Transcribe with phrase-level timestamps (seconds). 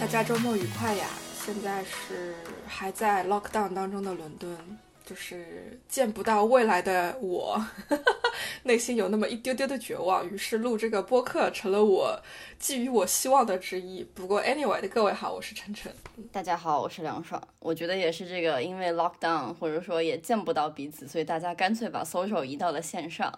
[0.00, 1.06] 大家周末愉快呀！
[1.44, 2.34] 现在是
[2.66, 4.56] 还在 lockdown 当中的伦敦，
[5.04, 7.64] 就是见不到未来的我，
[8.64, 10.28] 内心有那么一丢丢的绝望。
[10.28, 12.20] 于是录这个播客成了我
[12.58, 14.04] 寄予我希望的之一。
[14.04, 15.92] 不过 anyway 的各位好，我是晨晨。
[16.30, 17.42] 大家好，我是梁爽。
[17.58, 23.32] 我觉得也是这个，因为 lockdown 或者说也见不到彼此，所以大家干脆把 social 移到了线上。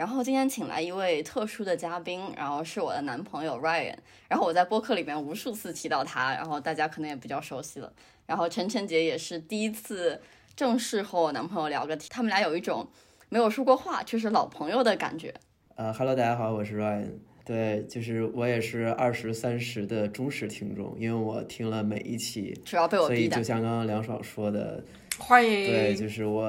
[0.00, 3.94] 然后今天请来一位特殊的嘉宾，然后是我的男朋友 Ryan。
[4.28, 7.92] 然后我在播客里面无数次提到他，然后大家可能也比较熟悉了。
[8.24, 10.18] 然后晨晨姐也是第一次
[10.56, 12.88] 正式和我男朋友聊个天，他们俩有一种
[13.28, 15.34] 没有说过话却是老朋友的感觉。
[15.74, 17.08] 呃哈喽，大家好，我是 Ryan。
[17.44, 23.34] 对，就是我也是二十三十的忠实听众，因为我听了每一期，主要被我逼的。
[23.34, 24.82] 所以就像刚刚梁爽说的，
[25.18, 25.50] 欢迎。
[25.50, 26.48] 对，就是我。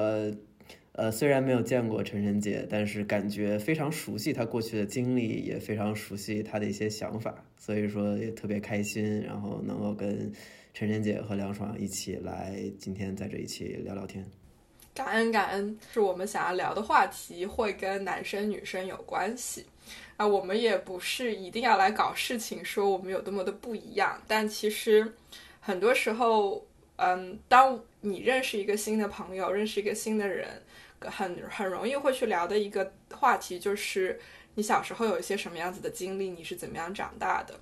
[0.92, 10.30] 呃，虽然没有见过陈晨姐，但是感觉非常熟悉她过去的经历，也非常熟悉她的一些想法，所以说也特别开心，然后能够跟
[10.74, 14.22] 陈晨姐和梁爽一起来今天在这一起聊聊天。
[14.94, 19.64] 感恩感恩，是我们想要聊的话题会跟男生女生有关系
[20.18, 25.10] 啊，我们也不是一定要来搞事情，说我们有多么的不一样，但其实
[25.58, 30.46] 很多时候，嗯，当你认识一个新的朋友，认识一个新的人。
[31.10, 34.20] 很很容易会去聊的一个话题，就是
[34.54, 37.54] 你小时候有一些什么样子的经历，你是怎么样长大的？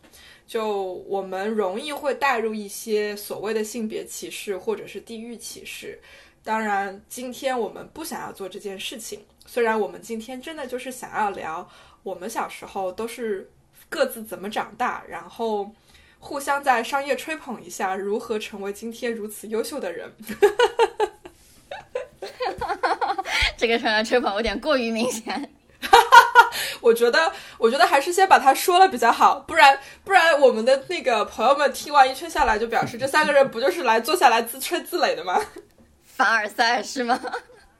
[0.46, 6.00] 就我们容易会带入一些所谓的性别歧视或者是地域歧视。
[6.42, 9.24] 当然，今天我们不想要做这件事情。
[9.46, 11.68] 虽然我们今天真的就是想要聊
[12.02, 13.50] 我们小时候都是
[13.88, 15.70] 各自怎么长大，然后
[16.18, 20.10] 互相在商业吹捧一下，如何成为今天如此优秀的人。
[23.60, 25.50] 这个传来吹捧有点过于明显，
[26.80, 35.38] 我觉得，我觉得还是先把它说了比较好，不然，不然我们的那个朋友们听完一圈下来，就表示这三个人不就是来坐下来自吹自擂的吗？
[36.02, 37.20] 凡尔赛是吗？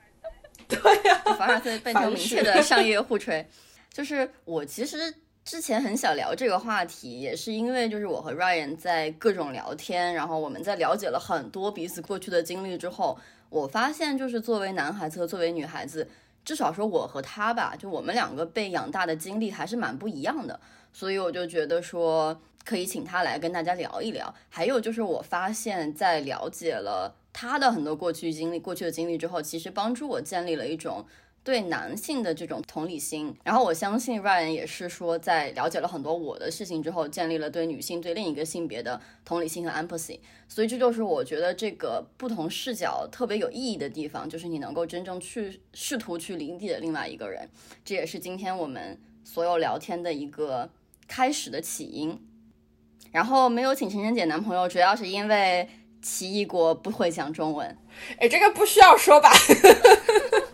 [0.69, 3.49] 对呀，凡尔赛变成明确的商业互吹。
[3.91, 5.15] 就是我其实
[5.47, 13.19] 之前很想聊这个话题，也是因为就是我和 Ryan 在各种聊天，然后我们在了解了很多彼此过去的经历之后。
[13.50, 16.09] 我发现，就是作为男孩子和作为女孩子，
[16.44, 20.59] 至少说我和他吧，就我们两个被养大的经历还是蛮不一样的，
[20.93, 24.34] 所以我就觉得说可以请他来跟大家聊一聊。
[24.49, 31.05] 还有就是，我发现，在了解了他的很多过去经历、过去的经历之后，其实帮助我建立了一种。
[31.43, 40.19] 对男性的这种同理心，然后我相信 Ryan 也是说，在了解了很多我的事情之后，建立了对女性、对另一个性别的同理心和 empathy。
[40.49, 47.49] 所以这就是我觉得这个不同视角特别有意义的地方，就是你能够真正去试图去理解另外一个人。
[47.84, 50.69] 这也是今天我们所有聊天的一个
[51.09, 52.21] 开始的起因。
[53.12, 55.69] 然后没有请晨晨姐男朋友，主要是因为
[56.03, 57.77] 奇异果不会讲中文。
[58.19, 59.33] 哎，这个不需要说吧？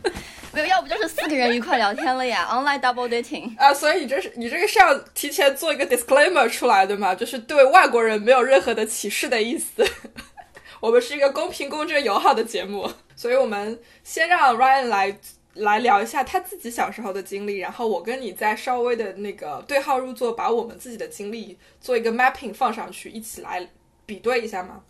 [0.57, 9.85] 没有，要不就是四个人一块聊天了呀，online double dating 啊，所以你这是你这个是要提前做一个 disclaimer 出来的嘛，就是对外国人没有任何的歧视的意思。
[10.81, 15.19] 我们是一个公平、公正、友好的节目，所以我们先让 Ryan 来
[15.55, 23.69] 来聊一下他自己小时候的经历，然后我跟你再稍微的那个对号入座，把我们自己的经历做一个 mapping 放上去，一起来
[24.05, 24.81] 比对一下嘛？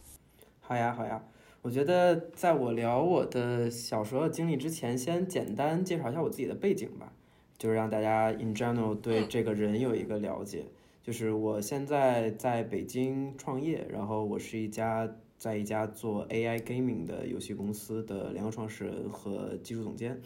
[0.61, 1.21] 好呀，好呀。
[1.67, 7.13] 我觉得，在我聊我的小时候的经历之前，先简单介绍一下我自己的背景吧，
[7.59, 10.67] 就是让大家 in general 对这个人有一个了解。
[11.03, 20.21] 就是我现在在北京创业，然后我是一家在一家做 AI gaming 的游戏公司的联合创始人和技术总监。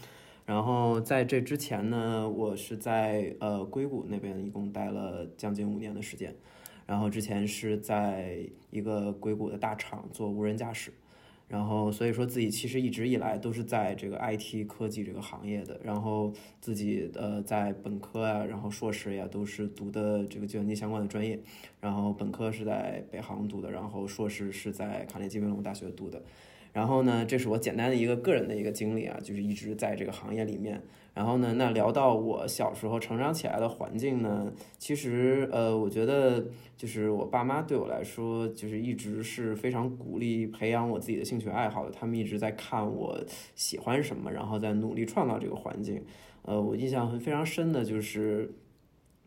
[0.44, 6.36] 然后在这之前呢，我是在呃硅谷那边一共待了将近五年的时间，
[6.84, 10.92] 然后之前是在一个硅谷的大厂做无人驾驶。
[11.50, 15.80] 然后，所以说自己其实一直以来都是在这个 IT 科技这个行业的。
[15.82, 21.40] 然后自己呃在本科啊，然后硕士呀都是读的这个计算机相关的专业。
[21.80, 26.22] 然后本科是在北航读的，然后硕士是在卡内基梅隆大学读的。
[26.72, 30.80] 然后呢，这是我简单的一个个人的一个经历啊，就是一直在这个行业里面。
[31.20, 36.46] 然后呢，那聊到我小时候成长起来的环境呢，其实呃，我觉得
[36.78, 41.90] 就是我爸妈对我来说，就是一直是非常鼓励培养我自己的兴趣爱好的。
[41.90, 43.20] 他们一直在看我
[43.54, 46.02] 喜欢什么，然后在努力创造这个环境。
[46.40, 48.50] 呃，我印象非常深的就是，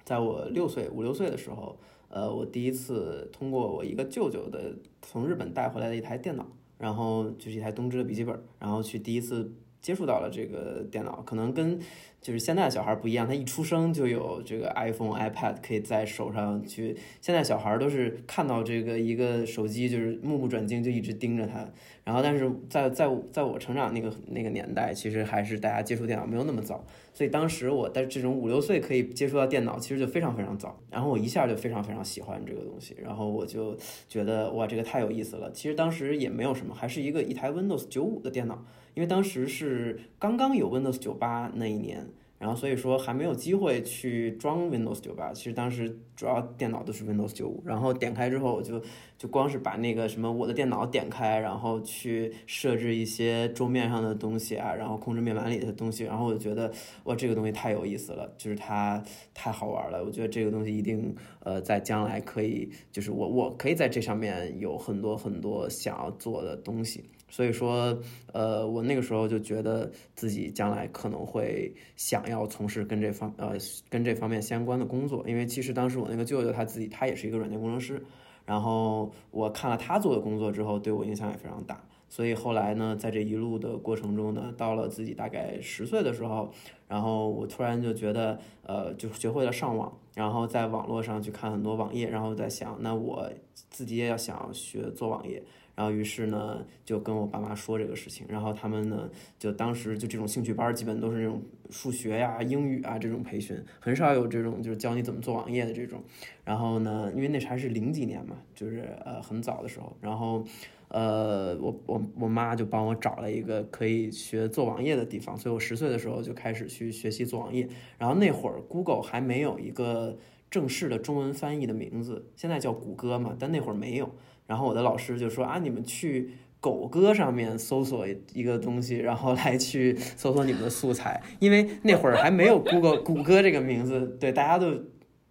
[0.03, 1.77] 在我六岁五六岁的时候，
[2.09, 6.47] 呃，我第一次通过我一个舅舅的从日本带回来的一台电脑，
[6.79, 9.53] 然后就是一台东芝的笔记本，然后去第一次。
[9.83, 11.79] 接触到了这个电脑，可能跟
[12.19, 16.95] 就是现在小孩不一样，他一出生就有这个 iPhone、iPad 可以在手上去。
[17.19, 21.67] 现在小孩都是看到这个一个手机，就是目不转睛，就一直盯着它。
[22.05, 30.79] 然后，但是在在在我成长那个那个年代，其实还是大家接触电脑没有那么早，所以当时我在这种五六岁可以接触到电脑，其实就非常非常早。
[30.89, 33.77] 然后我一下就非常非常喜欢这个东西，然后我就
[34.07, 35.51] 觉得哇，这个太有意思了。
[35.51, 38.63] 其实当时也没有什么，还是一个一台 Windows 九五的电脑。
[38.93, 42.05] 因为当时是刚刚有 Windows 九八那一年，
[42.37, 45.31] 然后所以说还没有机会去装 Windows 九八。
[45.33, 48.81] 其实当时主要电脑都是 Windows 九五，然后点开之后我就
[49.17, 56.71] 就光是把那个什么我的电脑点开，然后去设置一些桌面上的东西啊，然后控制面板里的东西，然后我就觉得
[57.05, 59.01] 哇这个东西太有意思了，就是它
[59.33, 60.03] 太好玩了。
[60.03, 67.03] 我觉得这个东西一定呃在将来可以，就是我我可以在这上面有很多很多想要做的东西。
[67.33, 67.97] 所以说，
[68.31, 73.53] 呃，我那个时候就觉得自己将来可能会想要从事跟这方呃
[73.89, 78.05] 跟这方面相关的工作，因为其实当时我那个舅舅他自己他也是一个软件工程师，
[78.45, 81.83] 然后我看了他做的工作之后，对我影响也非常大。
[82.07, 86.51] 所以后来呢，在这一路的过程中呢，到了自己大概十岁的时候，
[86.87, 93.27] 然后我突然就觉得，呃，就学会了上网，然后在网络上去看很多网页，然后在想，那我
[93.71, 95.41] 自己也要想学做网页。
[95.75, 99.09] 然后于是呢，就跟我爸妈说这个事情，然后他们呢，
[99.39, 101.41] 就当时就这种兴趣班，基本都是那种
[101.71, 106.03] 数学呀、英语啊这种培训，很少有这种就是教你怎么做网页的这种。
[106.45, 110.43] 然后呢，因为那还是零几年嘛，就是呃很早的时候，然后
[110.89, 117.67] 呃我我我妈就帮我找了一个可以学做网页的地方，所以我十岁的时候就开始去学习做网页。
[117.97, 120.19] 然后那会儿 Google 还没有一个
[120.51, 124.13] 正式的中文翻译的名字，现在叫谷歌嘛，但那会儿没有。
[124.45, 134.71] 然后我的老师就说啊，你们去狗哥上面搜索一个东西，然后来去搜索你们的素材，因为那会儿还没有 Google 谷歌这个名字，对，大家都，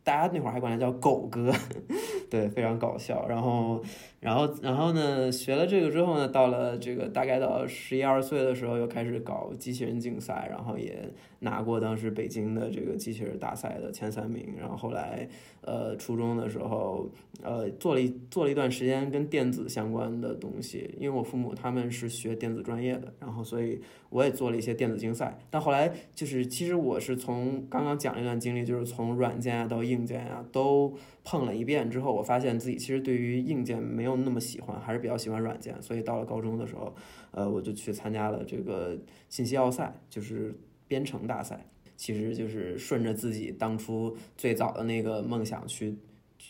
[0.05, 1.53] 大家那会儿还管它叫狗哥，
[2.29, 3.27] 对，非常搞笑。
[3.29, 3.83] 然后，
[4.23, 11.11] 然后，然后呢，学了这个之后呢，到了这个大概到十一二岁的时候，又开始搞机器人竞赛，然后也
[11.41, 14.55] 拿过当时北京的这个机器人大赛的前三名。
[14.59, 15.29] 然后后来。
[15.65, 17.09] 呃，初中的时候，
[17.41, 23.81] 呃，做了一做了一段时间跟电子相关的东西，因为我父母他们是学电子专业的，然后所以
[24.11, 25.39] 我也做了一些电子竞赛。
[25.51, 30.93] 但后来就是，其实我是从刚刚讲一段经历，就是从软件啊到硬件啊都
[31.25, 35.81] 碰了一遍之后，我发现自己其实对于硬件没有那么喜欢，还是比较喜欢软件。
[35.81, 36.95] 所以到了高中的时候，
[37.31, 38.99] 呃，我就去参加了这个
[39.29, 40.55] 信息奥赛，就是
[40.89, 41.67] 编程大赛。
[41.95, 45.97] 其实就是顺着自己当初最早的那个梦想去，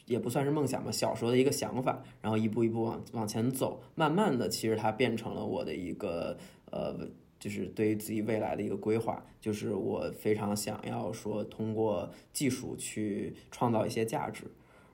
[0.07, 6.39] 也不算是梦想吧，小时候的一个想法，然后一步一步往往前走，慢慢的，其实它变成了我的一个
[6.71, 7.07] 呃，
[7.39, 14.45] 就是对于自己未来的一个规划，就是我非常想要说通过技术去创造一些价值。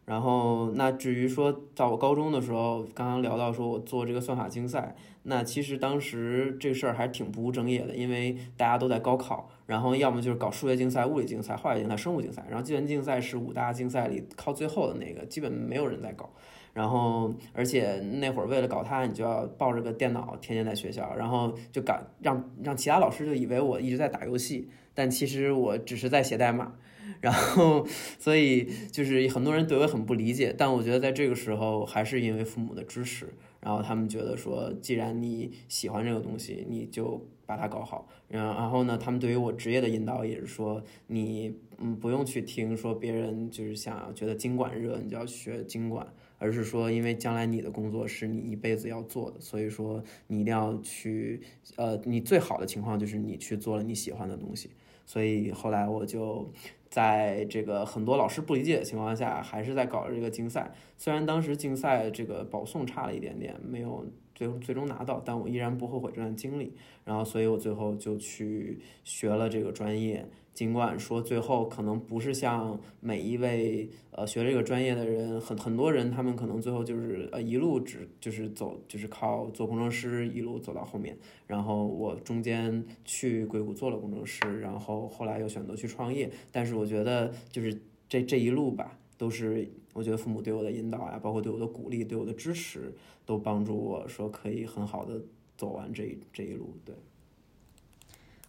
[0.09, 4.97] 然后那至于说在我高中的时候，刚刚聊到说我做这个算法竞赛。
[5.25, 16.31] 那其实当时这事儿还挺不务正业的，因为大家都在高考，然后要么就是搞数学竞赛、物理竞赛、化学竞赛、生物竞赛，然后计算机竞赛是五大竞赛里靠最后的那个，基本没有人在搞。
[16.73, 26.73] 然后而且那会儿为了搞它，你就要抱着个电脑天天在学校，然后就搞让让其他老师就以为我一直在打游戏，但其实我只是在写代码。
[27.21, 27.87] 然后
[28.19, 33.29] 所以就是很多人对我很不理解，但我觉得在这个时候还是因为父母的支持。
[33.61, 38.09] 然后他们觉得说，既然你喜欢这个东西，你就把它搞好。
[38.29, 46.07] 然然后呢，他们对于我职业的引导也是说，你嗯不用去听说别人就是想觉得经管热，你就要学经管，
[46.39, 51.43] 而是说，因为将来你的工作是你一辈子要做的，所以说你一定要去，
[51.75, 54.71] 呃，你最好的情况就是你去做了你喜欢的东西。
[55.05, 56.49] 所以后来我就。
[56.89, 60.73] 在这个很多老师不理解的情况下，还是在搞这个竞赛。
[60.97, 64.07] 虽然当时竞赛这个保送差了一点点，没有
[64.39, 66.73] 最最终拿到，但我依然不后悔这段经历。
[67.05, 70.25] 然后，所以我最后就去学了这个专业。
[70.55, 81.17] 尽管说最后可能不是像每一位呃学这个专业的人，很很多人他们可能最后就是呃一路只就是走就是靠做工程师一路走到后面。
[81.47, 86.31] 然后我中间去硅谷做了工程师，然后后来又选择去创业。
[86.53, 92.95] 但是我觉得就是这这一路吧，都是我觉得父母对我的引导呀，包括对我的鼓励、对我的支持，
[93.27, 95.21] 都帮助我说可以很好的
[95.59, 96.75] 走完这一这一路。
[96.87, 96.95] 对。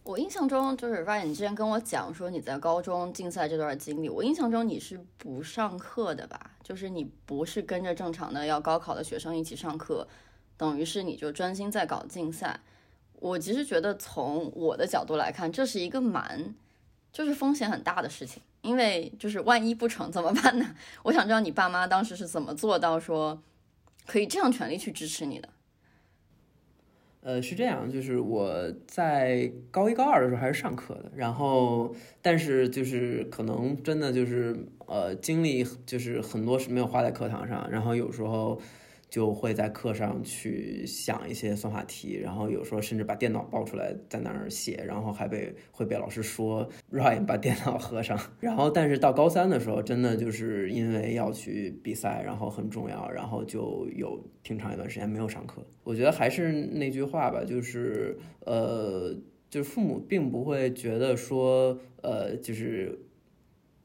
[0.04, 6.52] 我印象中就是 Ryan，你之前跟我讲说你在高中竞赛这段经历，我印象中你是不上课的吧？
[6.64, 10.08] 就是你不是跟着正常的要高考的学生一起上课，
[10.58, 12.60] 等于是你就专心在搞竞赛。
[13.14, 16.56] 我其实觉得从我的角度来看，这是一个蛮
[17.12, 20.76] 就是风险很大的事情，因为就是万一不成怎么办呢？
[21.04, 23.42] 我想知道你爸妈当时是怎么做到说
[24.06, 25.50] 可以这样全力去支持你的。
[27.22, 38.62] 呃，是这样，就是我在高一高二的时候还是上课的，然后但是就是可能真的就是呃精力就是很多是没有花在课堂上，然后有时候。
[39.10, 48.20] 就会在课上去想一些算法题，然后有时候甚至把电脑抱出来在那儿写，然后还被会被老师说 Ryan 把电脑合上。
[48.40, 55.66] 然后但是到高三的时候，真的就是因为要去比赛，然后很重要，然后就有挺长一段时间没有上课。
[55.84, 59.12] 我觉得还是那句话吧，就是呃，
[59.50, 63.00] 就是父母并不会觉得说呃，就是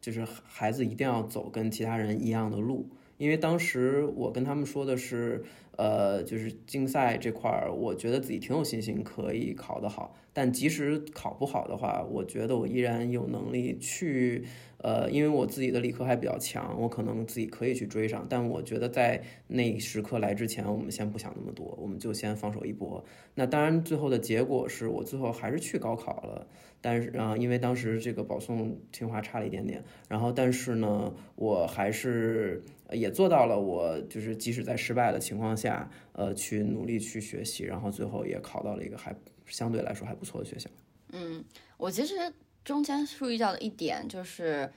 [0.02, 2.90] 就是孩子一定要走跟其他人一样的路。
[3.18, 5.44] 因为当时我跟他们说的是，
[5.76, 10.16] 呃，就是竞赛这块儿，我觉得自己挺有信心可以考得好。
[10.32, 14.44] 但即使考不好的话，我觉得我依然有能力去，
[14.78, 18.26] 呃，因为我自己的理科还比较强，我可能自己可以去追上。
[18.28, 23.04] 但我觉得在那时刻来之前，我们先不想那么多，我们就先放手一搏。
[23.34, 26.46] 那当然，最后的结果是我最后还是去高考了。
[26.80, 39.14] 但是啊，因为当时这个保送清华差了一点点，然后但是呢，我还是也做到了，我就是即使在失败的情况下，下呃，去努力去学习，然后最后也考到了一个还
[39.47, 40.71] 相对来说还不错的学校。
[41.11, 41.44] 嗯，
[41.76, 42.33] 我其实
[42.64, 44.71] 中间注意到的一点就是，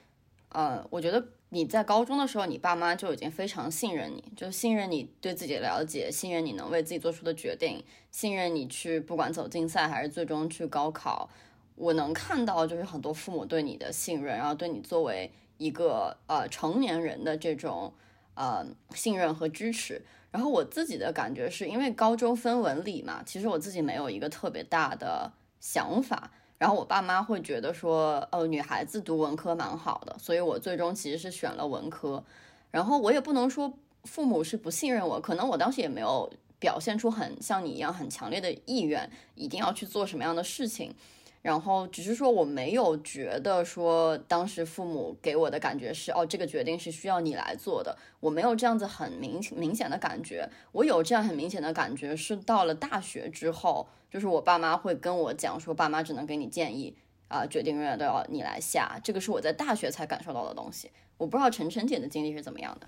[0.50, 11.30] 呃，我觉得你在高中的时候，你爸妈就已经非常信任你，就信任你对自己的了解，信任你能为自己做出的决定，信任你去不管走竞赛还是最终去高考。
[11.76, 17.94] 我能看到，就是很多父母对你的信任，然后对你作为一个呃成年人的这种
[18.34, 18.66] 呃
[18.96, 20.02] 信任和支持。
[20.38, 26.30] 然后我自己的感觉是因为高中分文理嘛，其实我自己没有一个特别大的想法。
[26.60, 32.24] 然后我爸妈会觉得说，呃，女孩子读文科蛮好的，所以我最终其实是选了文科。
[32.70, 40.94] 然后我也不能说父母是不信任我，可能我当时也没有表现出很像你一样很强烈的意愿，一定要去做什么样的事情。
[41.42, 50.50] 然后只是说我没有觉得说当时父母给我的感觉是哦这个决定是需要你来做的，我没有这样子很明明显的感觉。
[50.72, 56.94] 我有这样很明显的感觉是到了大学之后，就是我爸妈会跟我讲说爸妈只能给你建议
[57.28, 59.00] 啊，决定永远都要你来下。
[59.04, 60.92] 这个是我在大学才感受到的东西。
[61.18, 62.88] 我不知道晨晨姐的经历是怎么样的。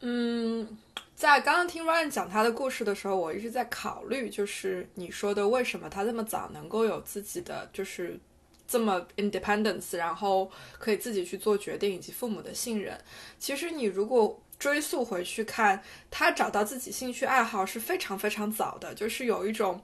[0.00, 0.78] 嗯。
[1.20, 8.18] 在刚刚听 Ryan 讲他的故事的时候，我一直在考虑，就是你说的为什么他这么早能够有自己的，就是
[8.66, 12.98] 这么 independence，然后可以自己去做决定，以及父母的信任。
[13.38, 19.78] 其实你如果追溯回去看，他找到自己兴趣爱好是非常非常早的，就是有一种。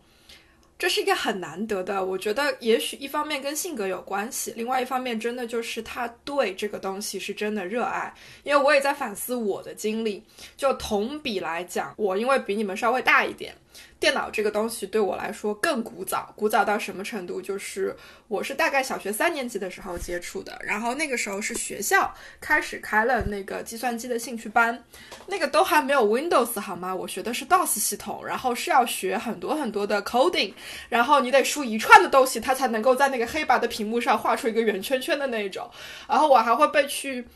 [0.79, 8.13] 这是一个很难得的，我觉得也许一方面跟性格有关系，另外一方面真的就是他对这个东西是真的热爱。
[8.43, 10.23] 因为我也在反思我的经历，
[10.57, 13.55] 就同比来讲，我因为比你们稍微大一点。
[13.99, 17.41] 电脑这个东西对我来说更古早，古早到什么程度？
[17.41, 17.97] 就是
[18.29, 24.85] 我是大概小学三年级的时候接触的，然后那个时候是学校开始开了那个计算机的兴趣班，
[25.27, 26.95] 那个都还没有 Windows 好吗？
[26.95, 30.53] 我学的是 DOS 系统，然后是要学很多很多的 coding，
[30.89, 35.71] 然后你得输一串的东西，它才能够在那个黑白的屏幕上画出一个圆圈圈的那种，
[36.09, 37.27] 然后我还会被去。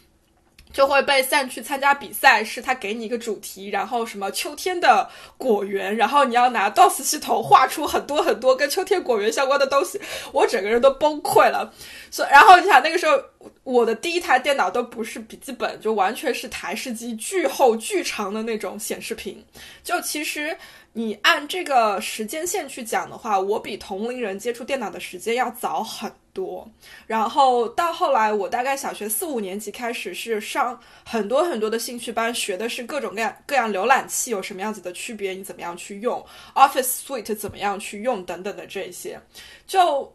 [0.72, 10.00] 就会被散去参加比赛，是他给你一个主题，然后什么秋天的果园，然后你要拿 DOS 系统画出很多很多跟秋天果园相关的东西，
[10.32, 11.72] 我整个人都崩溃了。
[12.10, 13.20] 所然后你想那个时候，
[13.64, 19.44] 我的第一台电脑都不是笔记本，就完全是台式机巨厚巨长的那种显示屏。
[19.82, 20.56] 就其实
[20.92, 26.68] 你按这个时间线去讲的话，我比同龄人接触电脑的时间要早很多。
[27.06, 39.20] 然后到后来，我大概小学四五年级开始是上很多很多的兴趣班，学的是各种各样各样浏览器有什么样子的区别，你怎么样去用 Office Suite 怎么样去用等等的这些。
[39.66, 40.12] 就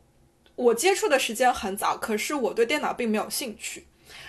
[0.55, 3.85] 我接触的时间很早，可是我对电脑并没有兴趣。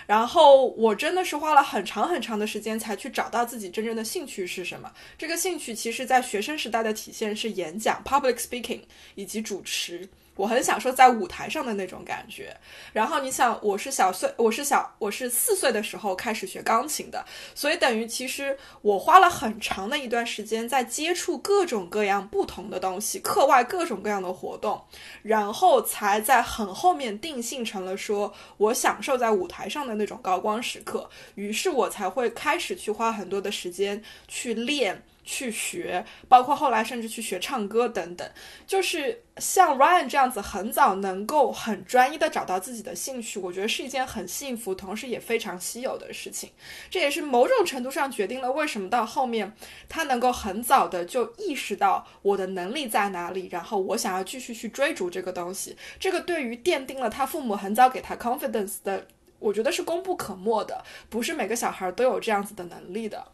[0.06, 4.92] 然后我真的是花了很长很长的时间才去找到自己真正的兴趣是什么。
[5.18, 8.80] 这个兴趣其实，在学生时代的体现是演讲 （public speaking）
[9.16, 10.08] 以及主持。
[10.36, 12.56] 我很享受在舞台上的那种感觉。
[12.92, 17.24] 然后你想，我是小岁，我是小，我是四岁的时候开始学钢琴的，
[17.54, 24.80] 所以等于其实我花了很长的一段时间在接触各种各样不同的东西，课外各种各样的活动，
[25.22, 31.08] 然后才在很后面定性成了说我享受在舞台上的那种高光时刻。
[31.34, 35.02] 于是我才会开始去花很多的时间去练。
[35.26, 38.30] 去学，包括后来甚至去学唱歌等等，
[38.64, 46.52] 就是像 Ryan 这样子，很早能够很专一的找到自己的兴趣，我觉得是一件很幸福，同时也非常稀有的事情。
[46.88, 49.52] 这也是某种程度上决定了为什么到后面
[49.88, 55.76] 他能够很早的就意识到我的能力在哪里，然后我想要继续去追逐这个东西。
[55.98, 59.08] 这个对于奠定了他父母很早给他 confidence 的，
[59.40, 60.84] 我觉得是功不可没的。
[61.10, 63.26] 不是每个小孩都有这样子的能力的。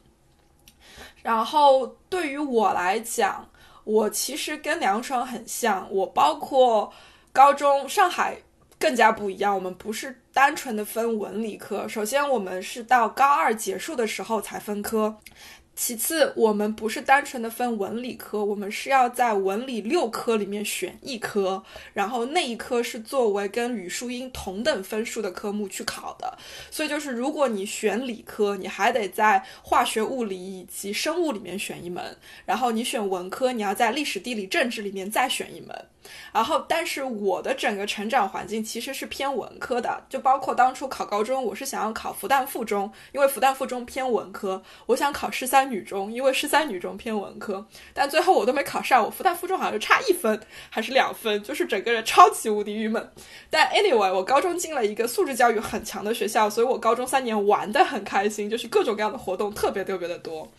[1.22, 3.48] 然后对于我来讲，
[3.84, 5.86] 我其实跟梁爽很像。
[5.90, 6.92] 我包括
[7.32, 8.36] 高中上海
[8.78, 11.86] 更加不一样，我们不是单纯的分文理科。
[11.88, 15.16] 首先，我们是到高二结束的时候才分科。
[15.74, 21.62] 其次，我们不是单纯的分文理科，我们是要在文理六科里面选一科，
[21.94, 26.36] 然后那一科是作为跟语数英同等分数的科目去考的。
[26.70, 32.04] 所以就是，如果你选理科，你还得在化学、物理以及生物里面选一门；
[32.44, 35.86] 然后你选文科，你要在历史、地理、政治里面再选一门。
[36.32, 47.66] 然后，但是我的整个成长环境其实是偏文科的，就包括当初考高中，我是想要考复旦附中，因为复旦附中偏文科；我想考十三女中，因为十三女中偏文科。
[47.92, 50.40] 但最后我都没考上，我复旦附中好像就差一分
[50.70, 53.10] 还是两分，就是整个人超级无敌郁闷。
[53.50, 60.50] 但 anyway，我高中进了一个素质教育很强的学校，所以我高中三年玩的很开心，就是各种各样的活动特别特别的多。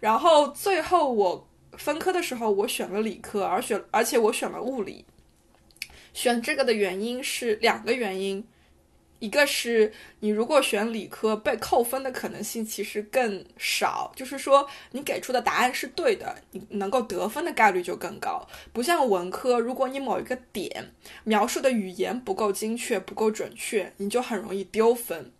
[0.00, 1.46] 然后最后我。
[1.78, 5.06] 分科的时候，我选了理科，而选而且我选了物理。
[6.12, 8.44] 选这个的原因是两个原因，
[9.20, 18.46] 一个是你如果选理科，被扣分的可能性其实更少，就是说你给出的答案是对的，你能够得分的概率就更高。
[18.72, 25.32] 不像文科，如果你某一个点描述的语言不够精确、不够准确，你就很容易丢分。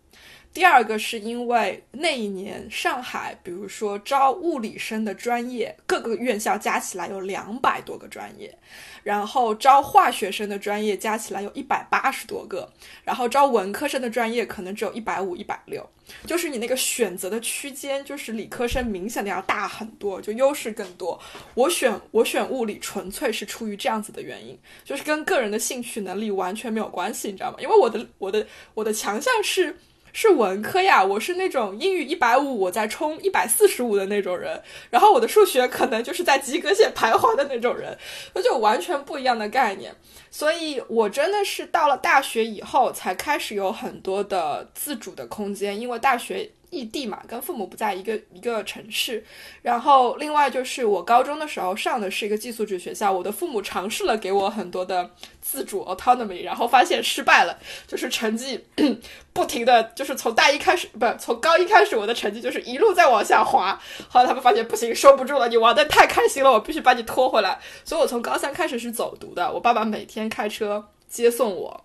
[0.51, 8.57] 第二个是因为那一年上海，比如说招物理生的专业，各个院校加起来有两百多个专业，
[9.03, 12.67] 然后招化学生的专业加起来有一百八十多个，
[13.03, 15.87] 然后招文科生的专业可能只有一百五、一百六，
[16.25, 21.17] 就是你那个选择的区间，就是理科生明显的要大很多，就优势更多。
[21.53, 27.57] 我选我选物理，纯粹是出于这样子的原因，就是跟个人的兴趣能力完全没有关系，你知道吗？
[27.61, 29.77] 因为我的我的我的强项是。
[30.21, 37.97] 是文科呀，我是那种英语一百五，我在冲一百四十五的那种人，然后我的数学可能就是在及格线徘徊的那种人，
[38.35, 39.95] 那就完全不一样的概念。
[40.29, 46.51] 所以我真的是到了大学以后，才开始有很多的自主的空间，因为大学。
[46.69, 49.23] 异地嘛，跟父母不在一个一个城市。
[49.61, 55.09] 然后，另外就是我高中的时候上的是一个寄宿制学校，我的父母尝试了给我很多的
[55.41, 58.63] 自主 autonomy，然后发现失败了，就是成绩
[59.33, 63.79] 不停的就是从大一开始，不从高一开始，我的成绩就是一路在往下滑。
[64.07, 67.59] 后来他们发现不行，收不住了，你玩的太开心了，我必须把你拖回来。
[67.83, 71.83] 所以我从高三开始是走读的，我爸爸每天开车接送我。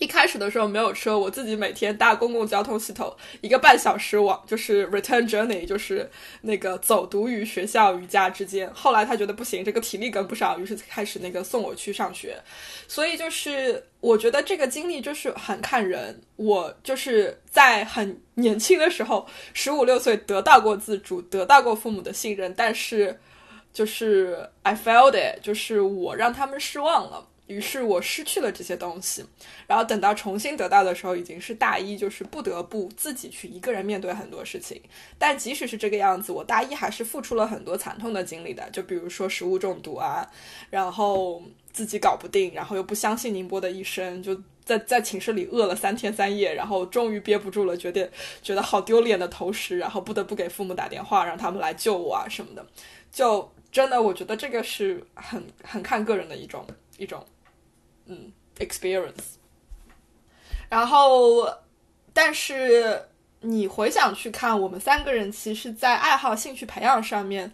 [0.00, 6.10] 一开始的时候没有车，我自己每天搭公共交通系统一个半小时往，就是 return journey，就是
[6.40, 8.68] 那个走读于学校与家之间。
[8.72, 12.34] 后来他觉得不行，这个体力跟不上，于是开始那个送我去上学。
[12.88, 16.18] 所以就是我觉得这个经历就是很看人。
[16.36, 23.20] 我就是在很年轻的时候，十五六岁得到过自主，得到过父母的信任，但是
[23.70, 27.26] 就是 I failed it，就是我让他们失望了。
[27.50, 29.24] 于是我失去了这些东西，
[29.66, 34.80] 然后等到重新得到的时候，已经是大一，就是不得不自己去一个人面对很多事情。
[35.18, 40.24] 但即使是这个样子，我大一还是付出了很多惨痛的经历的，就比如说食物中毒啊，
[40.70, 48.08] 然后自己搞不定，然后又不相信宁波的医生，就在在寝室里饿了三天三夜，然后终于憋不住了，觉得
[48.40, 52.64] 觉得好丢脸的投食，然后不得不给父母打电话，让他们来救我啊什么的。
[53.10, 56.64] 就真的，我觉得这个是很很看个人的一种
[56.96, 57.24] 一种
[58.10, 59.38] 嗯 experience。
[60.68, 61.48] 然后，
[62.12, 63.08] 但是
[63.40, 67.50] 你回想去看，我们三个人其实，在爱好、兴趣培养上面。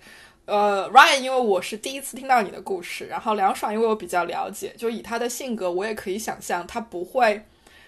[0.47, 7.45] 呃，Ryan，因为我是第一次听到你的故事，然后梁爽，因为我比较了解，就以他的性格，我也可以想象他不会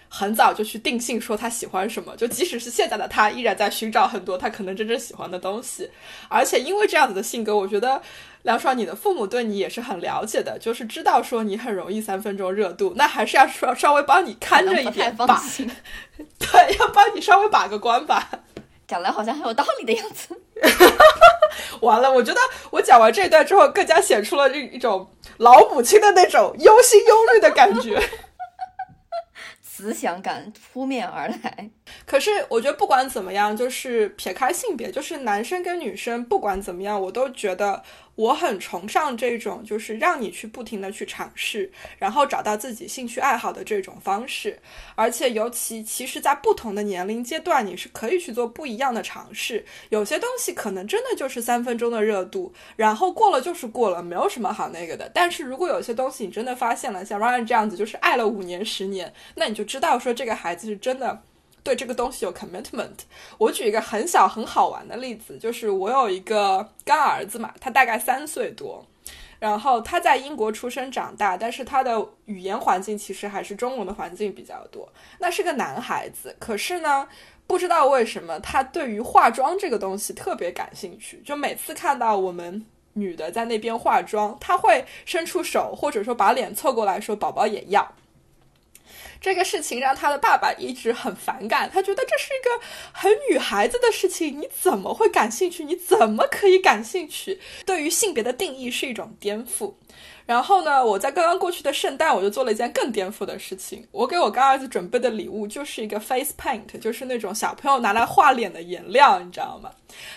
[0.09, 5.89] 很早就去定性说他喜欢什么，就即使是现在的他，依然在寻找很多他可能真正喜欢的东西。
[6.27, 8.01] 而且因为这样子的性格，我觉得
[8.41, 15.41] 梁爽，你的父母对你也是很了解的，就是知道说你很容易三分钟热度，那还是要稍稍微帮你看着一点吧，
[16.39, 18.29] 对，要帮你稍微把个关吧。
[18.87, 20.35] 讲来好像很有道理的样子。
[21.81, 22.39] 完了，我觉得
[22.71, 28.01] 我讲完这一段之后，更加显出了这一种老母亲的那种忧心忧虑的感觉，
[29.79, 31.69] 思想感扑面而来。
[32.05, 37.81] 可是我觉得不管怎么样，就是撇开性别，就是男生跟女生，不管怎么样，我都觉得。
[38.19, 44.59] 我很崇尚这种，就是让你去不停的去尝试，然后找到自己兴趣爱好的这种方式。
[44.95, 49.63] 而且尤其，其实，在不同的年龄阶段，你是可以去做不一样的尝试。
[49.87, 55.09] 有些东西可能真的就是三分钟的热度，然后过了就是过了，没有什么好那个的。
[55.13, 61.23] 但是如果有些东西你真的发现了，像 Ryan 这样子，就是爱了五年、十年，那你就知道说这个孩子是真的。
[61.63, 62.99] 对这个东西有 commitment。
[63.37, 68.85] 我举一个很小很好玩的例子，就是我有一个干儿子嘛，他大概三岁多，
[69.39, 74.87] 然后他在英国出生长大，但是他的语言环境其实还是中文的环境比较多。
[75.19, 77.07] 那是个男孩子，可是呢，
[77.45, 87.93] 不知道为什么他对于化妆这个东西特别感兴趣，就每次看到我们女的在那边化妆，他会伸出手，或者说把脸凑过来说：“宝宝也要。”
[89.21, 95.63] 这个事情让他的爸爸一直很反感，他觉得这是一个很女孩子的事情，你怎么会感兴趣？
[95.65, 97.39] 你怎么可以感兴趣？
[97.65, 99.73] 对于性别的定义是一种颠覆。
[100.29, 103.83] 然后呢，我在刚刚过去的圣诞，我就做了一件更颠覆的事情。
[103.91, 109.71] 我给我干儿子准备的礼物就是一个 face paint，就是那种小朋友拿来画脸的颜料，你知道吗？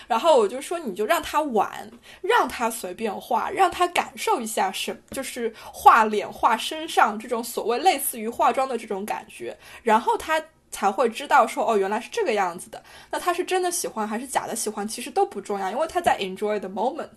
[0.07, 1.89] 然后我就说，你就让他玩，
[2.21, 10.39] 让他随便画，让他感受一下什，就是画脸、画身上这种所谓类似于化妆的这种感觉，然后他。
[10.73, 12.83] 才会知道说哦，原来是这个样子的。
[13.11, 17.07] 那他是真的喜欢还是假的喜欢，其实都不重要，因为他在 enjoy the moment。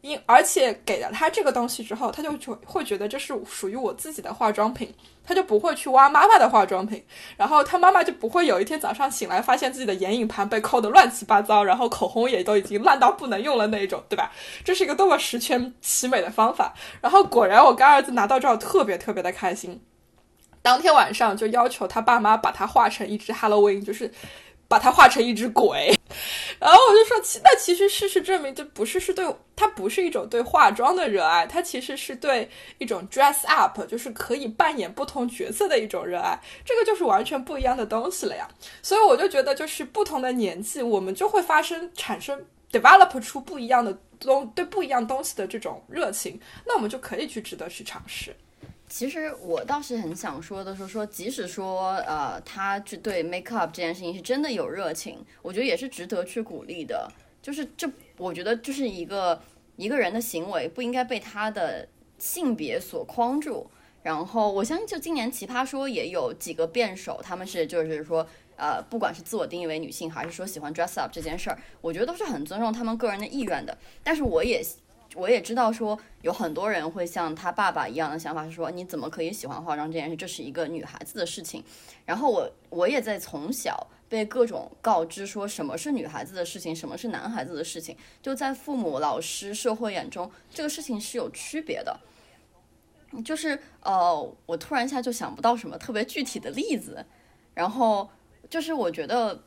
[0.00, 7.04] 因而且给了他这个东西之后，他就就会觉得这是属于我自己的化妆品，他就不会去挖妈妈的化妆品。
[7.36, 14.30] 然后他妈妈就不会有一天早上醒来发现自己的眼影盘被抠得乱七八糟，然后口红也都已经烂到不能用了那种，对吧？
[14.64, 16.72] 这是一个多么十全其美的方法。
[17.00, 19.80] 然后果然，我干儿子拿到之后特别特别的开心。
[20.62, 24.10] 当天晚上就要求他爸妈把他画成一只 Halloween，就是
[24.66, 25.94] 把他画成一只鬼。
[26.58, 36.38] 然后我就说，那其实事实证明，这不是是对他不是一种对化妆的热爱，他其实是对一种 dress up，就是可以扮演不同角色的一种热爱。
[36.64, 38.48] 这个就是完全不一样的东西了呀。
[38.82, 48.34] 所以我就觉得，就是不同的年纪，我们就会发生产生 develop 出不一样的东对不一样东西的这种热情，那我们就可以去值得去尝试。
[48.88, 57.06] 其实我倒是很想说的是，说即使说呃，他去对 make up 这件事情是真的有热情，我觉得也是值得去鼓励的。
[57.42, 59.40] 就是这，我觉得就是一个
[59.76, 61.86] 一个人的行为不应该被他的
[62.18, 63.70] 性别所框住。
[64.02, 73.76] 然后我相信，就今年奇葩说也有几个辩手，他们是就是说呃，不管是自我定义为女性，还是说喜欢 dress up 这件事儿，我觉得都是很尊重他们个人的意愿的。
[74.02, 74.62] 但是我也。
[75.14, 80.14] 我也知道，说有很多人会像他爸爸一样的想法，是说你怎么可以喜欢化妆这件事？
[80.14, 81.64] 这是一个女孩子的事情。
[82.04, 87.96] 然后我我也在从小被各种告知说什么是女孩子的事情，什么是男孩子的事情。
[88.20, 91.98] 就在父母、老师、社会眼中，这个事情是有区别的。
[93.24, 97.04] 就是呃，我突然一下就想不到什么特别具体的例子。
[97.54, 98.08] 然后
[98.50, 99.42] 就是我觉得。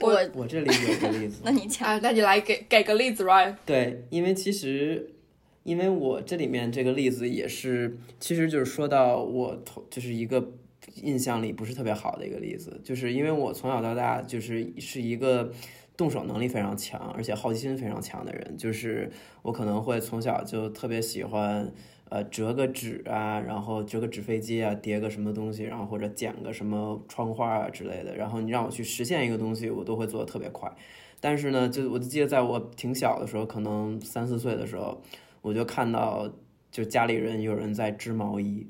[0.00, 3.54] 我我这里有个例子， 那你讲，那你来给给个例子，Ryan。
[3.64, 5.14] 对，因为其实，
[5.62, 10.52] 因为我这里面这个例子也是，其实就是说到我头，就是一个
[10.96, 15.52] 印象里不是特别好的一个例子，就是因为我从小到大就是是一个
[15.96, 19.10] 动手能力非常强，而且好奇心非常强的人，就是
[19.42, 21.72] 我可能会从小就特别喜欢。
[22.14, 30.72] 呃，折个纸啊，然后折个纸飞机啊，叠个什么东西，然后或者剪个什么窗花啊之类的，然后你让我去实现一个东西，我都会做的特别快。
[31.20, 35.02] 但是呢，就我就记得在我挺小的时候，可能三四岁的时候，
[35.42, 36.30] 我就看到
[36.70, 38.64] 就家里人有人在织毛衣，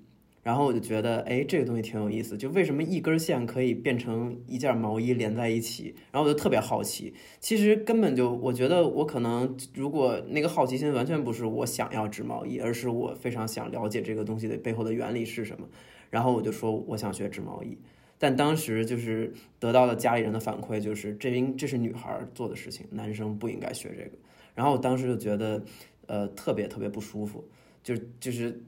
[0.45, 5.95] 然后我就觉得，哎，这个东西挺有意思，就为什么一根线可以变成一件毛衣连在一起？
[6.13, 7.15] 然后我就特别好奇。
[7.41, 15.67] 其实根本就，我觉得我可能如果那个好奇心完全不是我想要织毛衣，而是我非常想了解这个东西的背后的原理是什么。
[16.11, 17.79] 然后我就说我想学织毛衣，
[18.19, 24.11] 但当时就是得到了家里人的反馈，就是这应这是女孩做的事情，男生不应该学这个。
[24.55, 25.65] 然后我当时就觉得，
[26.07, 27.43] 呃，特别特别不舒服，
[27.83, 28.63] 就就是。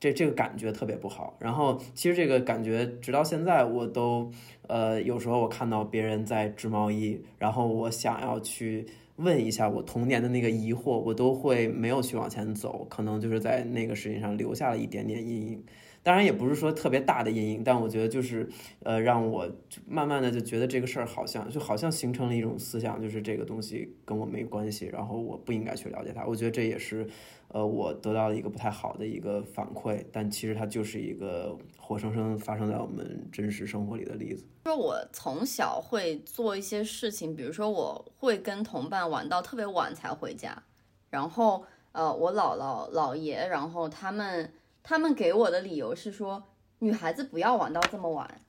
[0.00, 4.30] 这这个感觉特别不好，然后其实这个感觉直到现在我都，
[4.68, 15.64] 呃，有时候我看到别人在织毛衣，然后我想要去问一下我童年的那个疑惑，我都会没有去往前走，可能就是在那个事情上留下了一点点阴影。
[16.02, 18.48] 当然也不是说特别大的阴影，但我觉得就是，
[18.82, 19.50] 呃，让我
[19.86, 26.24] 慢慢的就觉得这个事儿好像就好像形成了一种思想，就是这个东西跟我没关系，然后我不应该去了解它。
[26.24, 27.06] 我觉得这也是。
[27.50, 34.44] 呃，我得到了一个不太好的一个反馈，但其实它就是一个活生生发生在我们真实生活里的例子。
[34.66, 40.62] 说我从小会做一些事情，比如说我会跟同伴玩到特别晚才回家，
[41.08, 44.52] 然后呃，我姥姥姥爷，然后他们
[44.88, 46.42] 他们给我的理由是说
[46.78, 48.40] 女孩子不要玩到这么晚，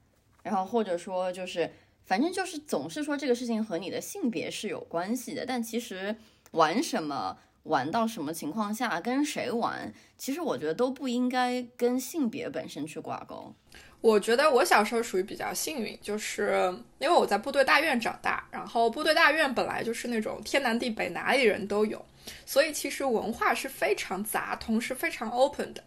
[0.42, 1.70] 然后或者说就是
[2.06, 6.16] 反正就是总是说这个事情和你的性别是有关系的，但其实
[6.52, 7.38] 玩什么。
[7.64, 13.54] 玩到什么情况下，跟谁玩，其实我觉得都不应该跟性别本身去挂钩。
[14.00, 22.04] 我觉得我小时候属于比较幸运，就是因为我在部队大院长大，然后部队大院本来就是那种天南地北哪里人都有，
[22.46, 25.84] 所以其实文化是非常杂，同时非常 open 的。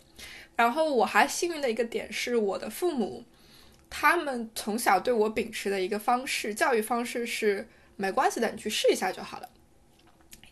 [0.62, 3.24] 然后我还幸运的一个点是，我的父母
[3.90, 9.48] 他们从小对我秉持的一个方式，教育方式是没关系的，你去试一下就好了。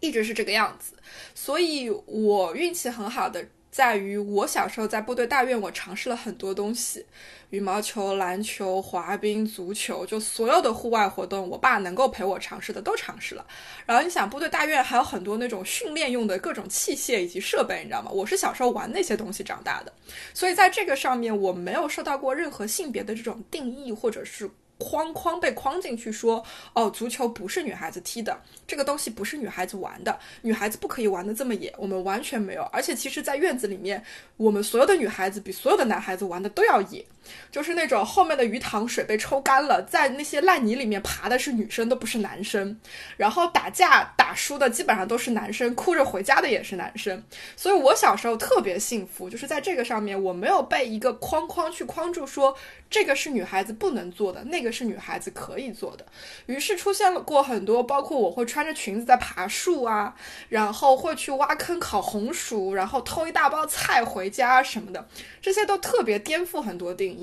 [0.00, 0.94] 一直是这个样子，
[1.34, 7.06] 所以我运气很好的在于，我小时候在部队大院，我尝试了很多东西，
[7.50, 13.46] 羽毛球、篮球、滑冰、足球，就所有的户外活动，我爸能够陪我尝试的都尝试了。
[13.86, 18.10] 然后你想，部队大院还有很多那种训练用的各种器械以及设备，你知道吗？
[18.10, 19.92] 我是小时候玩那些东西长大的，
[20.34, 24.50] 所以在这个上面，我没有受到过任何性别的这种定义，或者是。
[24.80, 32.62] 框框被框进去，说哦，足球不是女孩子踢的，这个东西不是女孩子玩的，女孩子不可以玩的这么野，我们完全没有。
[32.72, 34.02] 而且其实，在院子里面，
[34.38, 37.04] 我们所有的女孩子比所有的男孩子玩的都要野，
[37.52, 42.80] 就是那种后面的鱼塘水被抽干了，在那些烂泥里面爬的是女生，都不是男生。
[43.18, 47.22] 然后打架打输的基本上都是男生，哭着回家的也是男生。
[47.54, 52.56] 所以我小时候特别幸福，就是在这个上面，我没有被一个框框去框住，说
[52.88, 54.70] 这个是女孩子不能做的，那个。
[54.70, 56.06] 是女孩子可以做的，
[56.46, 60.14] 于是出现了过很多，包括我会穿着裙子在爬树啊，
[60.48, 65.08] 然后会去挖坑烤红薯，然后偷一大包菜回家什么的，
[65.42, 67.19] 这些都特别颠覆很多定义。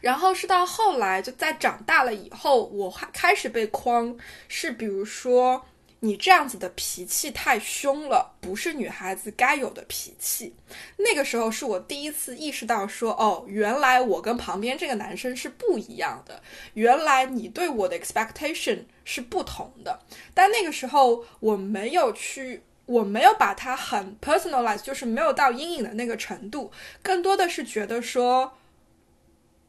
[0.00, 4.16] 然后是到后来，就在长大了以后，我开始被框，
[4.48, 5.64] 是比如说。
[6.00, 10.54] 你这样子的脾气太凶了，不是女孩子该有的脾气。
[10.98, 16.42] 那个时候是我第一次意识到，说哦，原来我跟旁边这个男生是不一样的，
[16.74, 19.98] 原来你对我的 expectation 是不同的。
[20.34, 26.70] 但那个时候我没有去，我没有把它很 personalize，就是没有到阴影的那个程度，
[27.02, 28.58] 更多的是觉得说。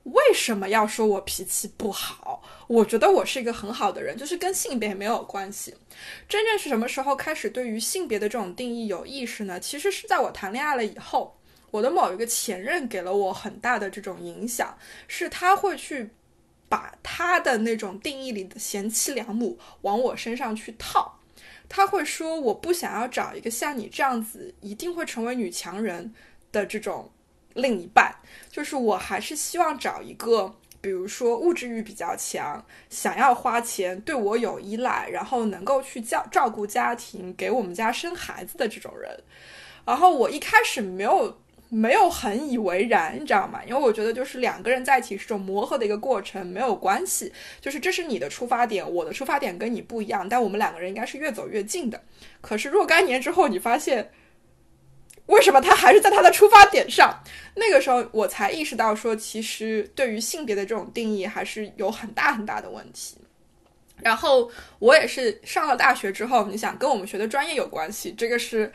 [0.05, 2.43] 为什么要说我脾气不好？
[2.67, 5.75] 我觉得我是一个很好的人，就是跟性别没有关系。
[6.29, 9.59] 真正是什么时候开始对于性别的这种定义有意识呢？
[9.59, 11.39] 其实是在我谈恋爱了以后，
[11.71, 16.11] 我的某一个前任给了我很大的这种影响，是他会去
[16.69, 21.19] 把他的那种定义里的贤妻良母往我身上去套。
[21.67, 26.13] 他会说，我不想要找一个像你这样子一定会成为女强人
[26.51, 27.11] 的这种。
[27.55, 28.13] 另一半
[28.51, 39.19] 就是我，还是希望找一个，比如说物质欲比较强，想要花钱，对我有依赖，然后能够去照照顾家庭，给我们家生孩子的这种人。
[39.85, 41.37] 然后我一开始没有
[41.69, 43.61] 没有很以为然，你知道吗？
[43.65, 52.01] 因为我觉得就是两个人在一起是种磨合的一个过程，没有关系，就是这是你的出发点，我的出发点跟你不一样，但我们两个人应该是越走越近的。
[52.41, 54.11] 可是若干年之后，你发现。
[55.27, 57.21] 为什么他还是在他的出发点上？
[57.55, 63.17] 那个时候我才意识到，说其实对于性别的这种定义还是有很大很大的问题。
[64.01, 68.71] 然后我也是上了大学之后，你想跟我们学的专业有关系，这个是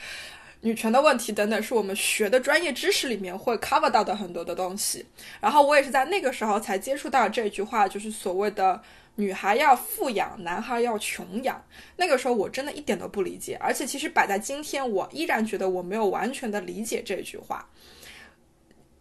[0.62, 5.06] 女权的问题等等，是我们学的专业知识里面会 cover 到的很多的东西。
[5.40, 8.80] 然后我也是在那个时候才接触到这句话，就是所谓的。
[9.16, 11.62] 女孩要富养，男孩要穷养。
[11.96, 17.68] 那个时候我真的一点都不理解，而且其实摆在今天，我依然觉得我没有完全的理解这句话。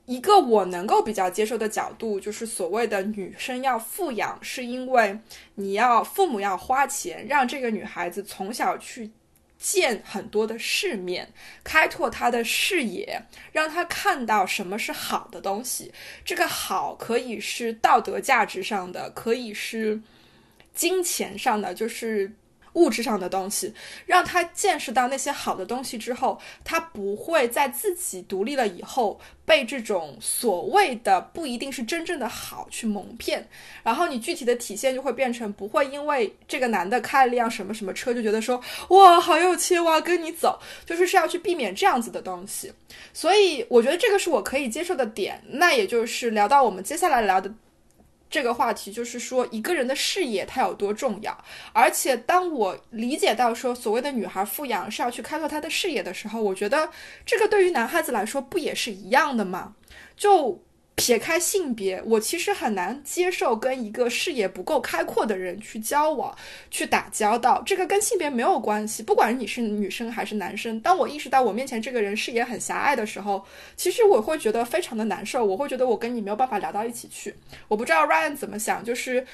[0.06, 5.20] 一个我能够比较接受的角度，就是所谓的女生要富养，是因为
[5.54, 9.12] 你要父母要花钱让这个女孩子从小去
[9.60, 11.30] 见很多的世面，
[11.64, 15.94] 开拓他的视野，让他看到什么是好的东西。
[16.26, 20.02] 这个好可以是道德价值上的，可以是
[20.74, 22.32] 金钱上的，就是。
[22.74, 23.74] 物质上的东西，
[24.06, 33.48] 让他见识到那些好的东西之后，他不会在自己独立了以后被这种所谓的不一定是真正的好去蒙骗。
[33.84, 42.72] 然后你具体的体现就会变成不会因为这个男的开了辆什么什么车就觉得说哇好有钱我要跟你走，就是是要去避免这样子的东西。
[43.14, 45.42] 所以我觉得这个是我可以接受的点。
[45.48, 47.52] 那也就是聊到我们接下来聊的。
[48.30, 51.38] 这个话题就是说，一个人的事业它有多重要。
[51.74, 56.90] 而且，当我理解到说，所谓的女孩富养是要去开拓她的事业的时候，我觉得
[57.26, 59.76] 这个对于男孩子来说不也是一样的吗？
[60.16, 60.64] 就。
[61.00, 66.36] 撇开性别，我其实很难接受跟一个视野不够开阔的人去交往、
[66.70, 67.64] 去打交道。
[67.66, 70.80] 这个跟性别没有关系，不管你是女生还是男生。
[70.82, 73.46] 当我意识到我面前这个人视野很狭隘的时候，
[73.78, 75.46] 其实我会觉得非常的难受。
[75.46, 77.34] 我会觉得我跟你没有办法聊到一起去。
[77.70, 79.26] 我不知道 Ryan 怎么想，就是。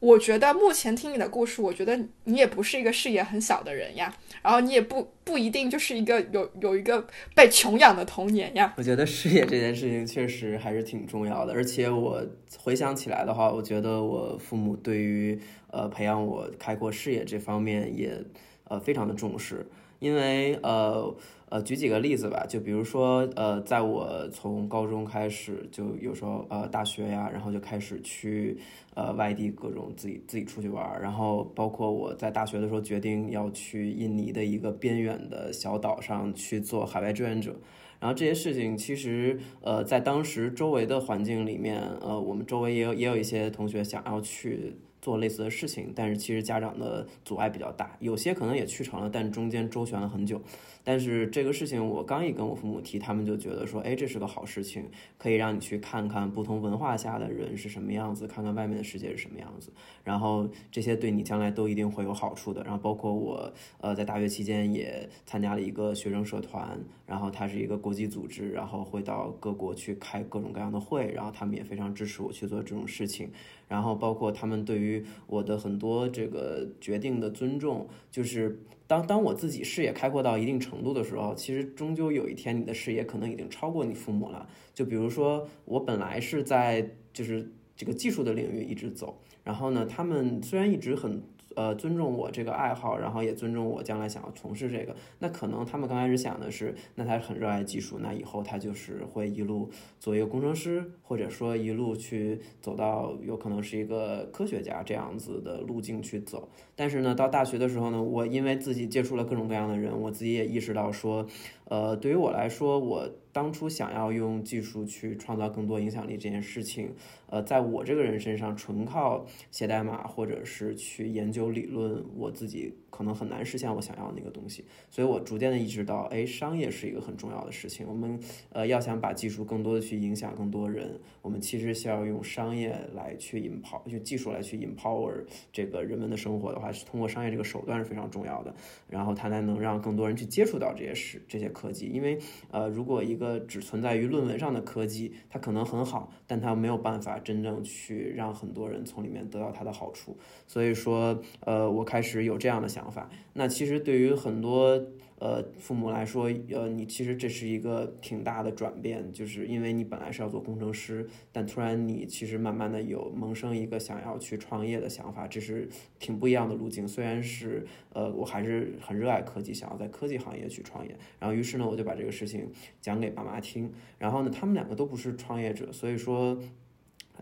[0.00, 8.72] 我觉得目前听你的故事，我觉得你也不是一个视野很小的人呀，然后你也不不一定就是一个有有一个被穷养的童年呀。
[8.76, 12.24] 我觉得视野这件事情确实还是挺重要的，而且我
[12.58, 15.40] 回想起来的话，我觉得我父母对于
[15.72, 18.22] 呃培养我开阔视野这方面也
[18.68, 19.66] 呃非常的重视，
[19.98, 21.14] 因为呃。
[21.50, 28.58] 呃，举几个例子吧，就比如说，呃，在我从高中开始，就有时候呃大学呀，然后就开始去
[28.94, 37.56] 呃外地各种自己自己出去玩儿，然后包括我在大学的时候决定要去印尼的一个边远的小岛上去做海外志愿者，
[37.98, 44.76] 然后这些事情其实呃在当时周围的环境里面，呃我们周围也有也有一些同学想要去。
[45.00, 50.42] 做类似的事情，但是其实家长的阻碍比较大，有些可能也去成了，但中间周旋了很久。
[50.88, 59.70] 但是这个事情我刚一跟我父母提，他们就觉得说，哎，这是个好事情，可以让你去看看不同文化下的人是什么样子，看看外面的世界是什么样子。
[60.02, 62.62] 然后这些对你将来都一定会有好处的。
[62.62, 73.30] 然后包括我，呃，在大学期间也参加了一个学生社团，然后它是一个国际组织，然后会到各国去开各种各样的会，然后他们也非常支持我去做这种事情。
[73.68, 84.48] 然后包括他们对于我的很多这个决定的尊重，就是当当我自己视野开阔到一定程度的时候，其实终究有一天你的视野可能已经超过你父母了。
[84.74, 91.22] 就比如说我本来是在就是这个技术的领域一直走，然后呢，他们虽然一直很。
[91.58, 94.94] 呃，尊重我这个爱好，然后也尊重我将来想要从事这个。
[95.18, 99.68] 那可能他们刚开始想的是，那他很热爱技术，那以后他就是会一路
[99.98, 106.48] 做一个工程师，或者说一路去走到有可能是一个科学家这样子的路径去走。
[106.76, 111.26] 但是呢，到大学的时候呢，我因为自己接触了各种各样的人，我自己也意识到说，
[111.68, 113.08] 呃，对于我来说，我。
[113.30, 116.92] 当初想要用技术去创造更多影响力这件事情，
[117.28, 124.64] 呃，在我这个人身上，纯靠写代码或者是去研究理论，我自己可能很难实现我想要的那个东西。
[124.90, 127.86] 所以我逐渐的意识到，哎，商业是一个很重要的事情。
[127.88, 128.18] 我们
[128.50, 138.52] 呃要想把技术更多的去影响更多人，我们其实需要用商业来去 empower，用技术来去 empower 这个人们的生活的话，是通过商业这个手段是非常重要的。
[138.88, 141.86] 然后它才能让更多人去接触到这些事、这些科技。
[141.86, 142.18] 因为
[142.50, 150.16] 呃，如果一个，只存在于论文上的科技，它可能很好，但它没有办法真正去让很多人从里面得到它的好处。
[150.46, 153.10] 所以说，呃，我开始有这样的想法。
[153.32, 154.84] 那其实对于很多。
[155.20, 166.86] 呃，父母来说，呃，你其实这是一个挺大的转变，就是因为你本来是要做工程师，但突然你其实慢慢的有萌生一个想要去创业的想法，这是挺不一样的路径。
[166.86, 170.96] 虽然是，呃，我还是很热爱科技，想要在科技行业去创业。
[171.18, 172.48] 然后于是呢，我就把这个事情
[172.80, 173.72] 讲给爸妈听。
[173.98, 176.38] 然后呢，他们两个都不是创业者，所以说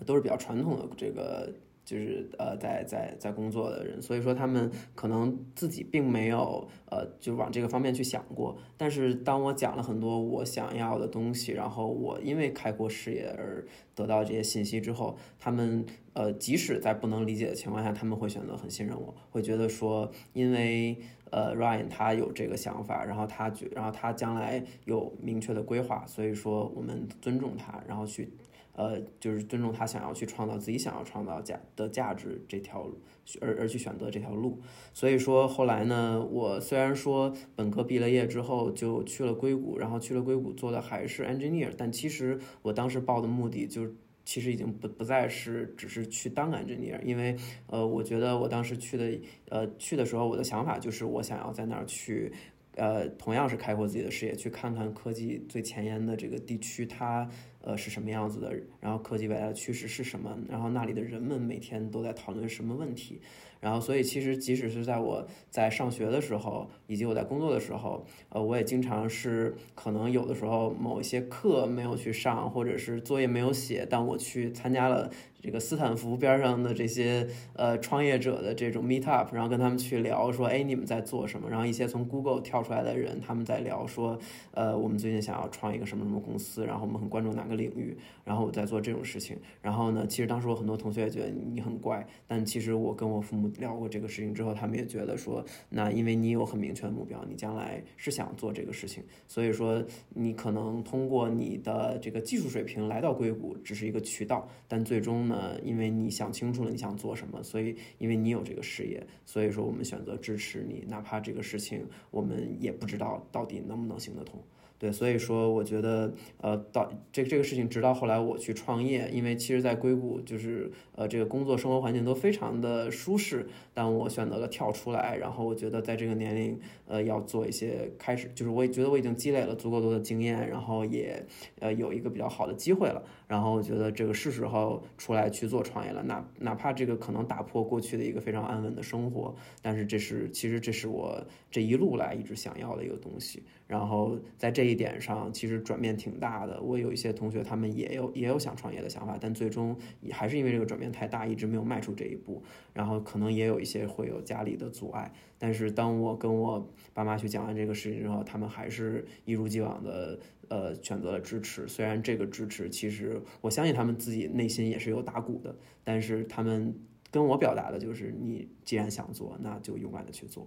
[0.05, 1.51] 都是比较传统的这个。
[1.87, 8.59] 就是呃，在在在工作的人，所以说他们可能自己并没有呃，就往这个方面去想过。
[8.77, 20.99] 但是当我讲了很多我想要的东西，然后我因为开阔视野而得到这些信息之后，他们呃，即使在不能理解的情况下，他们会选择很信任我，会觉得说，因为
[21.31, 28.29] 呃，Ryan 他有这个想法，然后他觉，然后他将来有明确的规划，所以说我们尊重他，然后去。
[28.77, 33.01] 呃，就是尊重他想要去创造自己想要创造价的价值这条路，
[33.41, 34.61] 而而去选择这条路。
[34.93, 43.91] 所以说后来呢，我虽然说本科毕了业之后就去了硅谷，然后去了硅谷做的还是 engineer，但其实我当时报的目的就
[44.27, 47.35] 其实已经不不再是只是去当 engineer，因为
[47.69, 52.31] 呃，我觉得我当时去的呃去的时候，我的想法就是我想要在那儿去。
[52.79, 57.27] 呃，同样是开阔自己的视野，去看看科技最前沿的这个地区，它
[57.67, 63.21] 呃是什么样子的，然后科技未来的趋势是什么，然后那里的人们每天都在讨论什么问题。
[63.61, 81.49] 然后，所以其实即使是在我在上学的时候，以及我在工作的时候，呃，我也经常是可能有的时候某一些课没有去上，或者是作业没有写，但我去参加了这个斯坦福边上的这些呃创业者的这种 meet up，然后跟他们去聊说，哎，你们在做什么？
[81.49, 84.19] 然后一些从 Google 跳出来的人，他们在聊说，
[84.53, 89.39] 呃，我们最近想要创一个什么什么公司，然后我们很关注哪个领域，然后我在做这种事情。
[89.63, 93.46] 然后呢，其实当时我很多同学也觉得你很怪，但其实我跟我父母。
[93.59, 114.43] 聊过这个事情之后，他们也觉得说，那因为你有很明确的目标，你将来是想做这个事情，所以说你可能通过你的这个技术水平来到硅谷只是一个渠道，但最终呢，因为你想清楚了你想做什么，所以因为你有这个事业，所以说我们选择支持你，哪怕这个事情我们也不知道到底能不能行得通。
[114.79, 131.25] 对，所以说我觉得，呃，到这这个事情，直到后来我去创业，因为其实，在硅谷就是呃，这个工作生活环境都非常的舒适，但我选择了跳出来，然后我觉得在这个年龄，呃，要做一些开始，就是我也觉得我已经积累了足够多的经验，然后也
[131.61, 143.43] 呃有一个比较好的机会了，然后我觉得这个是时候出来去做创业了，哪哪怕这个可能打破过去的一个非常安稳的生活，但是这是其实这是我这一路来一直想要的一个东西。
[143.67, 146.63] 然后在这一点上，其实转变挺大的。
[146.63, 152.41] 我有一些同学，他们也有也有想创业的想法，但最终也还是因为这个转变太大，一直没有迈出这一步。
[152.77, 155.11] 然后可能也有一些会有家里的阻碍。
[155.39, 160.19] 但是当我跟我爸妈去讲完这个事情之后，他们还是一如既往的
[160.49, 161.67] 呃选择了支持。
[161.67, 166.79] 虽然这个支持其实我相信他们自己内心也是有打鼓的，但是他们
[167.11, 170.47] 跟我表达的就是：你既然想做，那就勇敢的去做。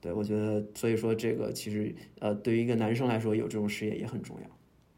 [0.00, 4.48] 对，我觉得，所以说这个其实，呃，对于一个男生来说，有这种事业也很重要。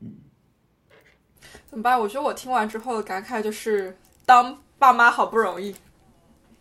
[0.01, 0.15] 嗯，
[1.67, 1.99] 怎么办？
[1.99, 5.75] 我觉得我听完之后的感慨就是，当爸妈好不容易。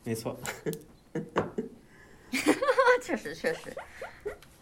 [0.07, 0.39] 没错。
[3.03, 3.75] 确实，确实。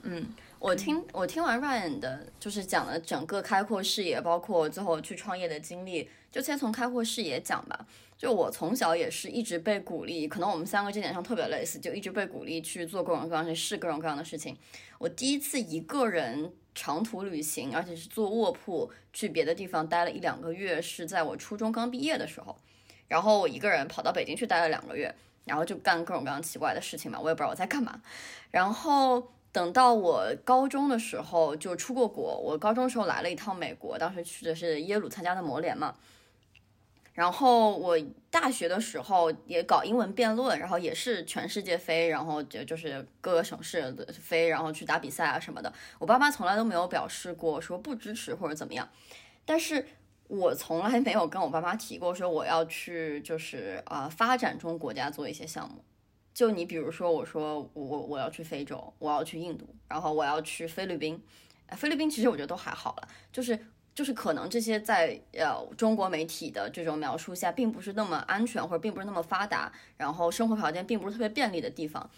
[0.01, 7.85] 嗯，我听我听完 Ryan 的，就是讲了整个开阔视野，包括最后去创业的经历，就先从开阔视野讲吧。
[8.17, 14.57] 就我从小也是一直被鼓励，可能我们三个这点上特别类似，就一直被鼓励去做各种各样的事，各种各样的事情。
[14.97, 22.57] 我第一次一个人长途旅行，而且是坐卧铺去别的地方待了一两个月，是在我初中刚毕业的时候。
[23.07, 25.13] 然后我一个人跑到北京去待了两个月，
[25.45, 28.01] 然后就干各种各样奇怪的事情嘛，我也不知道我在干嘛。
[28.51, 35.95] 然后等到我高中的时候就出过国，我高中时候来了一趟美国，当时去的是耶鲁参加的模联嘛。
[37.13, 37.97] 然后我
[38.29, 43.89] 大学的时候也搞英文辩论，然后也是全世界飞，然后就就是各个省市
[44.19, 45.71] 飞，然后去打比赛啊什么的。
[45.97, 48.89] 我爸妈从来都没有表示过说不支持或者怎么样，
[49.45, 49.87] 但是
[50.27, 55.83] 我从来没有跟我爸妈提过说我要去就是啊发展中国家做一些项目。
[56.33, 61.21] 就你比如说我说我我要去非洲，我要去印度，然后我要去菲律宾，
[61.69, 63.59] 菲律宾其实我觉得都还好了，就是。
[63.95, 72.09] 就是可能这些在呃中国媒体的这种描述下，并不是那么安全，或者并不是那么发达，然后生活条件并不是特别便利的地方，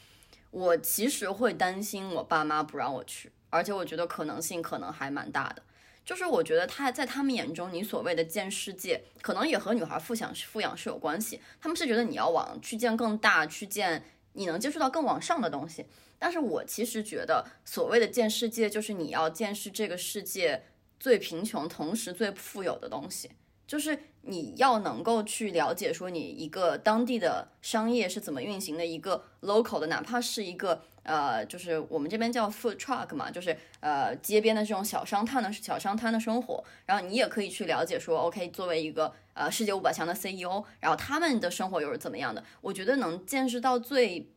[0.49, 5.62] 我其实会担心我爸妈不让我去，而且我觉得可能性可能还蛮大的。
[6.08, 11.41] 就是我觉得他在他们眼中，你所谓的见世界，可能也和女孩富养富养是有关系。
[11.60, 15.86] 他们是觉得你要往去见更大，去见你能接触到更往上的东西。
[16.18, 20.64] 但是我其实觉得，所谓的见世界，就是你要见识这个世界。
[20.99, 23.30] 最贫穷同时最富有的东西，
[23.68, 42.43] 就是你要能够去了解说你一个当地的商业是怎么运行的，一个 local 的，哪怕是一个呃，就是我们这边叫 food truck 嘛，就是呃街边的这种小商摊的小商摊的生活，然后你也可以去了解说，OK，作为一个呃世界五百强的 CEO，然后他们的生活又是怎么样的？
[42.62, 44.30] 我觉得能见识到最。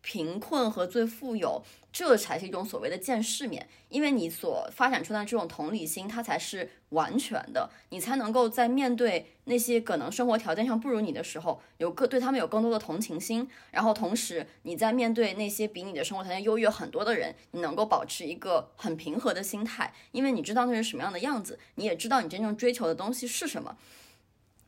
[0.00, 13.48] 贫困和最富有，这才是一种所谓的见世面，因为你所发展出来的这种同理心，它才是完全的，你才能够在面对那些可能生活条件上不如你的时候，有更对他们有更多的同情心。
[13.70, 23.76] 然后同时你在面对那些比你的生活条件优越很多的人，你能够保持一个很平和的心态，因为你知道那是什么样的样子，你也知道你真正追求的东西是什么。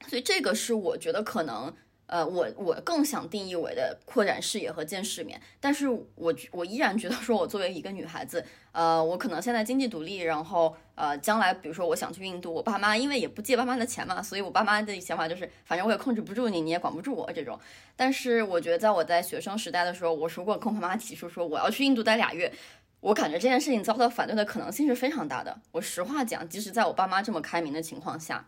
[0.08, 1.74] 所以这个是我觉得可能。
[2.10, 17.56] 呃，我我更想定义为的扩展视野和见世面，但是我我依然觉得说，我作为一个女孩子，呃，我可能现在经济独立，然后呃，将来比如说我想去印度，我爸妈因为也不借爸妈的钱嘛，所以我爸妈的想法就是，反正我也控制不住你，你也管不住我这种。
[17.94, 22.52] 但是我觉得在我在学生时代的时候，我如果跟我爸妈提出说我要去印度待俩月，
[22.98, 25.56] 我感觉这件事情遭到反对的可能性是非常大的。
[25.70, 28.44] 我实话讲，即使在我爸妈这么开明的情况下，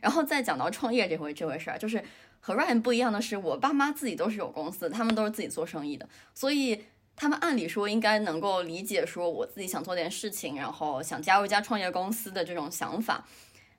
[0.00, 2.02] 然后再讲到创业这回这回事儿，就是。
[2.46, 6.84] 和 Ryan 不一样的是，我爸妈自己都是有公司，他们都是自己做生意的，所以
[7.16, 13.26] 他们按理说应该能够理解说我自己想做点事情，然后想加入一家创业公司的这种想法。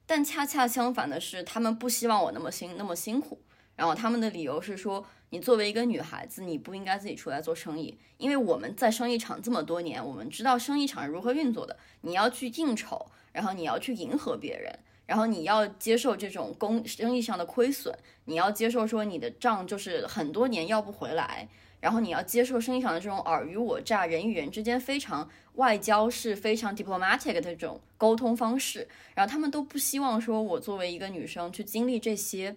[0.07, 3.39] 但恰恰相反的是，他们不希望我那么辛那么辛苦。
[3.75, 11.77] 然后他们的理由是说，你作为一个女孩子，你不应该自己出来做生意，因为我们在生意场这么多年，我们知道生意场是如何运作的。
[12.01, 14.79] 你要去应酬，然后你要去迎合别人。
[15.05, 17.95] 然后你要接受这种公生意上的亏损，
[18.25, 21.47] 你要接受说你的账就是很多年要不回来，
[21.79, 32.55] 然后你要接受生意上的这种尔虞我诈，人与人之间非常外交是非常 diplomatic 的这种沟通方式，然后他们都不希望说我作为一个女生去经历这些，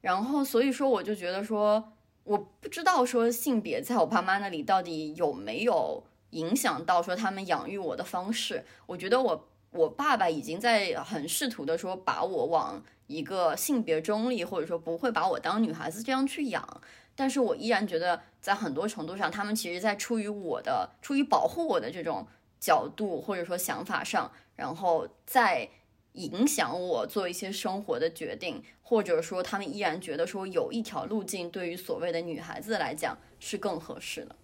[0.00, 1.92] 然后所以说我就觉得说
[2.24, 9.46] 我不知道说性别在我爸妈那里到底有没有影响到说他们养育我的方式，我觉得我。
[9.70, 16.80] 我爸爸已经在很试图的说把我往一个性别中立，或者说不会把我当女孩子这样去养，
[17.14, 22.26] 但是我依然觉得在很多程度上，他们其实在出于我的出于保护我的这种
[22.58, 25.68] 角度或者说想法上，然后在
[26.14, 34.34] 影响我做一些生活的决定，或者说他们依然觉得说有一条路径对于所谓的女孩子来讲是更合适的。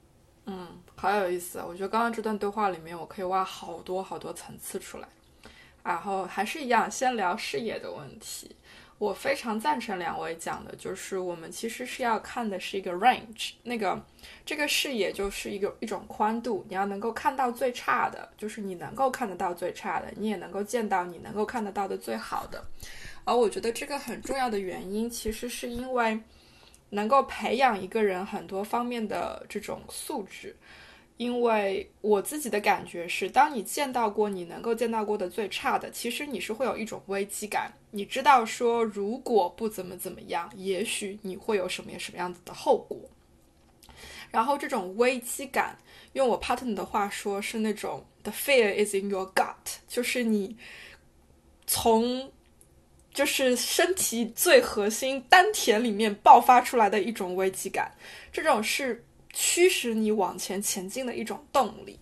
[0.46, 1.60] 嗯，好有意思！
[1.66, 5.08] 我觉得刚刚这段对话里面，我可以挖好多好多层次出来。
[5.82, 8.54] 然后还是一样，先聊视野的问题。
[8.98, 14.02] 我非常赞成两位讲的，就是我们其实是要看的是一个 range，那个
[14.44, 22.64] 这个视野就是一个一种宽度，你要能够看到最差的，就是你能够看得到最差的，你也能够见到你能够看得到的最好的。
[23.24, 26.18] 而我觉得这个很重要的原因，其实是因为
[26.90, 30.56] 能够培养一个人很多方面的这种素质。
[31.16, 37.72] 因为我自己的感觉是，当你见到过你能够见到过的最差的，其实你是会有一种危机感。
[37.92, 43.00] 你知道说，如果不怎么怎么样，也许你会有什么什么样子的后果。
[44.30, 45.78] 然后这种危机感，
[46.12, 50.58] 用我 partner 的话说，是那种 the fear is in your gut，就是你
[51.66, 52.30] 从
[53.16, 57.90] 就是身体最核心丹田里面爆发出来的一种危机感。
[58.30, 59.02] 这种是。
[59.38, 62.00] 驱使你往前前进的一种动力，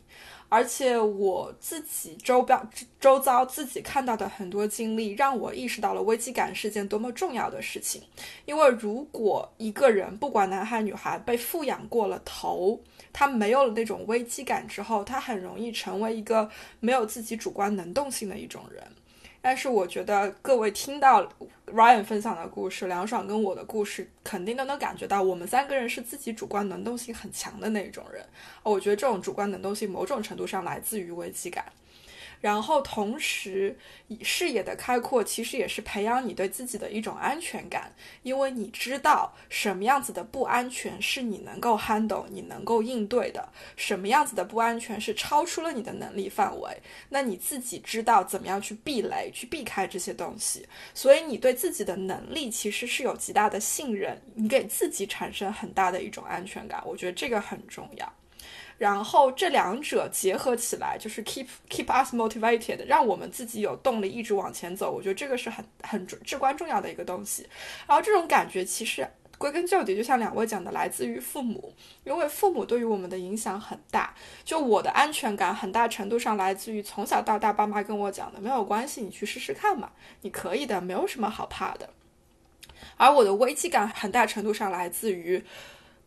[0.48, 2.56] 而且我自己周边
[3.00, 8.00] 周遭自己看到的很多经历，让我意识到了危机感是件多么重要的事情。
[8.44, 12.80] 因为如果一个人不管男孩女孩被富养过了头，
[13.12, 16.48] 他没有了那种危机感之后，他很容易成为一个
[16.78, 18.80] 没有自己主观能动性的一种人。
[19.46, 21.22] 但是我觉得各位听到
[21.66, 28.24] Ryan 分享的故事，梁爽跟我的故事，肯定都能感觉到我们三个人是自己主观能动性很强的那种人。
[28.62, 31.62] 我觉得这种主观能动性某种程度上来自于危机感。
[32.44, 33.74] 然后同时，
[34.20, 37.90] 视野的开阔，其实也是培养你对自己的一种安全感，
[38.22, 58.12] 因为你知道什么样子的不安全是你能够 handle、你能够应对的，什么样子的不安全是超出了你的能力范围，那你自己知道怎么样去避雷、去避开这些东西，所以你对自己的能力其实是有极大的信任，你给自己产生很大的一种安全感，我觉得这个很重要。
[58.76, 64.90] 然后这两者结合起来，就是 keep keep us motivated，让我们自己有动力一直往前走。
[64.90, 67.48] 我觉得这个是很很至关重要的一个东西。
[67.86, 69.06] 然后这种感觉其实
[69.38, 71.72] 归根究底，就像两位讲的，来自于父母，
[72.02, 74.12] 因为父母对于我们的影响很大。
[74.44, 81.90] 就我的安全感，很大程度上来自于从小到大爸妈跟我讲的，没有关系，你去试试看嘛，你可以的，没有什么好怕的。
[82.96, 85.44] 而我的危机感，很大程度上来自于。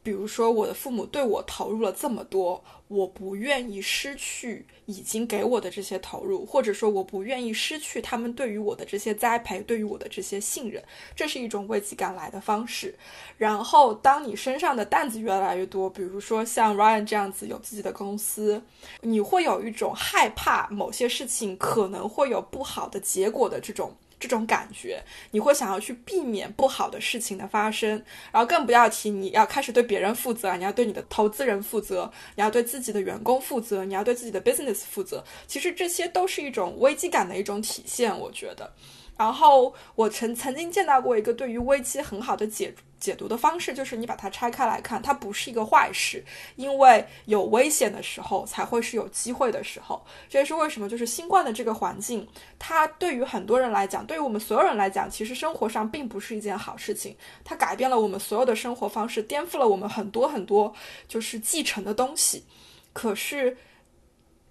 [0.08, 10.82] 比如说，我的父母对我投入了这么多，我不愿意失去已经给我的这些投入，或者说我不愿意失去他们对于我的这些栽培，对于我的这些信任，
[11.14, 12.96] 这是一种危机感来的方式。
[13.38, 18.64] 然后，当你身上的担子越来越多，比如说像 Ryan 这样子有自己的公司，
[19.02, 23.92] 你会有一种害怕某些事情可能会有不好的结果的这种。
[24.20, 27.90] 这种感觉，你会想要去避免不好的事情的发生，
[28.32, 35.24] 然后更不要提你要开始对别人负责，你要对你的投资人负责，你要对自己的员工负责，你要对自己的 business 负责。
[35.46, 38.72] 其实这些都是一种危机感的一种体现，我觉得。
[39.18, 46.24] 然后我曾曾经见到过一个对于危机很好的解解读的方式，就是你把它拆开来看，它不是一个坏事，
[46.56, 50.04] 因为有危险的时候才会是有机会的时候。
[50.30, 57.16] 这也是为什么，就是新冠的这个环境，它对于很多人来讲，对于我们所有人来讲，其实生活上并不是一件好事情。
[57.44, 60.74] 它改变了我们所有的生活方式，颠覆了我们很多很多
[61.08, 62.46] 就是继承的东西。
[62.94, 63.58] 可是。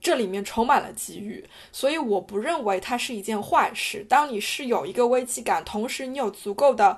[0.07, 4.07] 这里面充满了机遇，所以我不认为它是一件坏事。
[4.09, 6.97] 当你是有一个危机感，同时你有足够的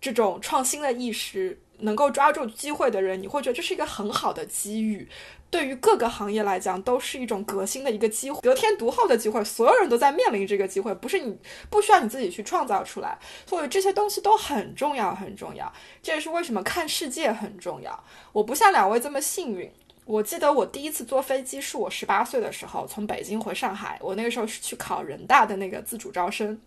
[0.00, 5.08] 这种创新的意识，能够抓住机会的人，你会觉得这是一个很好的机遇。
[5.48, 9.44] 对于各个行业来讲，都是一种革新的一个机会，得天独厚的机会。
[9.44, 11.38] 所有人都在面临这个机会，不是你
[11.70, 13.16] 不需要你自己去创造出来。
[13.46, 15.72] 所以这些东西都很重要，很重要。
[16.02, 18.04] 这也是为什么看世界很重要。
[18.32, 19.70] 我不像两位这么幸运。
[20.10, 23.96] 我记得我第一次坐飞机是我十八岁的时候，从北京回上海。
[24.02, 26.60] 我那个时候是去考人大的那个自主招生，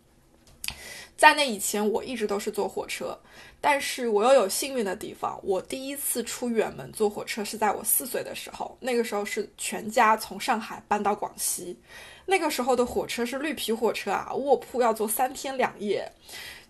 [1.17, 3.19] 在那以前我一直都是坐火车。
[3.59, 11.77] 但是我又有幸运的地方，我第一次出远门坐火车是在我四岁的时候，那个时候是全家从上海搬到广西，
[12.25, 16.09] 那个时候的火车是绿皮火车啊，卧铺要坐三天两夜。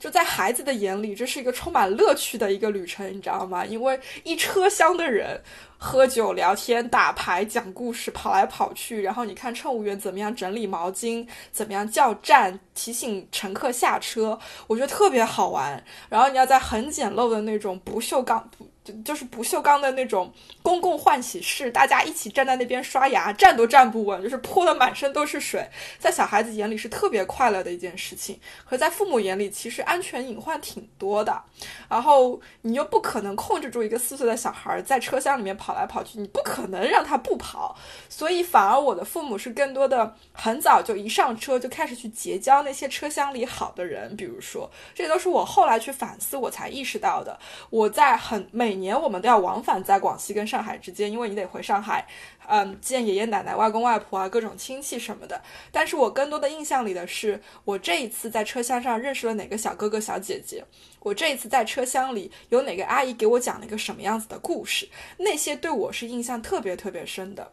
[0.04, 3.66] 就在孩子的眼里，这是一个充满乐趣的一个旅程，你知道吗？
[3.66, 5.42] 因为一车厢的人
[5.78, 14.38] 喝酒、聊天、打牌、讲故事、跑来跑去，然后你看乘务员怎么样整理毛巾，怎么样叫站、提醒乘客下车，
[14.68, 15.82] 我觉得特别好玩。
[16.10, 18.52] 然后你要在很简陋的那种不锈钢。
[18.84, 20.32] 就就是不锈钢的那种
[20.62, 25.68] 公共换洗室，大家一起站在那边刷牙，站都站不稳，就是泼的满身都是水。
[26.00, 31.42] 在小孩子眼里是特别快乐的一件事情，可在父母眼里其实安全隐患挺多的。
[31.90, 37.76] 然后你又不可能控制住一个四岁的小孩在车厢里面跑来跑去，你不可能让他不跑。
[38.10, 47.40] 所以反而我的父母是更多的很早就一上车就开始去结交那些车厢里好的人，比如说，这都是我后来去反思我才意识到的。
[47.70, 52.08] 我在很每每年我们都要往返在广西跟上海之间，因为你得回上海，
[52.48, 55.40] 嗯，见爷爷奶奶、外公外婆啊，各种亲戚什么的。
[55.72, 60.66] 但是我更多的印象里的是，我这一次在车厢上认识了哪个小哥哥、小姐姐，
[61.02, 67.52] 我这一次在车厢里有哪个阿姨给我讲了一个什么样子的故事，那些对我是印象特别特别深的。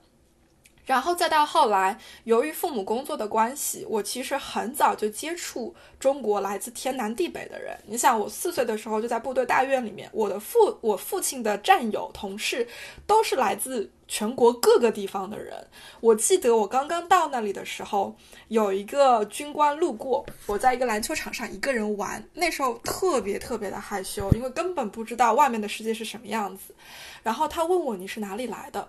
[0.84, 7.78] 然后再到后来，由于父母工作的关系，我其实很早就接触中国来自天南地北的人。
[7.86, 12.66] 你想，我四岁的时候就在部队大院里面，我的父我父亲的战友同事
[13.06, 15.64] 都是来自全国各个地方的人。
[16.00, 18.16] 我记得我刚刚到那里的时候，
[18.48, 26.74] 有一个军官路过，我在一个篮球场上一个人玩，那时候特别特别的害羞，因为根本不知道外面的世界是什么样子。
[27.22, 28.88] 然后他问我你是哪里来的？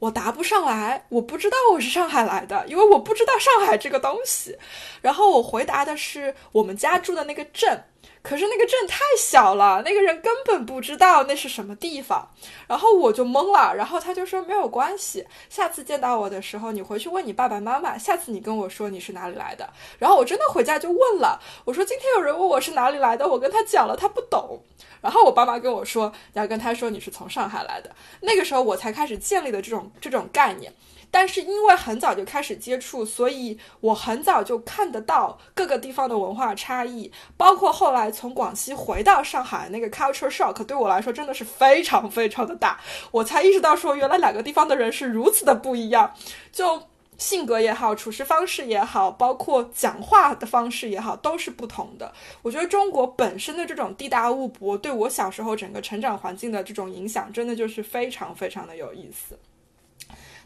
[0.00, 4.58] 我答不上来，我不知道我是上海来的，因为我不知道上海这个东西。
[5.00, 7.84] 然后我回答的是我们家住的那个镇。
[8.22, 12.28] 可是那个镇太小了，那个人根本不知道那是什么地方，
[12.68, 13.74] 然后我就懵了。
[13.74, 19.68] 然后他就说没有关系，下次见到我的时候，你回去问你爸爸妈妈，下次你跟我说你是哪里来的。
[19.98, 24.62] 然后我真的回家就问了，我说今天有人问我是哪里来的，我跟他讲了，他不懂。
[25.00, 27.90] 然后我爸妈跟我说你要跟他说你是从上海来的。
[28.20, 30.70] 那个时候我才开始建立的这种这种概念。
[31.10, 42.80] 但是因为很早就开始接触，所以我很早就看得到各个地方的文化差异，包括后来从广西回到上海那个 culture shock，对我来说真的是非常非常的大。
[43.10, 46.14] 我才意识到说，原来两个地方的人是如此的不一样，
[46.52, 46.82] 就
[47.18, 52.12] 性格也好，处事方式也好，包括讲话的方式也好，都是不同的。
[52.42, 59.38] 我觉得中国本身的这种地大物博，对我小时候整个成长环境的这种影响，真的就是非常非常的有意思。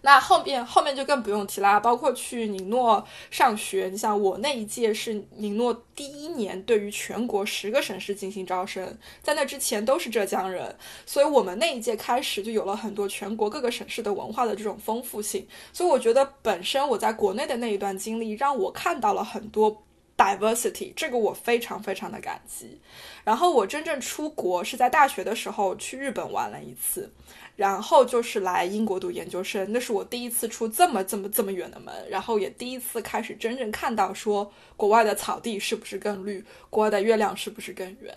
[0.04, 10.76] 那后面后面就更不用提啦，包括去宁诺上学，你像我那一届是宁诺第一年，对于全国十个省市进行招生，在那之前都是浙江人，
[11.06, 19.82] 所以我们那一届开始就有了很多全国各个省市的文化的这种丰富性，所以我觉得本身我在国内的那一段经历，让我看到了很多
[20.18, 22.78] diversity，这个我非常非常的感激。
[23.24, 27.10] 然后我真正出国是在大学的时候去日本玩了一次。
[27.56, 38.14] 然后就是来英国读研究生，那是我第一次出这么这么这么远的门，然后也第一次开始真正看到说国外的草地是不是更绿，国外的月亮是不是更圆。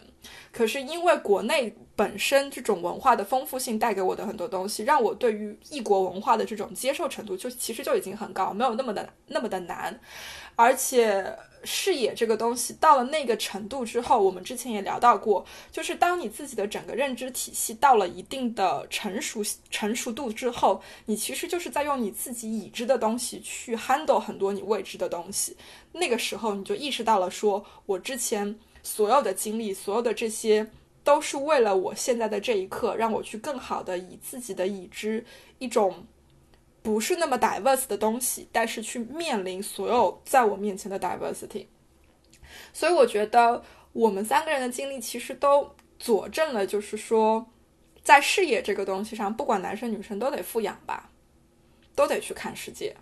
[0.51, 9.99] 可是因为国内本身这种文化的丰富性带给我的很多东西，让我对于异国文化的这种接受程度就其实就已经很高，没有那么的那么的难，
[10.55, 11.37] 而且。
[11.63, 19.43] 视野这个东西到了那个程度之后，我们之前也聊到过，就是当你自己的整个认知体系到了一定的成熟。
[19.69, 25.55] 成熟度之后，你其实就是在用你自己已知的东西去 handle 很多你未知的东西。
[25.91, 30.69] 那个时候，你就意识到了，说我之前所有的经历，所有的这些，
[31.03, 35.23] 都是为了我现在的这一刻，让我去更好的以自己的已知
[35.59, 36.05] 一种
[36.87, 41.67] 不是那么 diverse 的东西，但是去面临所有在我面前的 diversity。
[42.71, 43.61] 所以我觉得
[43.91, 47.45] 我们三个人的经历其实都佐证了，就是说，
[48.01, 51.11] 在事业这个东西上，不管男生女生都得富养吧，
[51.93, 52.95] 都得去看世界。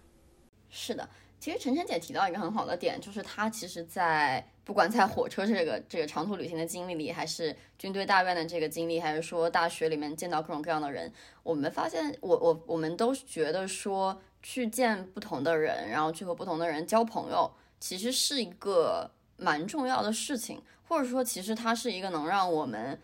[0.72, 1.08] 是的，
[1.40, 11.10] 其实晨晨姐提到一个很好的点，就是她其实，在不管在火车这个这个长途旅行的经历里，还是军队大院的这个经历，还是说大学里面见到各种各样的人，
[11.44, 17.50] 我们发现，我我我们都觉得说，去见不同的人，然后去和不同的人交朋友，
[17.80, 19.12] 其实是一个。
[19.38, 22.98] 蛮重要的事情，或者说，其实它是一个能让我们，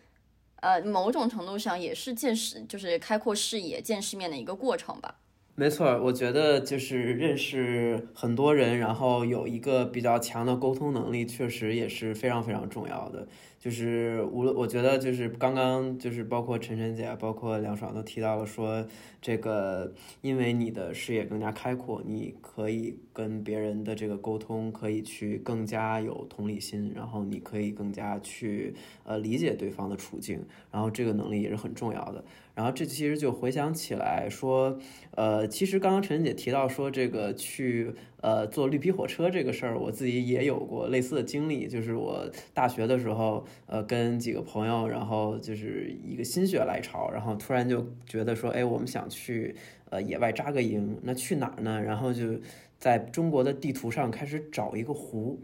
[0.62, 5.16] 呃，某种程度上也是见识，就是开阔视野、见世面的一个过程吧。
[5.54, 13.28] 没错，我觉得就是认识很多人，然后有一个比较强的沟通能力，确实也是非常非常重要的。
[13.60, 18.84] 就是无论我觉得就是刚刚就是包括晨晨姐，包括梁爽都提到了说，
[19.20, 19.92] 这个
[20.22, 28.74] 因为你的视野更加开阔，你可以跟别人的这个沟通可以去更加有同理心，然后你可以更加去
[29.04, 32.24] 呃理解对方的处境，然后这个能力也是很重要的。
[32.54, 34.78] 然后这其实就回想起来说，
[35.12, 37.90] 呃，其实刚刚陈姐提到说这个去
[38.20, 49.56] 呃坐绿皮火车这个事儿，我自己也有过类似的经历，就是我大学的时候，呃，跟几个朋友，然后就是一个心血来潮，然后突然就觉得说，哎，我们想去
[49.88, 51.80] 呃野外扎个营，那去哪儿呢？
[51.82, 52.38] 然后就
[52.78, 55.40] 在中国的地图上开始找一个湖，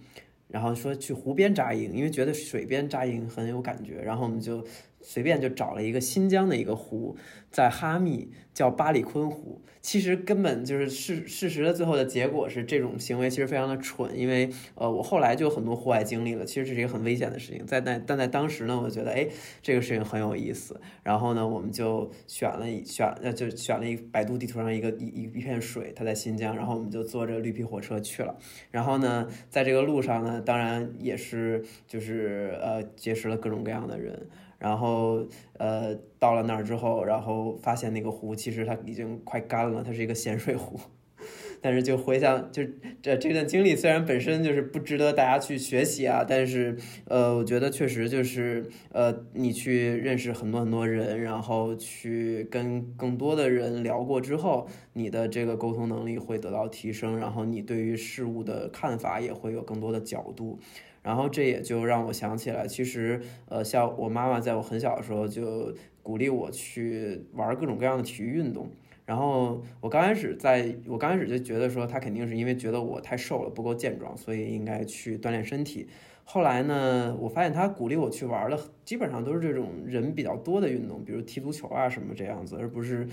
[0.48, 4.62] 然后说去湖边扎营，因为觉得水边扎营很有感觉，然后我们就。
[5.00, 7.16] 随便就找了一个新疆的一个湖，
[7.50, 9.62] 在哈密叫巴里坤湖。
[9.80, 17.64] 其实根本就是事事实的最后的结果是这种行为其实非常的蠢，因为呃我后来就有很多户外经历了，其实这是一个很危险的事情。
[17.64, 19.26] 在那但在当时呢，我觉得哎
[19.62, 20.78] 这个事情很有意思。
[21.02, 26.54] 然后呢，我们就选了一选呃就选了一百度地图上一个一一一片水，它在新疆。
[26.54, 28.36] 然后我们就坐着绿皮火车去了。
[28.72, 34.26] 然后呢，在这个路上呢，当然也是就是呃结识了各种各样的人。
[34.58, 40.78] 然后，呃，到了那儿之后，然后发现那个湖其实它已经快干了，它是一个咸水湖。
[41.60, 42.62] 但是就回想，就
[43.02, 60.60] 这这段经历，虽然本身就是不值得大家去学习啊，但是，呃，我觉得确实就是，呃，你去认识很多很多人，然后去跟更多的人聊过之后，你的这个沟通能力会得到提升，然后你对于事物的看法也会有更多的角度。
[61.02, 65.72] 然后这也就让我想起来，其实，呃，像我妈妈在我很小的时候就
[66.02, 68.68] 鼓励我去玩各种各样的体育运动。
[69.06, 75.88] 然后我刚开始在，我刚开始就觉得说，她肯定是因为觉得我太瘦了，不够健壮，所以应该去锻炼身体。
[76.24, 83.08] 后来呢，我发现她鼓励我去玩的，基本上都是这种人比较多的运动，比如踢足球啊什么这样子，而不是。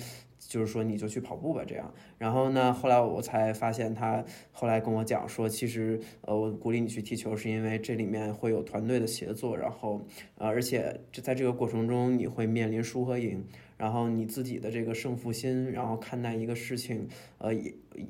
[0.47, 1.93] 就是说，你就去跑步吧，这样。
[2.17, 10.05] 然后呢，后来我才发现，他后来跟我讲说，其实，呃，我鼓励你去踢球，是因为这里面会有团队的协作，然后，
[10.37, 13.43] 呃，而且就在这个过程中，你会面临输和赢，
[13.77, 17.07] 然后你自己的这个胜负心，然后看待一个事情，
[17.39, 17.53] 呃，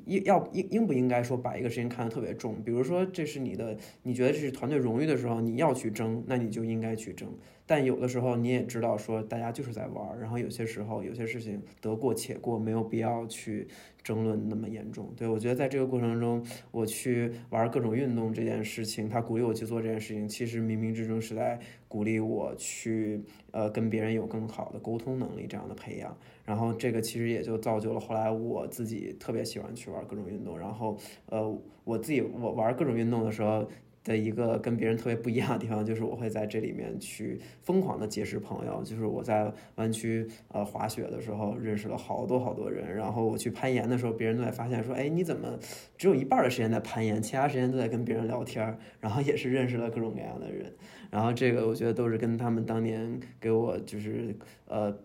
[0.04, 2.56] 应要应应不应该说把一个事情看得特别重？
[2.64, 7.28] 比如说，这是你的，你觉得这是团队荣誉的时候，你要去争，那你就应该去争。
[7.66, 13.66] 但有的时候你也知道，说大家就是在玩儿，然后有些时候有些事情得过且过，没有必要去
[14.04, 15.12] 争论那么严重。
[15.16, 21.58] 对我觉得在这个过程中，我去玩各种运动这件事情，他鼓励我去做这件事情，其实冥冥之中是在
[21.88, 26.16] 鼓励我去呃跟别人有更好的沟通能力这样的培养。
[26.44, 30.56] 然后这个其实也就造就了后来我自己特别喜欢去玩各种运动。
[30.56, 30.96] 然后
[31.26, 33.68] 呃我自己我玩各种运动的时候。
[34.06, 38.80] 的一个跟别人特别不一样的地方，就是我会在这里面去疯狂的结识朋友。
[38.84, 42.94] 就是我在湾区呃滑雪的时候，认识了好多好多人。
[42.94, 45.58] 然后我去攀岩的时候，别人都在发现说，哎，你怎么
[45.98, 48.78] 只有一半的时间在攀岩，其他时间都在跟别人聊天？
[49.00, 50.72] 然后也是认识了各种各样的人。
[51.10, 54.36] 然后这个我觉得都是跟他们当年给我就是
[54.66, 54.96] 呃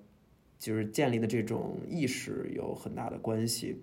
[0.60, 3.82] 就是建立的这种意识有很大的关系。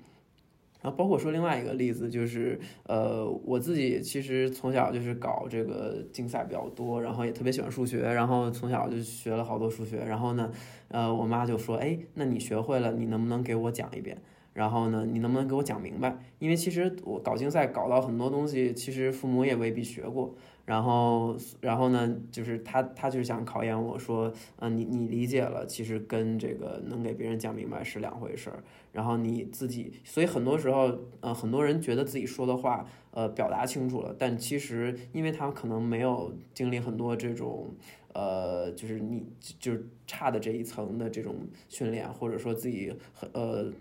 [0.81, 9.99] 然后包括说另外一个例子，就是呃，我自己其实从小就是搞这个竞赛比较多，然后也特别喜欢数学，然后从小就学了好多数学。
[9.99, 10.51] 然后呢，
[10.89, 14.17] 呃，我妈就说，哎，那你学会了，你能不能给我讲一遍？
[14.59, 16.19] 然后呢，你能不能给我讲明白？
[16.41, 20.35] 因为其实我搞竞赛搞到很多东西，其实父母也未必学过。
[20.65, 28.65] 然后，然后呢，就是他，他就是想考验我说，嗯，你你理解了，其实跟这个能给别人讲明白是两回事儿。
[28.91, 37.71] 然后你自己，所以很多时候，呃，很多人觉得自己说的话，呃，表达清楚了，但其实因为他可能没有经历很多这种，
[38.13, 39.25] 呃，就是你
[39.61, 41.37] 就是差的这一层的这种
[41.69, 43.73] 训练，或者说自己很呃。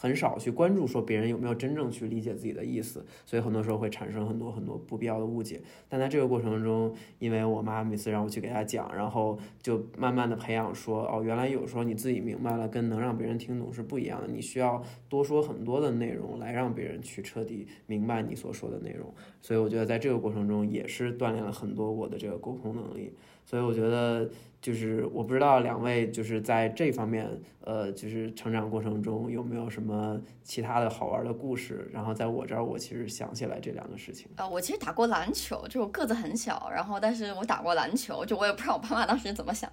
[0.00, 5.60] 很少去关注说别人有没有真正去理解自己的意思，所以很多时候会产生很多很多不必要的误解。
[5.88, 14.28] 但在这个过程中，因为我妈每次让我去给她讲，然后就慢慢的培养说，哦，原来有时候你自己明白了，跟能让别人听懂是不一样的。
[14.28, 19.12] 你需要多说很多的内容来让别人去彻底明白你所说的内容。
[19.42, 23.12] 所以我觉得在这个过程中也是锻炼了很多我的这个沟通能力。
[23.44, 24.30] 所以我觉得。
[24.60, 27.28] 就是我不知道两位就是在这方面，
[27.60, 31.88] 呃，就是成长过程中有没有什么其他的好玩的故事？
[31.92, 34.28] 然后在我这儿，我其实想起来这两个事情。
[34.34, 39.70] 啊，我其实打过篮球，就我个子很小，然后但是我打过篮球，就我也不知道我爸妈当时怎么想。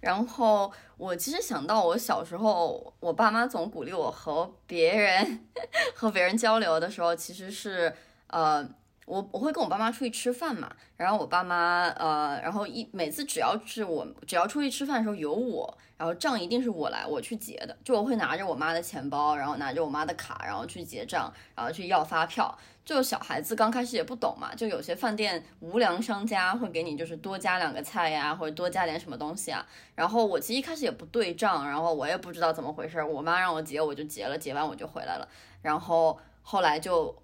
[0.00, 5.46] 然后我其实想到我小时候，我爸妈总鼓励我和别人
[5.94, 7.94] 和别人交流的时候，其实是
[8.26, 8.68] 呃。
[9.06, 22.56] 我我会跟我爸妈出去吃饭嘛，然后我爸妈呃，然后一每次只要是我只要出去吃饭的时候有我，然后账一定是我来我去结的，就我会拿着我妈的钱包，然后拿着我妈的卡，然后去结账，然后去要发票。
[22.84, 29.64] 就小孩子刚开始也不懂嘛，就有些饭店无良商家会给你就是多加两个菜呀，或者多加点什么东西啊。
[29.94, 35.26] 然后我其实一开始也不对账，然后我也不知道怎么回事，我妈让我结我就结了，结完我就回来了。
[35.62, 37.14] 然后后来就。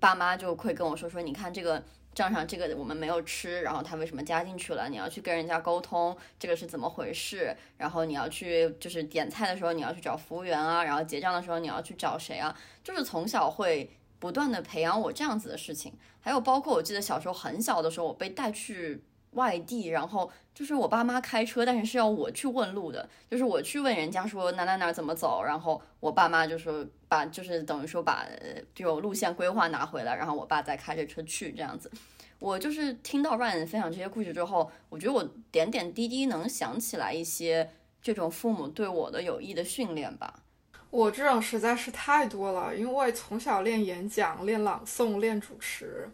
[0.00, 1.82] 爸妈就会跟我说说，你看这个
[2.14, 4.88] 账上这个我们没有吃，然后他为什么加进去了？
[4.88, 7.56] 你要去跟人家沟通，这个是怎么回事？
[7.76, 12.56] 然后你要去就是点菜的时候你要去找服务员啊，然后结账的时候你要去找谁啊？
[12.84, 15.92] 就是从小会不断的培养我这样子的事情。
[16.20, 19.04] 还有包括我记得小时候很小的时候，我被带去。
[19.36, 28.26] 外地，然后就是我爸妈开车，但是是要我去问路的，就是我去问人家说哪哪哪怎么走，然后我爸妈就说把就是等于说把
[28.74, 31.90] 就路线规划拿回来，然后我爸再开着车去这样子。
[32.38, 37.70] 我就是听到 Ryan 分享这些故事之后，我觉得我点点滴滴能想起来一些
[38.02, 40.42] 这种父母对我的有益的训练吧。
[40.90, 46.08] 我这种实在是太多了，因为从小练演讲、练朗诵、练主持。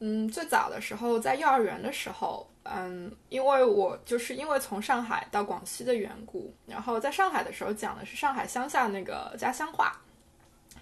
[0.00, 9.98] 嗯，最早的时候在幼儿园的时候，嗯，因为我就是因为从上海到广西的缘故，然后在上海的时候讲的是上海乡下那个家乡话，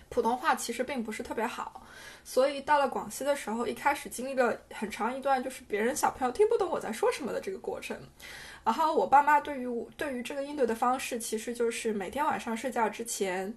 [0.08, 1.86] 普通话其实并不是特别好，
[2.24, 7.96] 所以到了广西的时候，一开始经历了很长一段就是别人小朋友听不懂我在说什么的这个过程，
[8.64, 13.54] 然后我爸妈对于我对于这个应对的方式，其实就是每天晚上睡觉之前，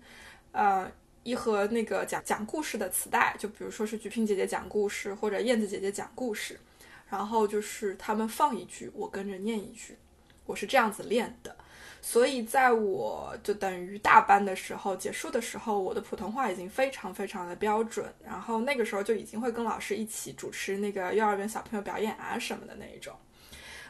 [0.52, 0.92] 呃。
[1.26, 6.60] 一盒那个讲讲故事的磁带，就比如说是菊萍姐姐讲故事，或者燕子姐姐讲故事，
[7.10, 9.98] 然后就是他们放一句，我跟着念一句，
[10.46, 11.56] 我是这样子练的。
[12.00, 23.16] 所以在我就等于大班的时候结束的时候，我的普通话已经非常非常的标准，然后那个时候就已经会跟老师一起主持那个幼儿园小朋友表演啊什么的那一种。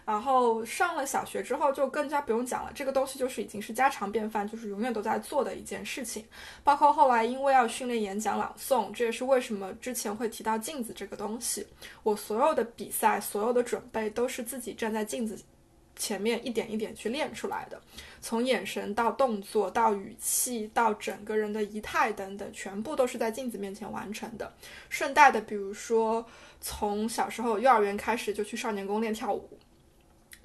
[0.06, 2.72] 然后上了小学之后，就更加不用讲了。
[2.76, 6.24] 这个东西就是已经是家常便饭，就是永远都在做的一件事情。
[6.64, 11.66] 包括后来因为要训练演讲、朗诵，这也是为什么之前会提到镜子这个东西。
[12.04, 15.36] 我所有的比赛、所有的准备都是自己站在镜子
[15.96, 17.82] 前面一点一点去练出来的。
[18.22, 24.54] 从眼神到动作到语气到整个人的仪态等等，全部都是在镜子面前完成的。
[24.88, 26.24] 顺带的，比如说
[26.62, 29.50] 从小时候幼儿园开始就去少年宫练跳舞。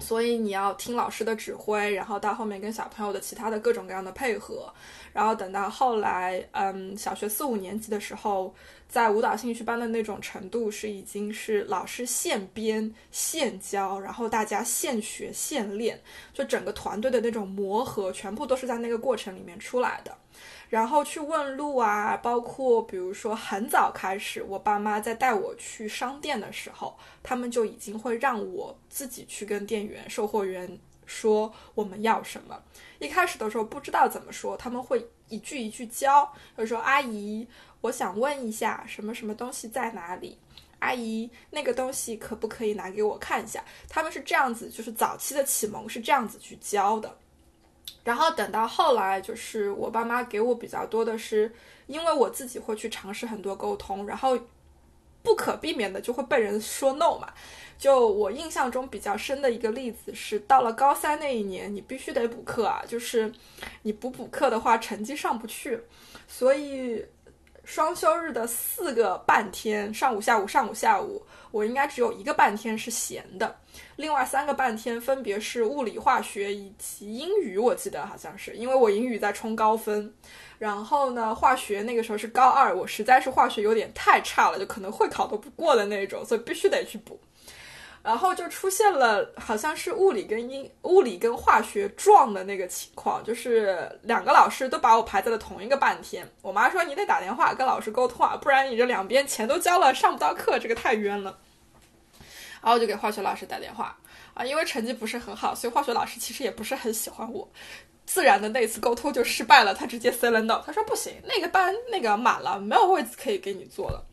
[0.01, 4.73] 所以你要听老师的指挥，然后到后面跟小朋友的其他的各种各样的配合，
[5.13, 8.53] 然后等到后来，嗯，小学四五年级的时候，
[8.89, 16.01] 在舞蹈兴趣班的那种程度是已经是老师现编现教，然后大家现学现练，
[16.33, 20.17] 就整个团队的那种磨合，全部都是在那个过程里面出来的。
[20.71, 32.57] 然后去问路啊，包括比如说很早开始，我爸妈在带我去商店的时候，他们就已经会让我自己去跟店员、售货员说我们要什么。
[32.99, 37.45] 一开始的时候不知道怎么说，他们会一句一句教，就说阿姨，
[37.81, 40.37] 我想问一下什么什么东西在哪里？
[40.79, 43.61] 阿姨，那个东西可不可以拿给我看一下？
[43.89, 47.17] 他们是这样子，就是早期的启蒙是这样子去教的。
[48.03, 51.51] 然后等到后来，就是我爸妈给我比较多的是，
[51.87, 54.37] 因为我自己会去尝试很多沟通，然后
[55.21, 57.31] 不可避免的就会被人说 no 嘛。
[57.77, 63.31] 就我印象中比较深的一个例子是，到了高三那一年，你必须得补课啊，就是
[63.81, 65.79] 你不补课的话，成绩上不去。
[66.27, 67.03] 所以
[67.63, 73.55] 双休日的四个半天，上午、下午、上午、下午，我应该只有一个半天是闲的，
[73.95, 80.13] 另外三个半天分别是物理、化学以及英语，我记得好像是，因为我英语在冲高分。
[80.57, 87.19] 然后呢，化学那个时候是高二，我实在是化学有点太差了，就可能会考都不过的那种，所以必须得去补。
[88.03, 96.27] 然后就出现了好像是物理跟英物理跟化学撞的那个情况，就是两个老师都把我排在了同一个半天。
[96.41, 101.37] 我妈说你得打电话跟老师沟通啊，不然你这两边钱都交了上不到课，这个太冤了。
[102.61, 103.97] 然后我就给化学老师打电话
[104.33, 107.49] 啊，因为成绩不是很好，所以化学老师其实也不是很喜欢我。
[108.05, 114.03] 自然的那次沟通就失败了，他直接 say 了 no，他说不行，那个班那个满了，没有位子可以给你坐了。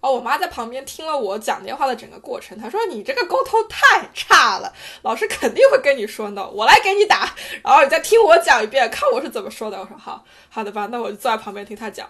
[0.00, 4.72] 哦，我妈在旁边听了我讲电话的整个过程，她说你这个沟通太差了，
[5.02, 7.34] 老师肯定会跟你说呢我来给你打，
[7.64, 9.78] 然后你再听我讲一遍，看我是怎么说的。
[9.78, 12.08] 我说好好的吧，那我就坐在旁边听她讲。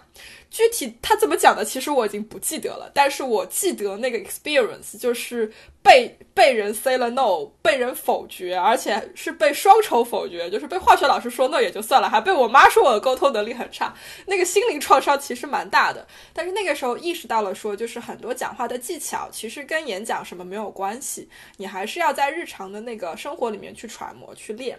[0.49, 5.51] 具体他怎么讲的，其实我已经不记得了，但是我记得那个 experience 就是
[5.83, 13.93] 被被人 say 了 no，被人否决，而且是被双重否决，就是被化学老师说 no 也就算了，还被我妈说我的沟通能力很差，
[14.25, 16.07] 那个心灵创伤其实蛮大的。
[16.33, 24.77] 但是那个时候意识到了，说就是很多讲话的技巧其实跟演讲什么没有关系，你还是要在日常的那个生活里面去揣摩去练。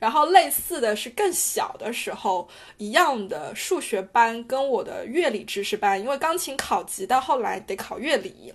[0.00, 2.48] 然后类似的是更小的时候
[2.78, 5.06] 一样的数学班跟我的。
[5.12, 8.52] 乐理知识班，因为钢琴考级到后来得考乐理，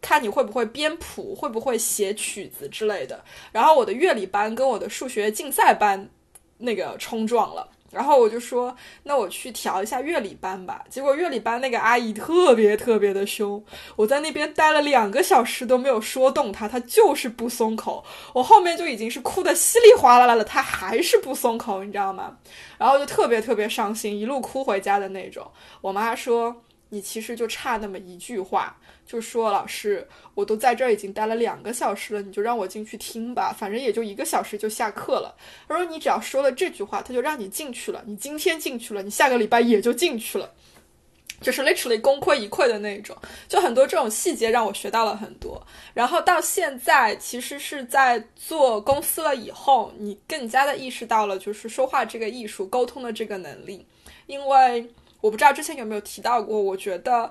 [0.00, 3.24] 看你会不会编谱，会不会写曲子之类的。
[3.52, 6.10] 然后我的乐理班跟我的数学竞赛班
[6.58, 7.70] 那个冲撞了。
[7.90, 10.84] 然后我就说，那我去调一下乐理班吧。
[10.88, 13.62] 结果乐理班那个阿姨特别特别的凶，
[13.96, 18.04] 我在那边待了两个小时都没有说动她，她就是不松口。
[18.32, 22.36] 我后面就已经是哭的稀里哗啦啦了，她还是不松口，你知道吗？
[22.78, 25.50] 然后就特别特别伤心，一路哭回家的那种。
[25.80, 28.76] 我妈说，你其实就差那么一句话。
[29.06, 35.34] 就说老师，我都在这儿已经待了两个小时了，你就让我进去听吧，反正也就一个小时就下课了。
[35.66, 38.04] 他说你只要说了这句话，他就让你进去了。
[38.06, 40.52] 你今天进去了，你下个礼拜也就进去了，
[41.40, 43.16] 就是 literally 功亏一篑的那种。
[43.48, 45.60] 就很多这种细节让我学到了很多。
[45.92, 53.84] 然后到现在，其实是在做公司了以后，你更加的意识到了就是说话这个艺术，沟通的这个能力。
[54.26, 54.88] 因为
[55.20, 57.30] 我不知道之前有没有提到过，我觉得。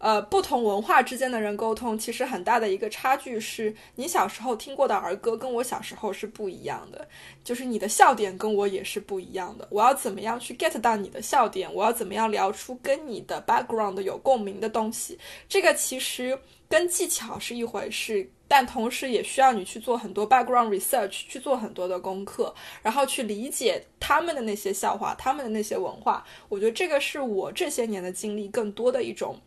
[0.00, 7.08] 呃，不同文化之间的人沟通，其实很大的一个差距是，你小时候听过的儿歌跟我小时候是不一样的，
[7.42, 9.66] 就是你的笑点跟我也是不一样的。
[9.72, 11.68] 我要怎么样去 get 到你的笑点？
[11.74, 15.18] 我要怎么样聊出跟你的 background 有共鸣的东西？
[15.48, 26.24] 这个其实跟技巧是一回事，但同时也需要你去做很多 background research，去做很多的功课，然后去理解他们的那些笑话，他们的那些文化。
[26.48, 29.38] 我觉得这个是我这些年的经历更多的一种。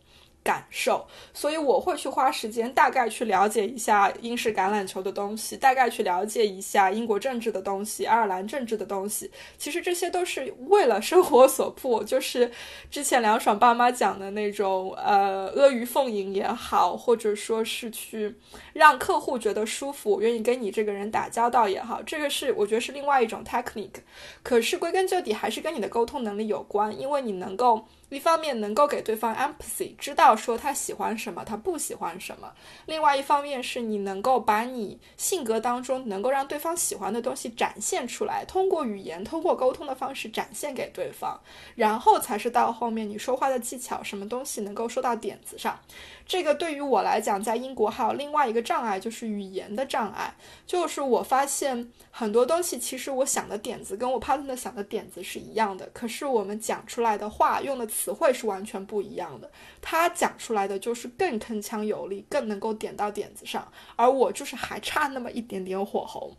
[0.44, 9.30] 感受，所以我会去花时间，大概去了解一下英式橄榄球的东西，大概去了解一下英国政治的东西，爱尔兰政治的东西。
[9.56, 12.50] 其实这些都是为了生活所迫， 就是
[12.90, 18.34] 之前凉爽爸妈讲的那种，呃，阿谀奉迎也好，或者说是去
[18.72, 24.00] 让客户觉得舒服，愿意跟你这个人打交道也好，这个是我觉得是另外一种 technique。
[24.42, 27.86] 可是归根究底还是跟你的沟通能力有关，因为你能够。
[28.14, 32.48] 一方面能够给对方 empathy，知道说他喜欢什么，他不喜欢什么；
[32.86, 41.40] 另外一方面是你能够把你性格当中能够让对方喜欢的东西展现出来，通过语言，通过沟通的方式展现给对方，
[41.74, 45.78] 然后才是到后面你说话的技巧，什么东西能够说到点子上。
[46.24, 50.34] 这个对于我来讲，在英国还有另外一个障碍，就是语言的障碍。
[50.66, 59.50] 就是我发现很多东西，其实我想的点子跟我 partner 想的点子是一样的，可是我们讲出来的话，用的词词汇是完全不一样的。
[59.80, 66.36] 他讲出来的就是更铿锵有力，更能够点到点子上，而我就是还差那么一点点火候。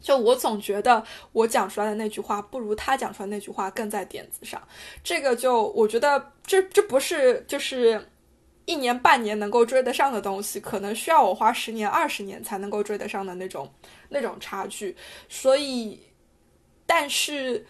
[0.00, 4.60] 就我总觉得我讲出来的那句话，不如他讲出来那句话更在点子上。
[5.04, 8.08] 这个就我觉得这这不是就是。
[8.66, 13.68] 一年半年能够追得上的东西，可能需要我花十年二十年才能够追得上的那种
[14.10, 14.94] 那种差距。
[15.28, 15.98] 所以，
[16.86, 17.66] 但是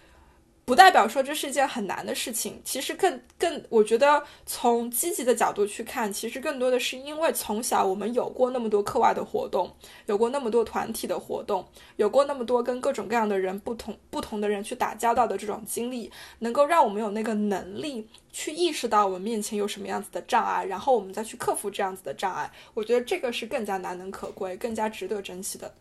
[0.71, 2.63] 不代表说这是一件很难的事情。
[2.65, 9.75] 其实更更，我觉得从积极的角度去看，其实更多的是因为从小我们有过那么多课外的活动，
[10.07, 11.67] 有过那么多团体的活动，
[11.97, 16.09] 有过那么多跟各种各样的人不同不同的人去打交道的这种经历，
[16.39, 22.49] 能够让我们有那个能力去意识到我们面前有什么样子的障碍，然后我们再去克服这样子的障碍。
[22.75, 25.75] 我觉得这个是更加难能可贵、更加值得珍惜的。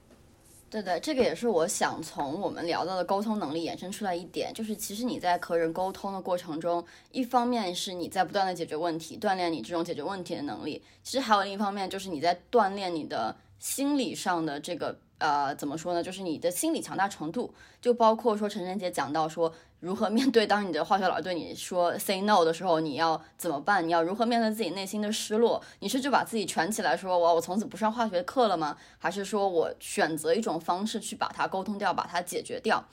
[0.69, 14.97] 对对，这个也是我想从我们聊到的沟通能力延伸出来一点，就是其实你在和人沟通的过程中，一方面是你在不断的解决问题，锻炼你这种解决问题的能力，其实还有另一方面就是你在锻炼你的心理上的这个。
[15.19, 16.01] 呃，怎么说呢？
[16.01, 23.85] 就是你的心理强大程度，就包括说陈晨姐讲到说，如何面对当你的化学老师对你说 say no 的时候，你要怎么办？
[23.85, 25.61] 你要如何面对自己内心的失落？
[25.79, 28.77] 你是就把自己蜷起来说，我我从此不上化学课了吗？
[28.97, 32.83] 还是说我选择一种方式去把它沟通掉，把它解决掉？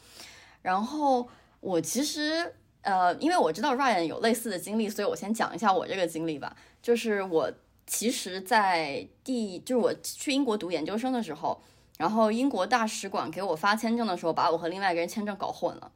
[0.62, 1.29] 然后
[1.61, 6.57] 我其实呃，因为我知道 Ryan 有类似的经历，所以我先讲一下我这个经历吧。
[6.83, 7.53] 就是我
[7.87, 11.62] 其实，在第就是我去英国读研究生的时候。
[11.99, 15.90] 然后英国大使馆给我发签证的时候，把我和另外一个人签证搞混了。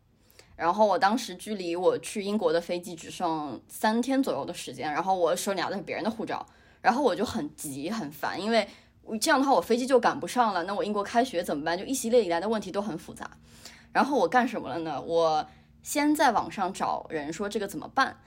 [0.57, 6.47] 然后我当时距离我去英国的飞机只剩三天左右的时间，然后我手里拿的是别人的护照，
[6.83, 8.69] 然后我就很急很烦，因为
[9.21, 10.65] 这样的话我飞机就赶不上了。
[10.65, 11.79] 那我英国开学怎么办？
[11.79, 13.31] 就一系列以来的问题都很复杂。
[13.93, 15.01] 然后我干什么了呢？
[15.01, 15.47] 我
[15.83, 18.19] 先在网上找人说这个怎么办。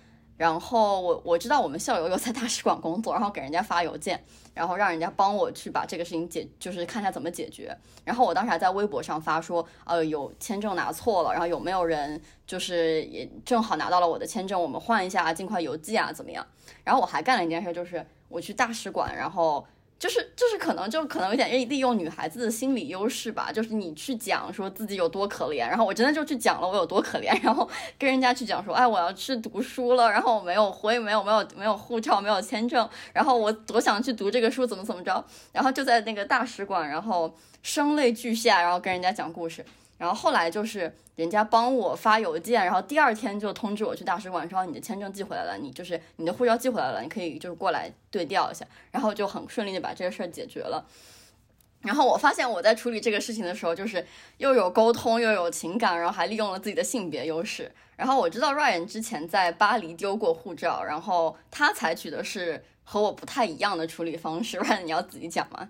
[0.44, 4.22] 然后我我知道我们校友有在大使馆工作，然后给人家发邮件，
[4.54, 7.74] 然后让人家帮我去把这个事情解，就是看一下怎么解决。
[8.04, 16.46] 然后我当时还在微博上发说，呃，有签证拿错了，然后有没有人就是也正好拿到了我的签证，我们换一下，尽快邮寄啊，怎么样？
[16.84, 19.66] 然后我还干了一件事，就是我去大使馆，然后。
[20.04, 27.66] 就是就是可能就可能有点利用女孩子的心理优势吧，就是你去讲说自己有多可怜，然后我真的就去讲了我有多可怜， 然后
[27.98, 35.24] 跟人家去讲说，哎，我要去读书了，然后我没有，我也没有没有没有护照，没有签证，然后我多想去读这个书，怎么怎么着，
[35.54, 39.66] 然后就在那个大使馆，然后声泪俱下，然后跟人家讲故事。
[40.04, 50.86] 然后后来就是人家帮我发邮件，然后第二天就通知我去大使馆说你的签证寄回来了，你就是你的护照寄回来了，你可以就是过来对调一下，然后就很顺利的把这个事儿解决了。
[51.80, 54.06] 然后我发现我在处理这个事情的时候，就是
[54.40, 57.72] 又有沟通又有情感，然后还利用了自己的性别优势。
[57.96, 64.58] 然后我知道 Ryan 之前在巴黎丢过护照，然后他采取的是和我不太一样的处理方式。
[64.64, 65.70] Ryan，你要自己讲吗？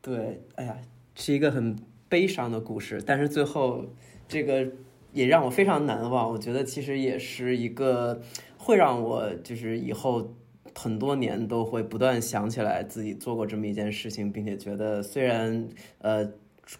[0.00, 0.78] 对，哎呀，
[1.14, 1.76] 是一个很。
[2.08, 3.84] 悲伤的故事，但是最后
[4.26, 4.66] 这个
[5.12, 6.30] 也让我非常难忘。
[6.30, 8.20] 我觉得其实也是一个
[8.56, 10.34] 会让我就是以后
[10.74, 16.30] 很多年都会不断想起来自己做过这么一件事情，并且觉得虽然呃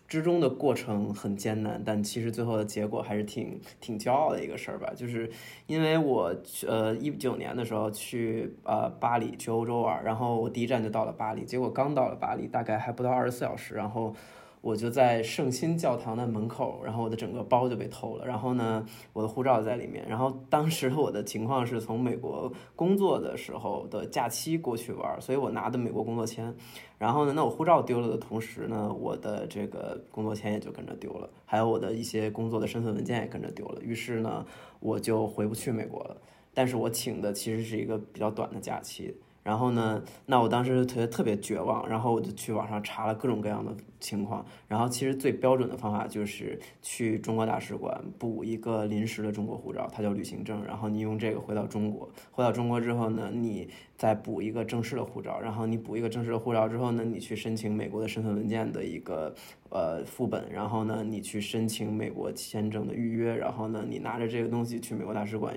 [0.06, 4.92] 之中的过程很艰难，但其实最后的结果还是挺挺骄傲的一个事儿吧。
[4.96, 5.30] 就是
[5.66, 6.34] 因为我
[6.66, 14.14] 呃一九年的时候去呃巴黎去欧洲玩，然后我第一站就到了巴黎，结果刚到了巴黎，大概还不到二十四小时，然后。
[14.60, 26.52] 我就在圣心教堂的门口，然后我的整个包就被偷了，然后呢，我的护照在里面，然后当时我的情况是从美国工作的时候的假期过去玩，所以我拿的美国工作签，
[26.98, 34.44] 然后呢，那我护照丢了的同时呢，我的这个工作签也就跟着丢了，还有我的一些工作的身份文件也跟着丢了，于是呢，
[34.80, 36.16] 我就回不去美国了，
[36.52, 39.14] 但是我请的其实是一个比较短的假期。
[39.42, 40.02] 然后呢？
[40.26, 44.44] 那我当时特别特别绝望，然后我就去网上查了各种各样的情况。
[44.66, 50.62] 然后其实最标准的方法就是去中国大使馆补一个临时的中国护照，它叫旅行证。
[50.64, 53.66] 然后你用这个回到中国，回到中国之后呢，你
[53.96, 55.40] 再补一个正式的护照。
[55.40, 59.34] 然后你补一个正式的护照之后呢，你去申请美国的身份文件的一个
[59.70, 60.48] 呃副本。
[60.52, 63.34] 然后呢，你去申请美国签证的预约。
[63.34, 65.52] 然后呢，你拿着这个东西去美国大使馆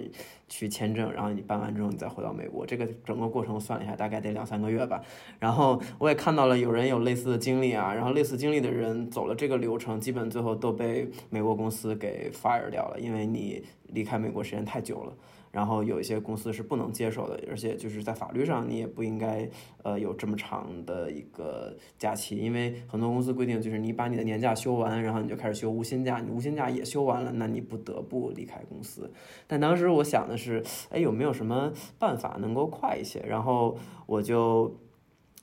[0.49, 1.12] 去签证。
[1.14, 2.66] 然后你办完之后，你再回到美国。
[2.66, 3.88] 这个整个过程算了一。
[3.88, 5.03] 下大概得两三个月吧，
[5.38, 15.14] 然后我也看到了有人有类似的经历啊，然后类似经历的人走了这个流程，基本最后都被美国公司给 fire 掉了，因为你离开美国时间太久了。
[15.52, 19.49] 然后有一些公司是不能接受的，而且就是在法律上你也不应该
[19.84, 29.12] 呃有这么长的一个假期，因为很多公司规定就是你把你的年假休完，然后你就开始休无薪假，你无薪假也休完了，那你不得不离开公司。
[29.45, 33.20] 但当时我想的是，哎，有没有什么办法能够快一些？
[33.28, 34.80] 然后我就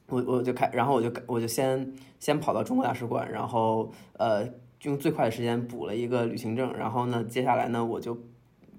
[0.08, 4.48] 我我就开，然后我就我就先先跑到中国大使馆，然后呃
[4.84, 8.16] 用最快的时间补了一个旅行证，然后呢，接下来呢我就。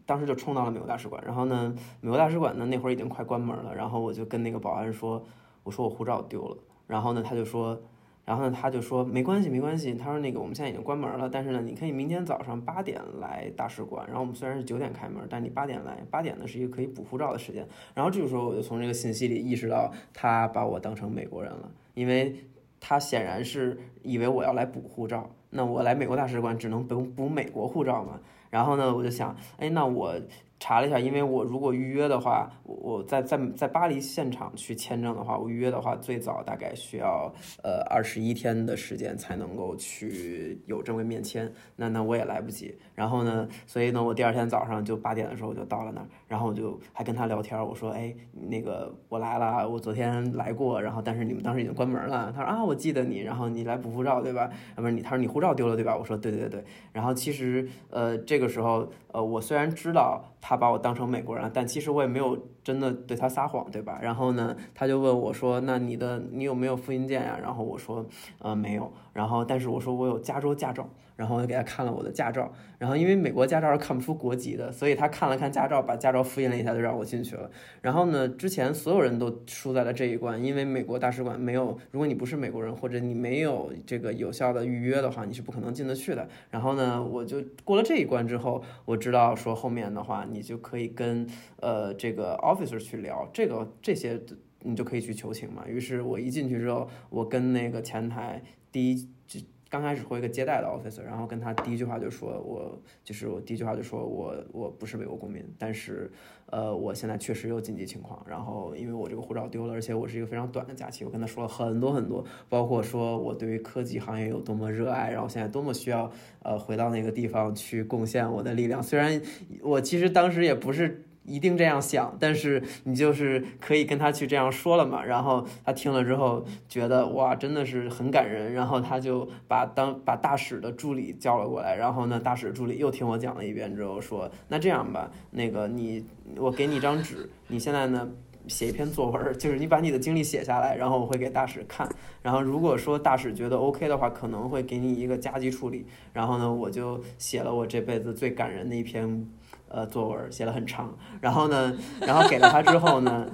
[0.09, 5.23] 当时就冲到了美国大使馆，然后呢，美国大使馆呢那会儿已经快关门了，然后我就跟那个保安说，
[5.61, 6.57] 我说我护照丢了，
[6.87, 7.79] 然后呢他就说，
[8.25, 9.93] 然后呢，他就说没关系，没关系。
[9.93, 14.03] 他说那个我们现在已经关门了，但是呢，你可以明天早上八点来大使馆。
[14.07, 17.67] 然后我们虽然是九点开门，但你八点来，八点呢是一个可以补护照的时间。
[17.93, 22.35] 然后这个时候我就从这个信息里意识到，他把我当成美国人了，因为
[22.79, 25.29] 他显然是以为我要来补护照。
[25.51, 28.19] 那我来美国大使馆只能补补美国护照嘛？
[28.49, 30.15] 然后呢，我就想，哎，那我。
[30.61, 42.77] 查了一下，因为我如果预约的话，我我在在在巴黎现场去签证的话，我预约的话最早大概需要呃二十一天的时间才能够去有正规面签，那那我也来不及。
[42.99, 48.13] 然后呢，所以呢，我第二天早上就八点的时候我就到了那儿，然后我就还跟他聊天，我说，哎，
[48.49, 52.29] 那个我来了，我昨天来过，然后但是你们当时已经关门了。
[52.35, 54.49] 他说啊，我记得你，然后你来补护照对吧？
[54.75, 55.95] 啊不是你，他说你护照丢了对吧？
[55.95, 56.61] 我说对对对。
[56.91, 60.25] 然后其实呃这个时候呃我虽然知道。
[60.41, 63.99] 他把我当成美国人，但其实我也没有真的对他撒谎，对吧？
[64.01, 68.05] 然后呢，他就问我说：“那你的你有没有复印件呀？”然后我说
[68.39, 70.87] ：“呃，没有。”然后但是我说我有加州驾照。
[71.19, 77.51] 然后我就给他看了我的驾照，然后因为美国驾照是看不出国籍的，所以他看了看驾照，把驾照复印了一下，就让我进去了。
[77.81, 86.25] 然后呢，之前所有人都输在了这一关，因为美国大使馆没有，如果你不是美国人或者你没有这个有效的预约的话，你是不可能进得去的。
[86.49, 91.27] 然后呢，我就过了这一关之后，我知道说后面的话你就可以跟
[91.57, 94.17] 呃这个 officer 去聊这个这些，
[94.61, 95.67] 你就可以去求情嘛。
[95.67, 98.41] 于是我一进去之后，我跟那个前台
[98.71, 99.41] 第一就。
[99.69, 106.11] 刚开始会一个接待的 officer，然后跟他第一句话就说，我就是我第一句话就说我我不是美国公民，但是
[106.47, 119.21] 呃我现在确实有紧急情况，然后因为我这个护照丢了，而且我是一个非常短的假期，我跟他说了很多很多，包括说我对于科技行业有多么热爱，然后现在多么需要呃回到那个地方去贡献我的力量，虽然
[119.61, 121.05] 我其实当时也不是。
[121.29, 125.03] 一定这样想，但是你就是可以跟他去这样说了嘛。
[125.03, 128.51] 然后他听了之后觉得哇，真的是很感人。
[128.53, 131.75] 然后他就把当把大使的助理叫了过来。
[131.75, 136.03] 然后呢，大使助理又听我讲了一遍之后说：“那这样吧，那个你
[136.37, 138.09] 我给你一张纸，你现在呢
[138.47, 141.87] 写一篇作文，就是你把你的经历写下来，然后我会给大使看。
[142.23, 145.85] 然后如果说大使觉得 OK 的话，可能会给你一个加急处理。
[146.11, 149.27] 然后呢，我就写了我这辈子最感人的一篇。”
[149.69, 153.25] 呃，作文写了很长，然后呢，然后给了他之后呢，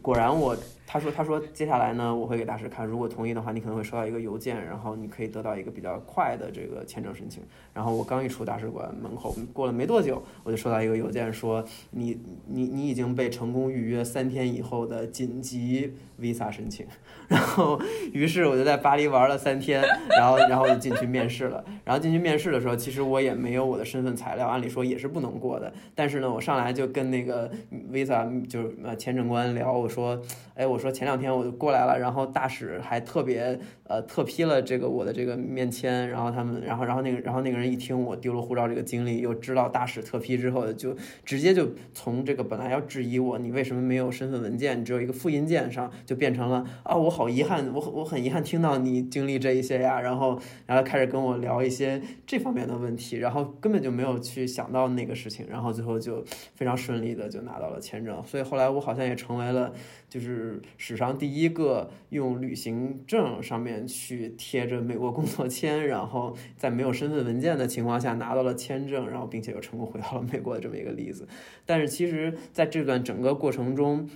[0.00, 0.56] 果然我。
[0.84, 7.42] 他说：“他说接下来呢，我会给大使看，如果同意的话，你可能会收到一个邮件，然后你可以得到一个比较快的这个签证申请。
[7.72, 16.86] 然后我刚一出大使馆门口，过了没多久，我就收到一个邮件说，你你你已经被成功预约三天以后的紧急 visa 申请。
[17.26, 17.80] 然后
[18.12, 21.64] 于是我就在巴黎玩了三天，然后然后就进去面试了。
[21.84, 25.72] 然后进去面试的时候，其实我也没有我的身份材料，按理说也是不能过的。
[25.94, 27.50] 但是呢，我上来就跟那个
[27.90, 30.20] visa 就是呃签证官聊，我说，
[30.54, 33.56] 哎我。”说前两天我就过来了，然后大使还特别
[33.92, 40.96] 呃特批了这个我的这个面签，然后他们，然后然后那个然后那个人一听我丢了护照这个经历，又知道大使特批之后，就
[41.26, 56.24] 直接就从这个本来要质疑我你为什么没有身份文件，只有一个复印件上，就变成了啊我好遗憾，我我很遗憾听到你经历这一些呀，然后然后开始跟我聊一些这方面的问题，然后根本就没有去想到那个事情，然后最后就
[56.54, 59.70] 非常顺利的就拿到了签证，所以后来我好像也成为了
[60.12, 60.60] 就是。
[60.76, 71.26] 史上第一个用旅行证上面去贴着美国工作签，然后在没有身份文件的情况下拿到了签证，然后并且又成功回到了美国的这么一个例子。
[71.64, 74.08] 但是其实在这段整个过程中，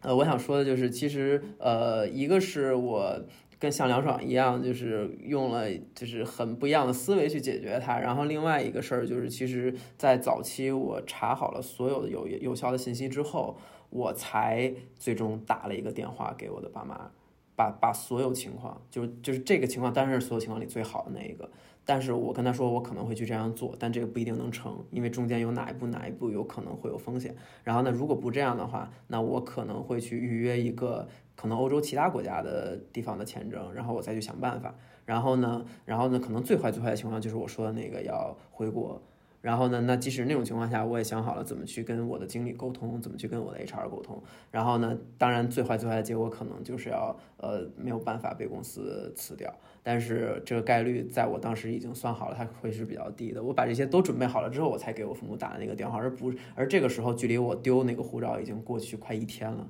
[0.00, 3.22] 呃，我想说的就是，其实呃，一个是我
[3.58, 13.56] 跟像梁爽一样，就是用了就是很不一样的思维去解决它，然后另外一个事儿就是，其实，在早期我查好了所有的有有效的信息之后。
[13.90, 17.10] 我才最终打了一个电话给我的爸妈，
[17.54, 21.50] 把把所有情况，就是就是这个情况当然是所有情况里最好的那一个。
[21.84, 27.34] 但是我跟他说我可能会去这样做，但这个不一定能成，因为中间有哪一步哪一步有可能会有风险。
[27.64, 34.72] 然后呢，如果不这样的话，那我可能会去预约一个可能欧洲其他国家的地方的签证，然后我再去想办法。
[35.04, 39.02] 然后呢，然后呢，可能最坏最坏的情况就是我说的那个要回国。
[39.40, 39.80] 然后呢？
[39.80, 44.22] 那即使那种情况下，我也想好了怎么去跟我的经理沟通，怎么去跟我的 HR 沟通。
[44.50, 44.98] 然后呢？
[45.16, 49.50] 当然，最坏最坏的结果可能就是要呃没有办法被公司辞掉。
[49.82, 53.42] 但是这个概率在我当时已经算好了，它会是比较低的。
[53.42, 59.66] 我把这些都准备好了之后，我才给我父母打的那个电话，而不而这个时候距离我丢那个护照已经过去快一天了。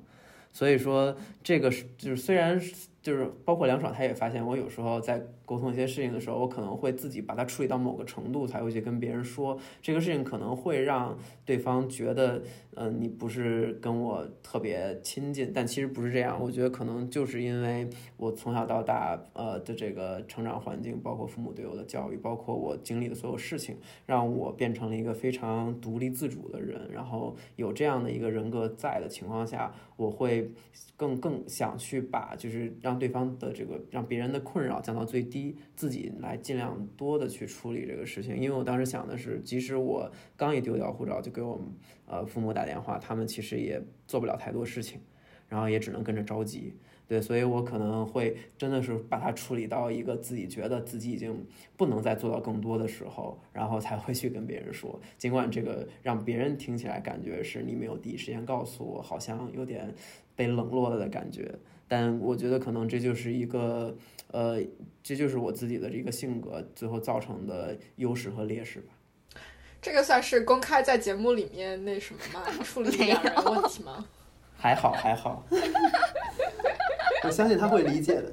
[0.51, 2.59] 所以说，这个是就是虽然
[3.01, 12.43] 就是包括梁爽，他也发现我有时候在沟通一些事情的时候，我可能会自己把它处理到某个程度，才会去跟别人说这个事情，可能会让对方觉得，
[12.75, 16.37] 嗯，你不是跟我特别亲近，但其实不是这样。
[16.39, 23.75] 我觉得可能就是因为我从小到大，呃的这个成长环境，包括父母对我的教育，包括我经历的所有事情，
[24.05, 26.87] 让我变成了一个非常独立自主的人。
[26.93, 30.51] 然后有这样的一个人格在的情况下，我会
[30.95, 32.90] 更更想去把就是让。
[32.91, 38.35] 让对方的这个让别人的困扰降到最低，自己来尽量多的去处理这个事情。
[38.35, 41.65] 因为我当时想的是，即使我刚一丢掉护照，就给我们
[42.05, 44.99] 呃父母打电话，他们其实也做不了太多事情，
[45.47, 46.73] 然后也只能跟着着急。
[47.07, 51.45] 对，所以我可能会真的是把它处理到一个自己觉得自己已经
[51.77, 54.99] 不能再做到更多的时候，然后才会去跟别人说。
[55.17, 59.93] 尽管这个让别人听起来感觉是你没有第一时间告诉我，好像有点
[60.35, 61.53] 被冷落了的感觉。
[61.93, 63.93] 但我觉得可能这就是一个，
[64.31, 64.61] 呃，
[65.03, 68.93] 这就是我自己的这个性格最后造成的优势和劣势吧。
[69.81, 72.45] 这个算是公开在节目里面那什么吗？
[72.63, 74.05] 处理两人问题吗？
[74.55, 75.45] 还好 还好，
[77.25, 78.31] 我相信他会理解的。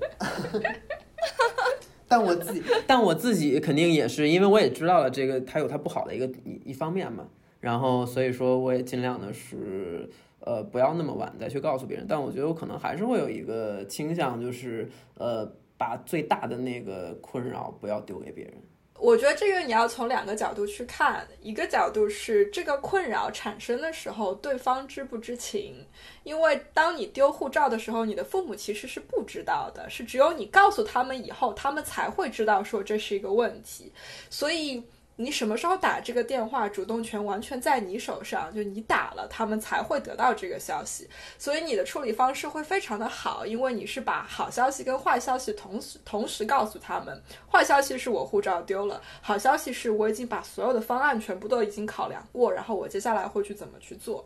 [2.07, 7.27] 但我自己，但我自己肯定也是，因为我也知道了这个他有他不好的一个一一方面嘛。
[7.59, 10.09] 然后所以说我也尽量的是。
[10.49, 14.89] 呃，不要那么晚再去告诉别人，但我觉得我可能还是会有一个倾向，就是
[15.19, 15.47] 呃，
[15.77, 18.55] 把最大的那个困扰不要丢给别人。
[18.99, 25.87] 我觉得这个你要从两个角度去看，一个角度是这个困扰产生的时候，对方知不知情？
[26.25, 33.93] 因为当你丢护照的时候，你的父母其实是不知道的，是只有你告诉他们以后，他们才会知道说这是一个问题，
[34.31, 34.83] 所以。
[35.21, 41.11] 你什么时候打这个电话，主动权完全在你手上，就你打了，他们才会得到这个消息。
[41.37, 47.21] 所以你的处理方式会非常的好，因为你是把好消息跟坏消息同时同时告诉他们。
[47.51, 54.25] 坏消息是我护照丢了，好消息是我已经把所有的方案全部都已经考量过，然后我接下来会去怎么去做。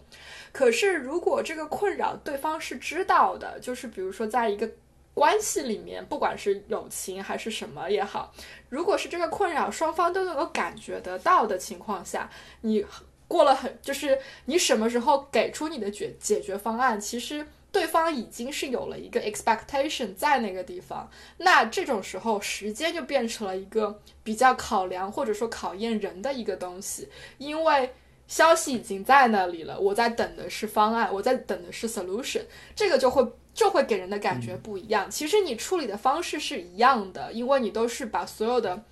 [0.52, 4.68] 可是如果这个困扰对方是知道的，就是比如说在一个。
[5.14, 8.32] 关系里面，不管是友情还是什么也好，
[8.68, 12.30] 如果是这个困扰双方都能够感觉得到的情况下，
[12.62, 12.84] 你
[13.28, 27.08] 过了很，就是你什么时候给出你的解解决方案，其实对方已经是有了一个 expectation 在那个地方，那这种时候时间就变成了一个比较考量或者说考验人的一个东西，
[27.38, 27.94] 因为
[28.32, 32.42] 消息已经在那里了，我在等的是方案，我在等的是 solution，
[32.74, 33.22] 这个就会。
[33.54, 35.10] 就会给人的感觉不一样。
[35.10, 38.82] 其实你处理的方式是一样的，因为你都是把所有的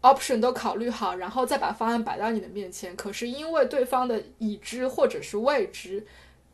[0.00, 2.96] option 都考虑好，然后再把方案摆到你的面前。
[2.96, 6.04] 可是因为对方的已知或者是未知，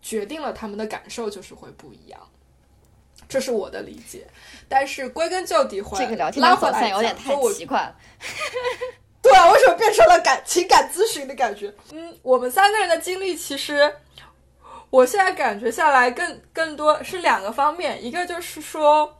[0.02, 2.20] 决定了他们的感受就是会不一样。
[3.26, 4.26] 这是我的理解。
[4.68, 7.96] 但是归根究底，这个聊天的走向有点太奇怪了。
[9.28, 11.72] 对啊，为什么变成了感情感咨询的感觉？
[11.92, 13.92] 嗯，我们三个人的经历其实。
[14.90, 19.14] 我现在感觉下来更更多是两个方面，一个就是说，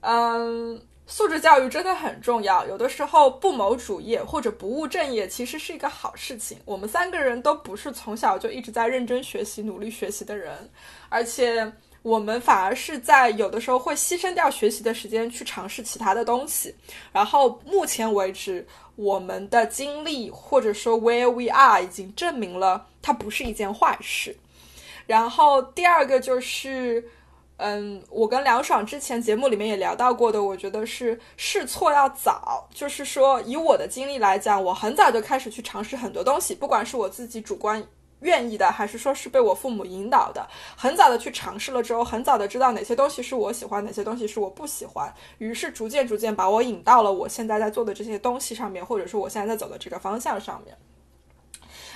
[0.00, 2.66] 嗯，素质教育真的很重要。
[2.66, 6.58] 有的时候不谋主业或者不务正业，其实是一个好事情。
[6.66, 10.70] 我们三个人都不是从小就一直在认真学习、努力学习的人，
[11.08, 11.72] 而且
[12.04, 16.74] 我们反而是在有的时候会牺牲掉学习的时间去尝试其他的东西。
[17.10, 24.36] 然后目前为止，我们的经历或者说 where we are 已经证明了它不是一件坏事。
[25.06, 27.02] 然后第二个就是，
[27.56, 32.68] 嗯，我跟梁爽之前节目里面也聊到过的，我觉得是试错要早。
[32.74, 37.82] 就是说，以我的经历来讲，我很早就开始去尝试很多东西，不管是我自己主观
[38.20, 40.46] 愿意的，还是说是被我父母引导的，
[40.76, 50.76] 很早的去尝试了之后，很早的知道哪些东西是我喜欢，哪些东西是我不喜欢，于是逐渐逐渐把我引到了我现在在做的这些东西上面，或者说我现在在走的这个方向上面。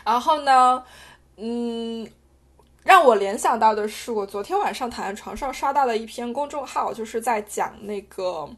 [0.05, 0.85] 然后呢，
[1.37, 2.11] 嗯。
[2.85, 8.49] 让我联想到的是，我昨天晚上躺在床上刷到了一篇公众号，就是在讲那个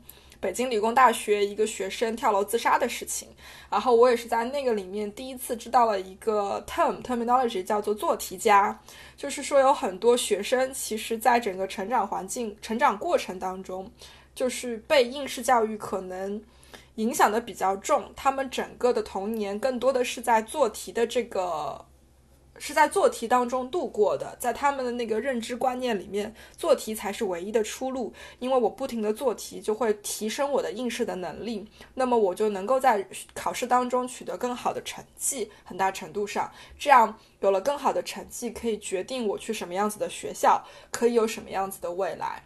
[0.40, 3.28] 北京理工大学一个学生跳楼自杀的事情。
[3.70, 8.76] 然后我也是在那个里面第一次知道了一个 term terminology，叫做做题家，
[9.16, 13.90] 就是说有很多学生其实在整个成长环境、成长过程当中，
[14.34, 16.42] 就是被应试教育可能
[16.94, 21.84] 影响的比较重，他们整个的童年更多的是在做题的这个。
[22.60, 28.12] 是在做题当中度过的，在他们的那个认知观念里面，做题才是唯一的出路。
[28.38, 35.50] 因为我不停的做题，就会提升我的应试的能力，那么我就能够在考试当中取得更好的成绩。
[35.64, 42.44] 很大程度上，这样有了更好的成绩，可以决定我去什么样子的学校，可以有什么样子的未来。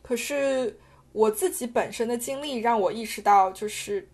[0.00, 0.80] 可是
[1.12, 4.08] 我自己本身的经历让我意识到，就是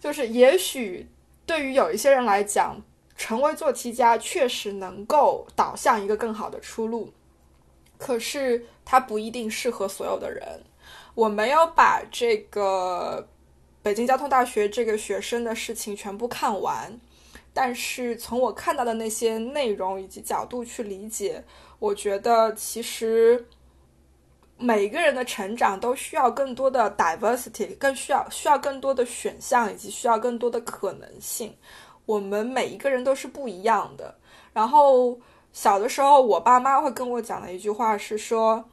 [0.00, 1.08] 就是也许
[1.46, 2.82] 对于有一些人来讲，
[3.18, 7.12] 成为做题家确实能够导向一个更好的出路，
[7.98, 10.62] 可是它不一定适合所有的人。
[11.14, 13.28] 我没有把这个
[13.82, 16.98] 北京交通大学这个学生的事情全部看完，
[17.52, 21.44] 但是从我看到的那些内容以及角度去理解，
[21.80, 23.46] 我觉得其实
[24.56, 31.52] 每一个人的成长都需要更多的 diversity，更需要需要更多的选项以及需要更多的可能性。
[32.08, 34.14] 我们每一个人都是不一样的。
[34.52, 35.20] 然后
[35.52, 38.64] 小的时候，我爸妈会跟我讲的一句话是说。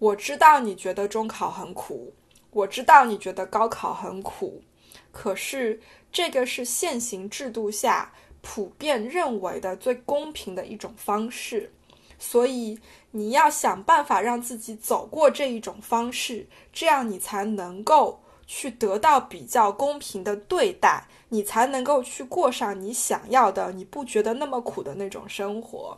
[0.00, 2.14] 我知道你觉得中考很苦，
[2.52, 4.62] 我知道你觉得高考很苦，
[5.10, 5.80] 可是
[6.12, 11.72] 这个是现行制度下普遍认为的最公平的一种方式，
[12.16, 12.78] 所以
[13.10, 25.96] 你要想办法让自己走过这一种方式，这样你才能够去得到比较公平的对待，你才能够去过上你想要的、你不觉得那么苦的那种生活。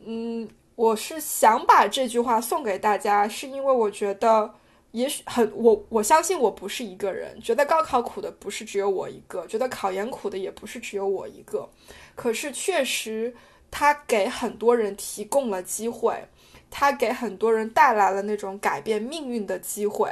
[0.00, 0.46] 嗯。
[0.76, 4.54] 我是想把这句话送给大家，是因为我觉得，
[4.92, 11.68] 也许很我我相信我不是一个人，觉得高考苦的不是只有我一个，觉得考研苦的也不是只有我一个。
[12.14, 13.34] 可是确实，
[13.70, 16.26] 它给很多人提供了机会，
[16.70, 20.10] 它给很多人带来了那种改变命运的机会。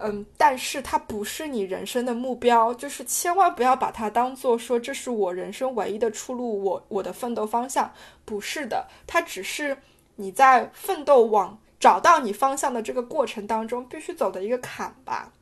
[0.00, 7.92] 嗯，但是它不是你人生的目标，就是千万不要把它当做说这是我人生唯一的出路，我我的奋斗方向
[8.24, 9.76] 不是的，它只是
[10.14, 15.32] 你在奋斗往找到你方向的这个过程当中必须走的一个坎吧，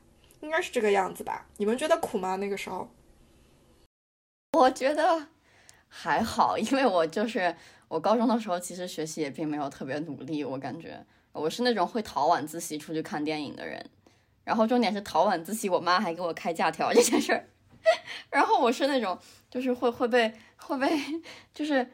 [0.41, 1.47] 应该是这个样子吧？
[1.59, 2.37] 你们觉得苦吗？
[2.37, 2.89] 那个时候？
[4.59, 5.27] 我觉得
[5.87, 7.55] 还好，因为我就是
[7.89, 13.85] 我高中的时候其实学习也并没有特别努力，我感觉我是那种会逃晚自习出去看电影的人。
[14.47, 17.49] 然后重点是逃晚自习，我妈还给我开假条这件事儿。
[18.31, 19.19] 然后我是那种，
[19.51, 20.89] 就是会会被会被，
[21.53, 21.91] 就是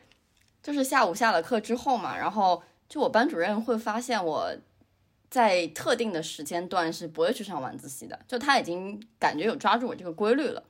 [0.62, 4.54] 就是下午下了课之后嘛，然后就我班主任会发现我
[5.30, 10.62] 在特定的时间段是不会去上晚自习的，就他已经感觉有抓住我这个规律了。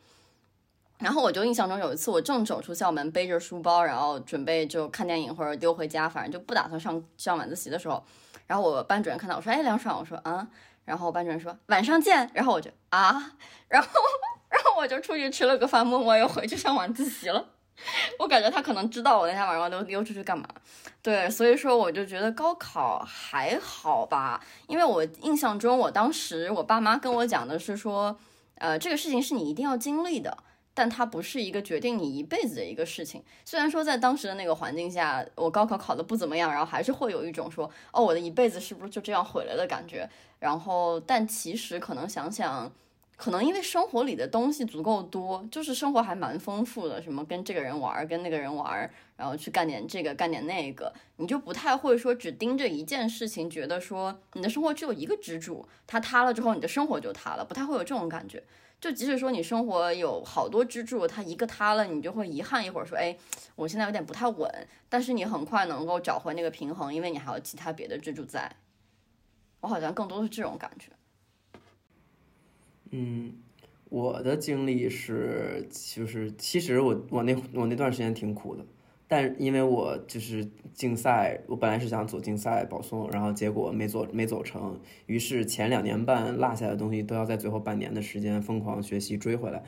[0.98, 8.04] 然后我就印象中有一次，我正走出校门，背着书包，然后准备就看电影或者丢回家，反正就不打算上上晚自习的时候，
[8.46, 10.48] 然后我班主任看到我说：“哎，梁爽。”我说：“啊。”
[10.84, 13.32] 然后班主任说晚上见，然后我就啊，
[13.68, 13.88] 然后
[14.48, 17.48] 然后我就出去吃了个饭，默默又回去上晚自习了。
[18.18, 20.46] 我感觉他可能知道我那天晚上都溜出去干嘛。
[21.00, 28.16] 对，所以说我就觉得高考还好吧，因为我印象中我当时我爸妈跟我讲的是说，
[28.56, 30.36] 呃，这个事情是你一定要经历的。
[30.74, 33.22] 但它不是一个决定你一辈子的一个事情。
[33.44, 40.08] 虽然说在当时的那个环境下，我高考考的不怎么样，然后还是会有一种说，哦，我的一辈子是不是就这样毁了的感觉。
[40.38, 42.72] 然后，但其实可能想想，
[43.16, 58.42] 可能因为生活里的东西足够多，就是生活还蛮丰富的，什么跟这个人玩，跟那个人玩，然后去干点这个，干点那个，你就不太会说只盯着一件事情，觉得说你的生活只有一个支柱，它塌了之后，你的生活就塌了，不太会有这种感觉。
[58.82, 63.16] 就即使说你生活有好多支柱，它一个塌了，你就会遗憾一会儿，说，哎，
[63.54, 64.50] 我现在有点不太稳。
[64.88, 68.56] 但是你很快能够找回那个平衡，因为你还有其他别的支柱在。
[69.60, 70.90] 我好像更多是这种感觉。
[72.90, 73.34] 嗯，
[73.88, 78.66] 我的经历是，就是其实我我那我那段时间挺苦的。
[79.12, 89.62] 但因为我就是竞赛，我本来是想走竞赛保送，然后结果没走没走成，于是前两年半落下的东西都要在最后半年的时间疯狂学习追回来。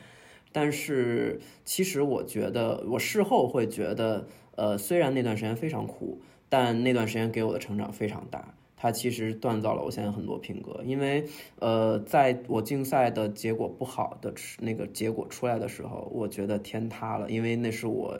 [0.50, 4.26] 但是其实我觉得，我事后会觉得，
[4.56, 8.54] 呃，虽然那段时间非常苦，但那段时间给我的成长非常大。
[8.78, 10.80] 它其实锻造了我现在很多品格。
[10.86, 11.26] 因为，
[11.58, 18.18] 呃，在我竞赛的结果不好的那个结果出来的时候，我觉得天塌了，因为那是我。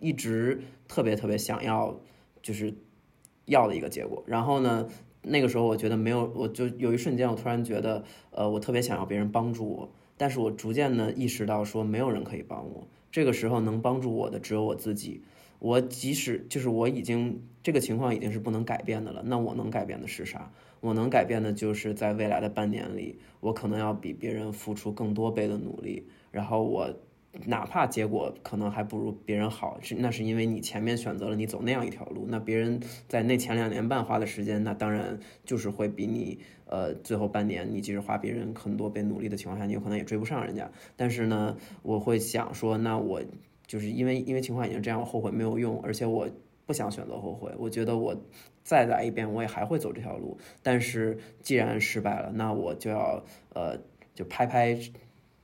[0.00, 2.00] 一直特别特别想要，
[2.42, 2.74] 就是
[3.44, 4.24] 要的一个结果。
[4.26, 4.88] 然后呢，
[5.22, 9.92] 那个时候我觉得没有，我就有一瞬间，我突然觉得，呃，我特别想要别人帮助我。
[10.16, 12.88] 但是我逐渐的意识到，说没有人可以帮我。
[13.12, 15.22] 这个时候能帮助我的只有我自己。
[15.58, 20.50] 我即使就是我已经这个情况已经是不能改变的了，那我能改变的是啥？
[20.80, 26.08] 我能改变的就是在未来的半年里，我可能要比别人付出更多倍的努力。
[26.30, 26.90] 然后我。
[27.46, 40.70] 哪怕结果可能还不如别人好，是那是因为你前面选择了你走那样一条路，那别人在那前两年半花的时间，那当然就是会比你呃最后半年你即使花别人很多倍努力的情况下，你有可能也追不上人家。
[40.96, 43.22] 但是呢，我会想说，那我
[43.66, 46.28] 就是因为因为情况已经这样，我后悔没有用，而且我。
[46.66, 47.52] 不想选择后悔。
[47.58, 48.14] 我觉得我
[48.62, 50.38] 再来一遍，我也还会走这条路。
[50.62, 53.24] 但是既然失败了，那我就要
[53.54, 53.76] 呃，
[54.14, 54.78] 就拍拍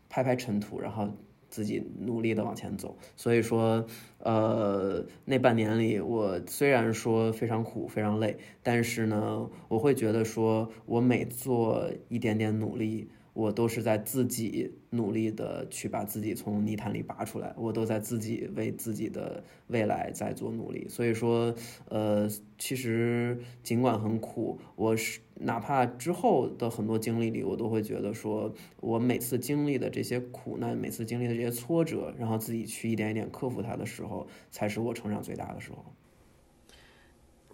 [0.09, 1.09] 拍拍尘土，然后
[1.57, 2.99] 自己努力的往前走。
[3.17, 3.87] 所以说，
[4.19, 13.09] 呃，那半年里，我虽然说非常苦、非常累，但是呢，我会觉得说我每做一点点努力。
[13.33, 20.89] 我都是在自己努力的去把自己从泥潭里拔出来，我都在自己为自己的未来在做努力。
[20.89, 21.55] 所以说，
[21.89, 22.29] 呃，
[22.59, 35.85] 其实尽管很苦，我是哪怕之后的很多经历里，我都会觉得说，我每次经历的这些苦难，每次经历的这些挫折，然后自己去一点一点克服它的时候，才是我成长最大的时候。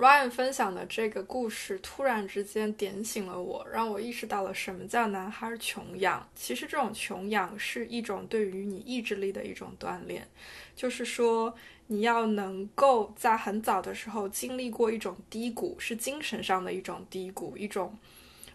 [0.02, 6.28] Ryan 分享的这个故事突然之间点醒了我，让我意识到了什么叫男孩穷养。
[6.34, 10.26] 其实这种穷养是一种对于你意志力的一种锻炼，
[10.74, 11.54] 就是说
[11.86, 17.96] 你要能够在很早的时候经历过一种低谷，是精神上的一种低谷，一种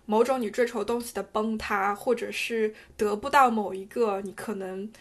[0.05, 4.91] 某种你追求东西的崩塌，或者是得不到某一个你可能。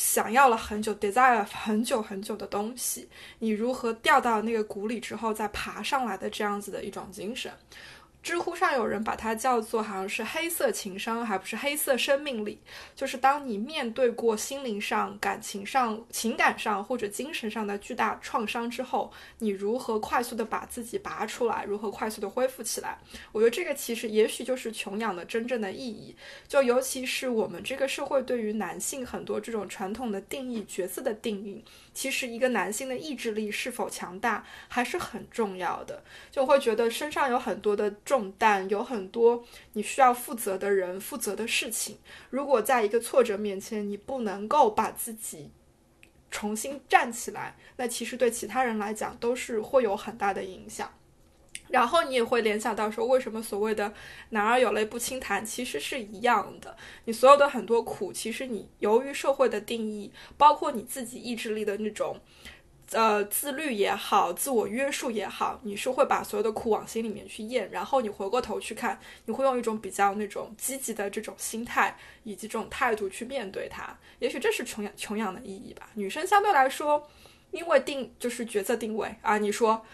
[0.00, 3.06] 想要了很久，desire 很久很久的东西，
[3.40, 7.52] 你如何掉到那个谷里之后再爬上来的这样子的一种精神。
[8.22, 12.60] 知乎上有人把它叫做好像是黑色情商，还不是黑色生命力。
[12.94, 22.98] 就是当你面对过心灵上、感情上、情感上或者精神上的巨大创伤之后，你如何快速的把自己拔出来，如何快速的恢复起来？
[23.32, 26.14] 我觉得这个其实也许就是穷养的真正的意义。
[26.46, 31.64] 就尤其是我们这个社会对于男性很多这种传统的定义、角色的定义。
[31.92, 36.02] 其实，一个男性的意志力是否强大还是很重要的。
[36.30, 41.98] 就会觉得身上有很多的重担，有很多你需要负责的人、负责的事情。
[42.28, 45.52] 如果在一个挫折面前，你不能够把自己
[46.28, 50.92] 重新站起来，那其实对其他人来讲都是会有很大的影响。
[51.68, 53.94] 然后你也会联想到说，为什么所谓的
[54.30, 56.76] “男儿有泪不轻弹”其实是一样的。
[57.04, 62.18] 你所有的很多苦，其实你由于社会的定义，包括你自己意志力的那种，
[62.92, 67.70] 呃，自律也好，自我约束也好，你是会把所有的苦往心里面去咽。
[67.70, 73.96] 然后你回过头去看，你会用一种比较那种积极的这种心态以及这种态度去面对它。
[74.18, 75.88] 也许这是穷养穷养的意义吧。
[75.94, 77.08] 女生相对来说，
[77.50, 79.84] 因为定就是角色定位啊，你说。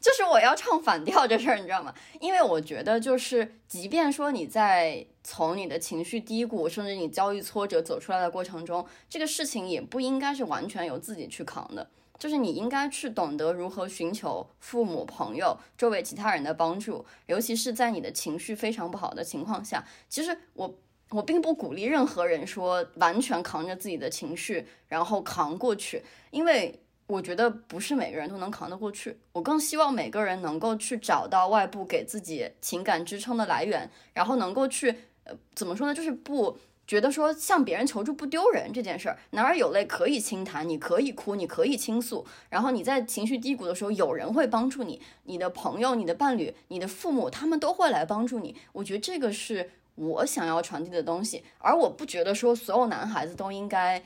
[0.00, 1.92] 就是我要唱反调这事儿，你知道吗？
[2.20, 11.90] 因为我觉得，就是即便说你在从你的情绪低谷，甚至你遭遇挫折走出来的过程中，这个事情也不应该是完全由自己去扛的。
[12.18, 19.84] 就是你应该去懂得如何寻求父母、朋友、周围其他人的帮助，尤其是在你的情绪非常不好的情况下。
[20.08, 20.74] 其实我
[21.10, 26.80] 我并不鼓励任何人说完全扛着自己的情绪，然后扛过去，因为。
[27.10, 35.94] 我觉得不是每个人都能扛得过去，我更希望每个人能够去找到外部给自己情感支撑的来源，然后能够去，呃，怎么说呢？
[35.94, 36.58] 就是不
[36.88, 48.56] 觉得说向别人求助不丢人这件事儿，男儿有泪可以轻弹，你可以哭，你可以倾诉，然后你在情绪低谷的时候，有人会帮助你，你的朋友、你的伴侣、你的父母，他们都会来帮助你。
[48.72, 54.02] 我觉得这个是我想要传递的东西，而我不觉得说所有男孩子都应该。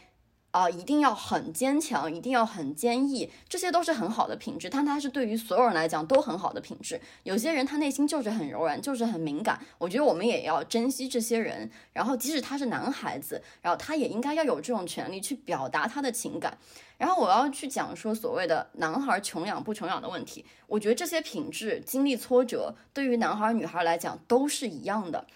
[0.52, 7.00] 啊，一定要很坚强，一定要很坚毅，这些都是很好的品质，但它是对于所有人来讲都很好的品质。
[7.22, 11.70] 有些人他内心就是很柔软，就是很敏感，我觉得我们也要珍惜这些人。
[11.94, 16.56] 然后，即使他是男孩子，然后他也应该要有这种权利去表达他的情感。
[16.98, 25.26] 然后，我要去讲说所谓的男孩穷养不穷养的问题，我觉得这些品质经历挫折，对于男孩女孩来讲都是一样的。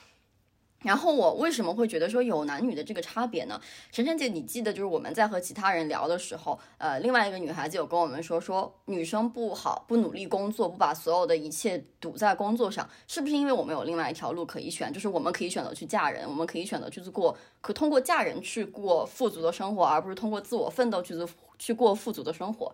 [0.87, 3.61] 然后我为什么会觉得说有男女的这个差别呢？
[3.91, 14.93] 晨晨姐，你记得就是我们在和其他人聊的时候，呃，另外一个女孩子有跟我们说，说女生不好不努力工作，不把所有的一切赌在工作上，是不是因为我们有另外一条路可以选？
[14.93, 22.73] 就是我们可以选择去嫁人，我们可以选择去过，可通过嫁人去过富足的生活，而不是通过自我奋斗去做去过富足的生活。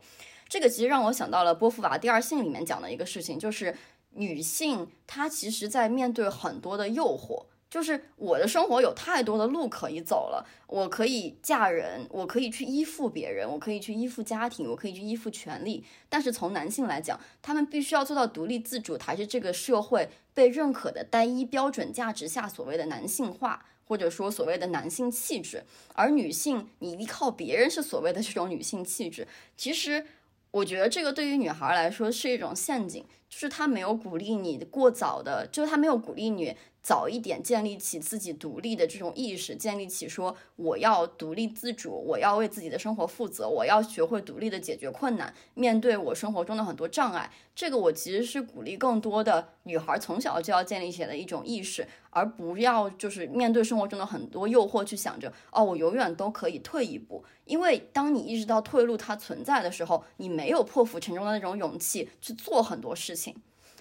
[0.51, 3.75] 这个其实让我想到了波伏娃《第二性》里面讲的一个事情，就是
[4.11, 7.47] 女性她其实在面对很多的诱惑。
[7.73, 15.82] 就是我的生活有太多的路可以走了，我可以嫁人，我可以去依附别人，我可以去依附家庭，我可以去依附权力。
[16.11, 25.65] 但是从男性来讲，他们必须要做到独立自主，才是这个社会被认可的单一标准价值下所谓的男性化，或者说所谓的男性气质。
[25.94, 29.27] 而女性，你依靠别人是所谓的这种女性气质。
[29.57, 30.05] 其实，
[30.51, 33.03] 我觉得这个对于女孩来说是一种陷阱，
[33.33, 36.55] 就是他没有鼓励你过早的，就是他没有鼓励你。
[36.83, 47.31] 早一点建立起自己独立的这种意识，建立起说我要独立自主，我要为自己的生活负责，我要学会独立的解决困难，面对我生活中的很多障碍。
[47.55, 57.25] 这个我其实是鼓励更多的女孩从小就要建立起来的一种意识，而不要就是面对生活中的很多诱惑去想着哦，我永远都可以退一步。
[57.45, 63.22] 因为当你意识到退路它存在的时候，你没有破釜沉舟的那种勇气去做很多事情。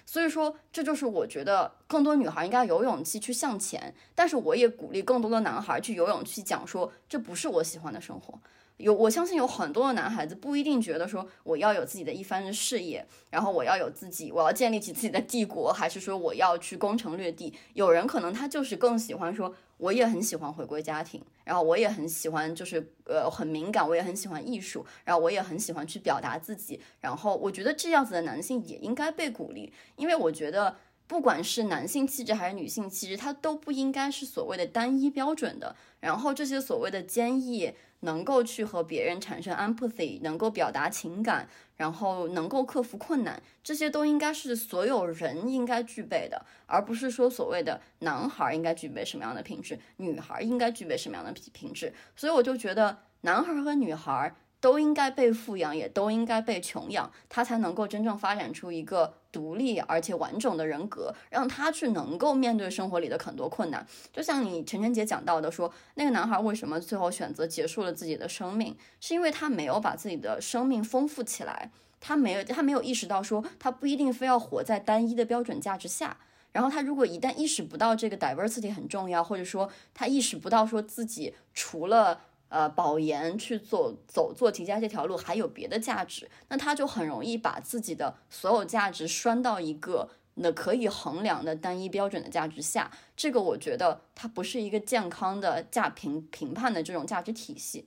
[0.04, 8.38] 所以说，这就是我觉得更多女孩应该有勇气去向前，但是我也鼓励更多的男孩去有勇气讲说，这不是我喜欢的生活。
[8.82, 17.54] 有，我相信有很多的男孩子不一定觉得说我要有自己的一番事业，然后我要有自己，我要建立起自己的帝国，还是说我要去攻城略地。
[17.74, 19.54] 有人可能他就是更喜欢说。
[19.78, 30.76] 我也很喜欢回归家庭，然后我也很喜欢，就是呃很敏感，我也很喜欢艺术，然后我也很喜欢去表达自己，然后我觉得这样子的男性也应该被鼓励，因为我觉得
[31.12, 37.74] 不管是男性气质还是女性气质，它都不应该是所谓的单一标准的，然后这些所谓的坚毅。
[38.04, 51.94] 能够去和别人产生 empathy，能够表达情感，然后能够克服困难，这些都应该是所有人应该具备的，而不是说所谓的男孩应该具备什么样的品质，女孩应该具备什么样的品品质。
[52.16, 54.34] 所以我就觉得男孩和女孩。
[54.62, 63.84] 都应该被富养，也都应该被穷养，他才能够真正发展出一个独立而且完整的人格，让他去能够面对生活里的很多困难。
[64.12, 76.18] 就像你晨晨姐讲到的，说那个男孩为什么最后选择结束了自己的生命，是因为他没有把自己的生命丰富起来，他没有他没有意识到说他不一定非要活在单一的标准价值下。
[76.52, 82.20] 然后他如果一旦意识不到这个 diversity 很重要，或者说他意识不到说自己除了
[82.52, 92.90] 呃，保研去做走做题家这条路还有别的价值，那他就很容易把自己的所有价值拴到一个那可以衡量的单一标准的价值下。
[93.16, 97.86] 这个我觉得它不是一个健康的价评评判的这种价值体系。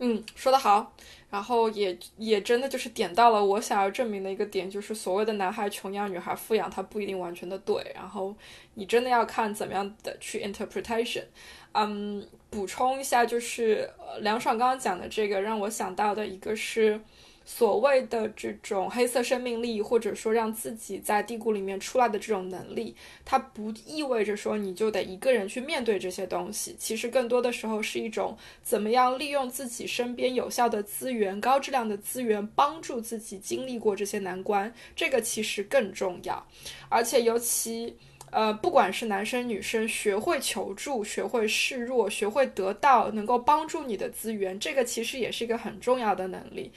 [0.00, 0.94] 嗯，说得好，
[1.28, 7.92] 然后也也真的就是点到了我想要证明的一个点，就是所谓的男孩穷养，女孩富养，它不一定完全的对。
[7.94, 8.32] 然后
[8.74, 11.24] 你真的要看怎么样的去 interpretation。
[11.72, 13.88] 嗯，补充一下，就是
[14.20, 17.00] 梁爽刚刚讲的这个，让我想到的一个是
[17.44, 26.74] 所谓的这种黑色生命力，或者说让自己在低谷里面出来的这种能力，它不意味着说你就得一个人去面对这些东西。
[26.78, 36.44] 其实更多的时候是一种怎么样利用自己身边有效的资源、高质量的资源，帮助自己经历过这些难关，这个其实更重要，
[36.88, 37.96] 而且尤其。
[38.30, 46.70] 呃，不管是男生女生，学会求助，学会示弱，学会得到能够帮助你的资源，这个其实也是一个很重要的能力。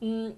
[0.00, 0.36] 嗯，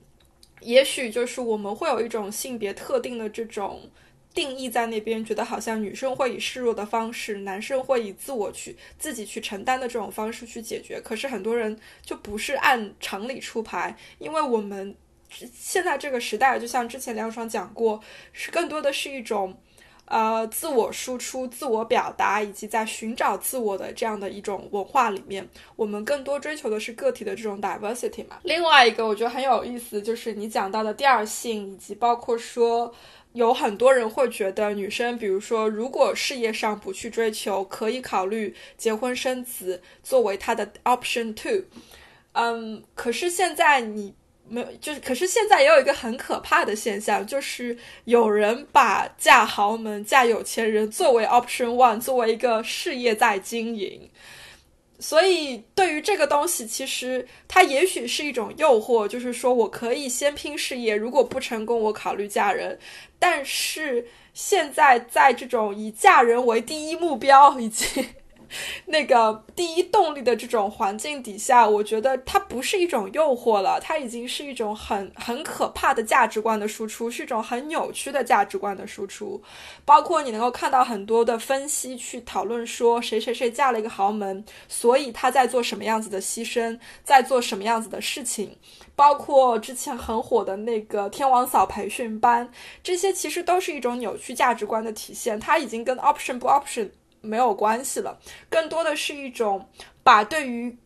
[0.60, 3.90] 也许就是我们会有一种性别特定的这种
[4.32, 11.00] 定义在那边，觉得好像女生会以示弱的方式，男生会以自我去自己去承担的这种方式去解决。
[11.00, 14.94] 可是很多人就不是按常理出牌，因为我们
[15.28, 18.00] 现在这个时代，就像之前梁爽讲过，
[18.32, 19.60] 是更多的是一种。
[20.10, 28.40] 呃，自我输出、自我表达，以及在寻找自我的这样的一种文化里面，我们更多追求的是个体的这种 diversity 嘛。
[28.42, 32.92] 另外一个我觉得很有意思，就是你讲到的第二性，以及包括说
[33.34, 41.62] 有很多人会觉得女生，比如说如果事业上不去追求，可以考虑结婚生子作为她的 option two。
[42.32, 44.12] 嗯，可是现在你。
[44.52, 54.10] 没有，就是，可是现在也有一个很可怕的现象，就是有人把嫁豪门、嫁有钱人作为 option one，作为一个事业在经营。
[54.98, 62.78] 所以，对于这个东西，其实它也许是一种诱惑，就是说我可以先拼事业，如果不成功，我考虑嫁人。
[63.18, 68.04] 但是现在在这种以嫁人为第一目标以及。
[68.86, 79.42] 那个第一动力的这种环境底下，我觉得它不是一种诱惑了，它已经是一种很很可怕的价值观的输出，是一种很扭曲的价值观的输出。
[79.84, 88.56] 包括你能够看到很多的分析去讨论说，谁谁谁嫁了一个豪门，所以他在做什么样子的牺牲，在做什么样子的事情。
[88.96, 92.50] 包括之前很火的那个天王嫂培训班，
[92.82, 95.40] 这些其实都是一种扭曲价值观的体现。
[95.40, 96.90] 它已经跟 option 不 option。
[97.20, 98.18] 没有关系了，
[98.48, 99.66] 更多的是一种
[100.02, 100.76] 把对于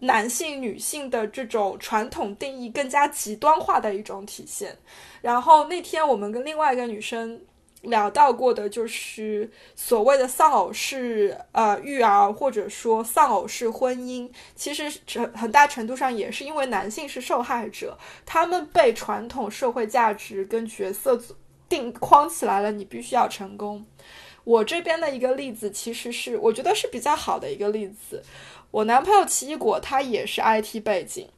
[0.00, 4.76] 男性、女性的这种传统定义更加极端化的一种体现。
[5.20, 7.40] 然后那天我们跟另外一个女生
[7.82, 21.20] 聊到过的，就是所谓的丧偶式呃育儿，或者说丧偶式婚姻，其实很很大程度上也是因为男性是受害者，他们被传统社会价值跟角色
[21.68, 23.84] 定框起来了，你必须要成功。
[24.44, 28.22] 我这边的一个例子，其实是我觉得是比较好的一个例子。
[28.70, 31.28] 我男朋友奇异果他也是 IT 背景，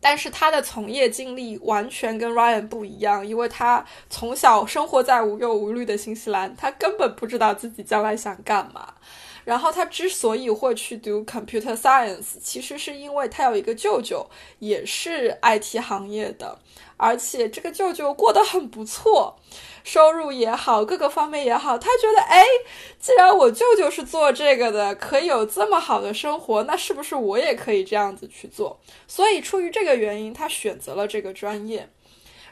[0.00, 8.94] 但是他的从业经历完全跟 Ryan 不一样，因为他从小生活在无忧无虑的新西兰，他根本不知道自己将来想干嘛。
[9.44, 14.28] 然后他之所以会去读 computer science，其实是因为他有一个舅舅
[14.58, 16.58] 也是 IT 行业的，
[16.96, 19.38] 而且这个舅舅过得很不错，
[19.84, 21.78] 收入也好，各个方面也好。
[21.78, 22.44] 他觉得，哎，
[22.98, 28.78] 既然我舅舅是做这个的，可以有这么好的生活，那是不是我也可以这样子去做？
[29.06, 31.88] 所以出于这个原因，他选择了这个专业，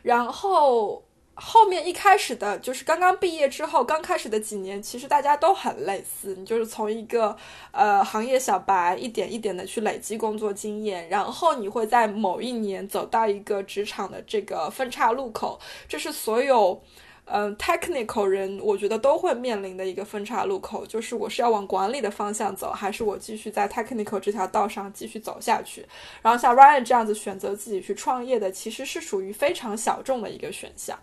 [0.02, 1.02] 然后。
[1.40, 6.34] 后面一开始的就是刚刚毕业之后，刚开始的几年，其实大家都很类似。
[6.34, 7.36] 你就是从一个
[7.70, 16.82] 呃行业小白，一点一点的去累积工作经验，然后你会在某一年走到一个职场的这个分岔路口，这是所有。
[17.30, 25.86] 嗯，technical 人我觉得都会面临的一个分岔路口，就是我是要往管理的方向走，还是我继续在 technical 这条道上继续走下去。
[26.22, 30.98] 然后像 Ryan 这样子选择自己去创业的，其实是属于非常小众的一个选项。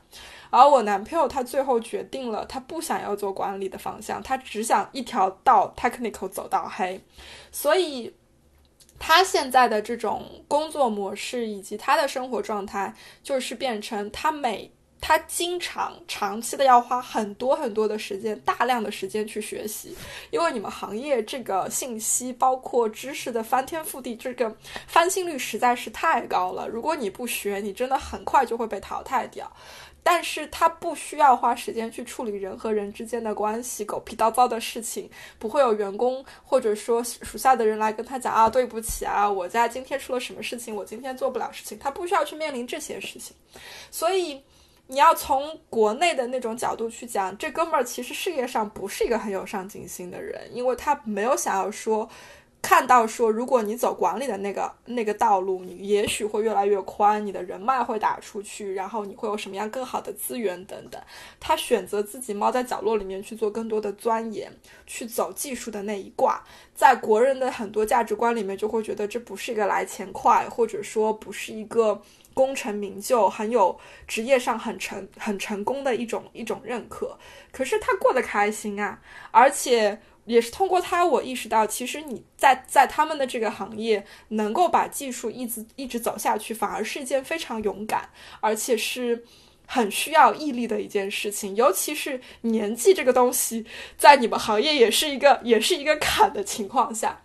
[0.50, 7.00] 而我男朋友他最后决定了，他不想要做管理的方向，他只想一条道 technical 走到黑。
[7.52, 8.12] 所以
[8.98, 14.72] 他现在的这种工作模式以及他的生活状态，就是变成他每。
[15.02, 19.96] 他经常长期的要花很多很多的时间，大量的时间去学习，
[20.32, 24.56] 因为你们行业这个信息包括知识的翻天覆地，这个
[24.88, 26.68] 翻新率实在是太高了。
[26.68, 29.52] 如果你不学，你真的很快就会被淘汰掉。
[30.02, 43.36] 但是他不需要花时间去处理人和人之间的关系，狗屁叨糟的事情，不会有员工或者说属下的人来跟他讲啊，对不起啊，我家今天出了什么事情，我今天做不了事情，他不需要去面临这些事情，
[43.92, 44.42] 所以。
[44.88, 52.08] 你要从国内的那种角度去讲，这哥们儿其实事业上不是一个很有上进心的人，因为他没有想要说，
[52.62, 61.02] 看到说，如果你走管理的那个那个道路，你也许会越来越宽，你的人脉会打出去，然后你会有什么样更好的资源等等。
[61.40, 64.52] 他选择自己猫在角落里面去做更多的钻研，
[64.86, 66.44] 去走技术的那一挂，
[66.76, 72.00] 在国人的很多价值观里面就会觉得这不是一个来钱快，或者说不是一个。
[72.36, 77.18] 功成名就，很有职业上很成很成功的一种一种认可。
[77.52, 79.00] 可是他过得开心啊，
[79.32, 88.10] 而且也是通过他，我意识到，其实你在在他们的这个行业能够把技术一直一直走下去，反而是一件非常勇敢，
[88.42, 89.24] 而且是
[89.66, 91.56] 很需要毅力的一件事情。
[91.56, 93.66] 尤其是年纪这个东西，
[93.98, 97.22] 在你们行业也是一个也是一个坎的情况下。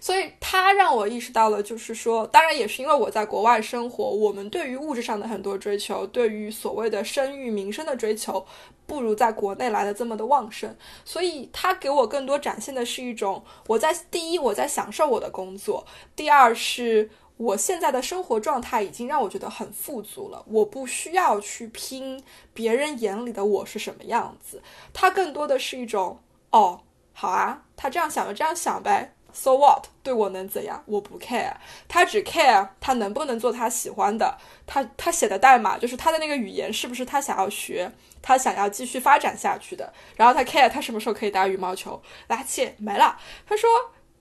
[0.00, 8.46] 所以他让我意识到了，就是说，当然也是因为我在国外生活，我们对于物质上的很多追求，对于所谓的声誉名声的追求，
[8.86, 10.74] 不如在国内来的这么的旺盛。
[11.04, 24.62] 所以他给我更多展现的是一种，我在第一我在享受我的工作，第二是我现在的生活状态已经让我觉得很富足了，我不需要去拼别人眼里的我是什么样子。
[24.92, 26.20] 他更多的是一种，
[26.50, 26.80] 哦，
[27.12, 29.14] 好啊，他这样想就这样想呗。
[29.32, 29.86] So what？
[30.02, 30.82] 对我能怎样？
[30.86, 31.52] 我不 care。
[31.88, 34.36] 他只 care 他能不能做他喜欢的。
[34.66, 37.90] 他他写的代码就是他的那个语言是不是他想要学，
[38.22, 39.92] 他想要继续发展下去的。
[40.16, 42.00] 然后他 care 他什么时候可以打羽毛球。
[42.28, 43.18] 拉切没了。
[43.46, 43.68] 他说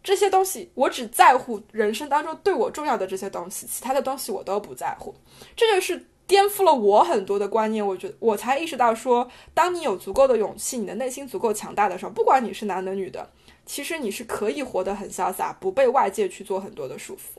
[0.04, 5.16] 这些东西我只在乎人生当中对我重要的这些东西，其他的东西我都不在乎。
[5.56, 7.86] 这就是颠覆了我很多的观念。
[7.86, 13.30] 我觉得我才意识到说，当你有足够的勇气，你的内心足够强大的时候，不管你是男的女的。
[13.70, 17.38] 其实你是可以活得很潇洒，不被外界去做很多的束缚。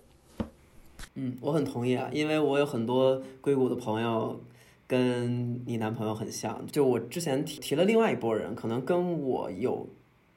[1.15, 4.41] 嗯，我很同意啊，因为我有很多硅谷的朋友，
[4.87, 6.65] 跟你男朋友很像。
[6.71, 9.89] 就我之前提提了另外一波人，可能跟我有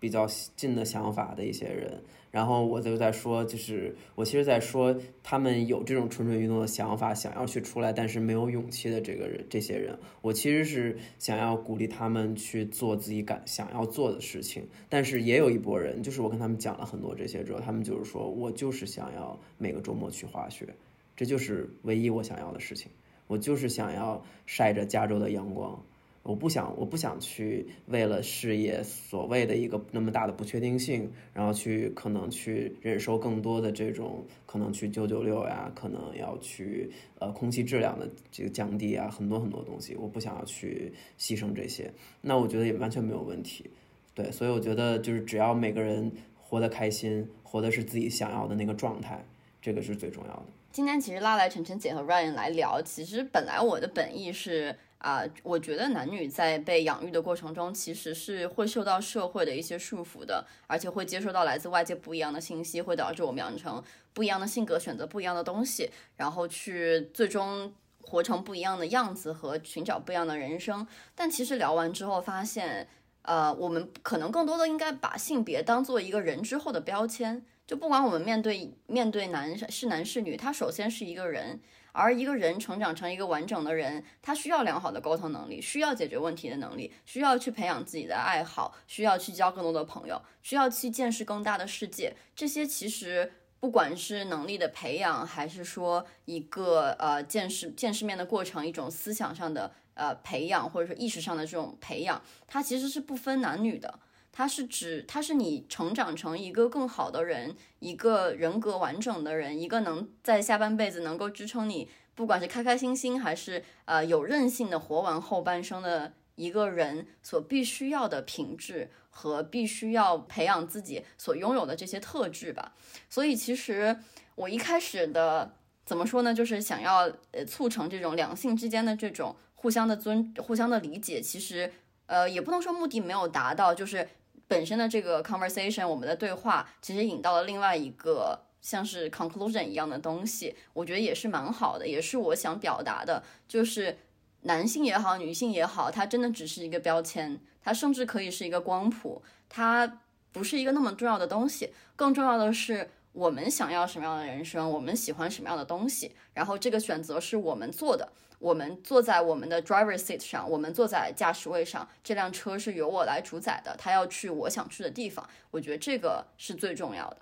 [0.04, 0.28] 比较
[0.58, 1.98] 近的想法的一些人。
[2.30, 14.68] 然后我就在说，就是我其实，在说他们有这种蠢蠢欲动的想法，想要去出来，但是没有勇气的这个人，这些人，我其实是想要鼓励他们去做自己感想要做的事情。
[14.90, 20.68] 但是也有一波人，就是我跟他们讲了很多这些之后，他们就是说我就是想要每个周末去滑雪，
[21.16, 22.92] 这就是唯一我想要的事情，
[23.28, 25.80] 我就是想要晒着加州的阳光。
[26.24, 36.90] 我不想，我不想去为了事业所谓的一个那么大的不确定性，然后去可能去忍受更多的这种可能去九九六呀，可能要去
[37.20, 41.92] 呃空气质量的这个降低啊，很多很多东西，我不想要去牺牲这些。
[42.22, 43.70] 那我觉得也完全没有问题，
[44.16, 46.10] 对，所以我觉得就是只要每个人
[46.42, 49.22] 活得开心，活的是自己想要的那个状态，
[49.62, 50.46] 这个是最重要的。
[50.72, 54.74] 今天其实拉来晨晨姐和 Ryan 来聊，其实本来我的本意是。
[55.04, 70.88] 啊，我觉得男女在被养育的过程中，其实是会受到社会的一些束缚的，而且会接受到来自外界不一样的信息，会导致我们养成不一样的性格，选择不一样的东西，然后去最终活成不一样的样子和寻找不一样的人生。
[71.14, 72.88] 但其实聊完之后发现，
[73.24, 81.60] 呃，我们可能更多的应该把性别当做一个人之后的标签，就不管我们面对面对男是男是女，他首先是一个人。
[81.94, 92.14] 而一个人成长成一个完整的人，他需要良好的沟通能力，需要解决问题的能力，需要去培养自己的爱好，需要去交更多的朋友，需要去见识更大的世界。
[92.36, 104.00] 这些其实不管是能力的培养，还是说一个呃见识见世面的过程，一种思想上的呃培养，或者说意识上的这种培养，它其实是不分男女的。
[104.36, 122.74] 它是指，它是你成长成一个更好的人，一个人格完整的人，一个能在下半辈子能够支撑你，不管是开开心心还是呃有韧性的活完后半生的一个人所必须要的品质和必须要培养自己所拥有的这些特质吧。
[123.08, 123.96] 所以其实
[124.34, 125.54] 我一开始的
[125.86, 127.02] 怎么说呢，就是想要
[127.34, 131.22] 呃促成这种两性之间的这种互相的尊、互相的理解。
[131.22, 131.72] 其实
[132.08, 134.10] 呃也不能说目的没有达到，就是。
[134.54, 143.98] 本身的这个 conversation，我们的对话其实引到了另外一个像是 conclusion 一样的东西，我觉得也是蛮好的，也是我想表达的，就是
[144.42, 150.02] 男性也好，女性也好，它真的只是一个标签，它甚至可以是一个光谱，它
[150.32, 152.92] 不是一个那么重要的东西，更重要的是。
[153.14, 154.68] 我们想要什么样的人生？
[154.72, 156.12] 我们喜欢什么样的东西？
[156.34, 158.12] 然后这个选择是我们做的。
[158.44, 163.74] 我们坐在我们的 driver seat 上，我们坐在驾驶位上，这辆车是由我来主宰的。
[163.80, 167.18] 他要去我想去的地方，我觉得这个是最重要的。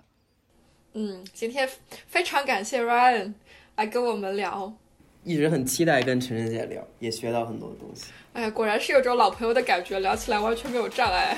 [0.94, 1.68] 嗯，今天
[2.08, 3.34] 非常感谢 Ryan
[3.76, 4.74] 来跟我们聊，
[5.22, 8.06] 一直很期待跟陈晨姐聊，也学到很多东西。
[8.32, 11.36] 哎呀，果然是有种老朋友的感觉，聊起来完全没有障碍。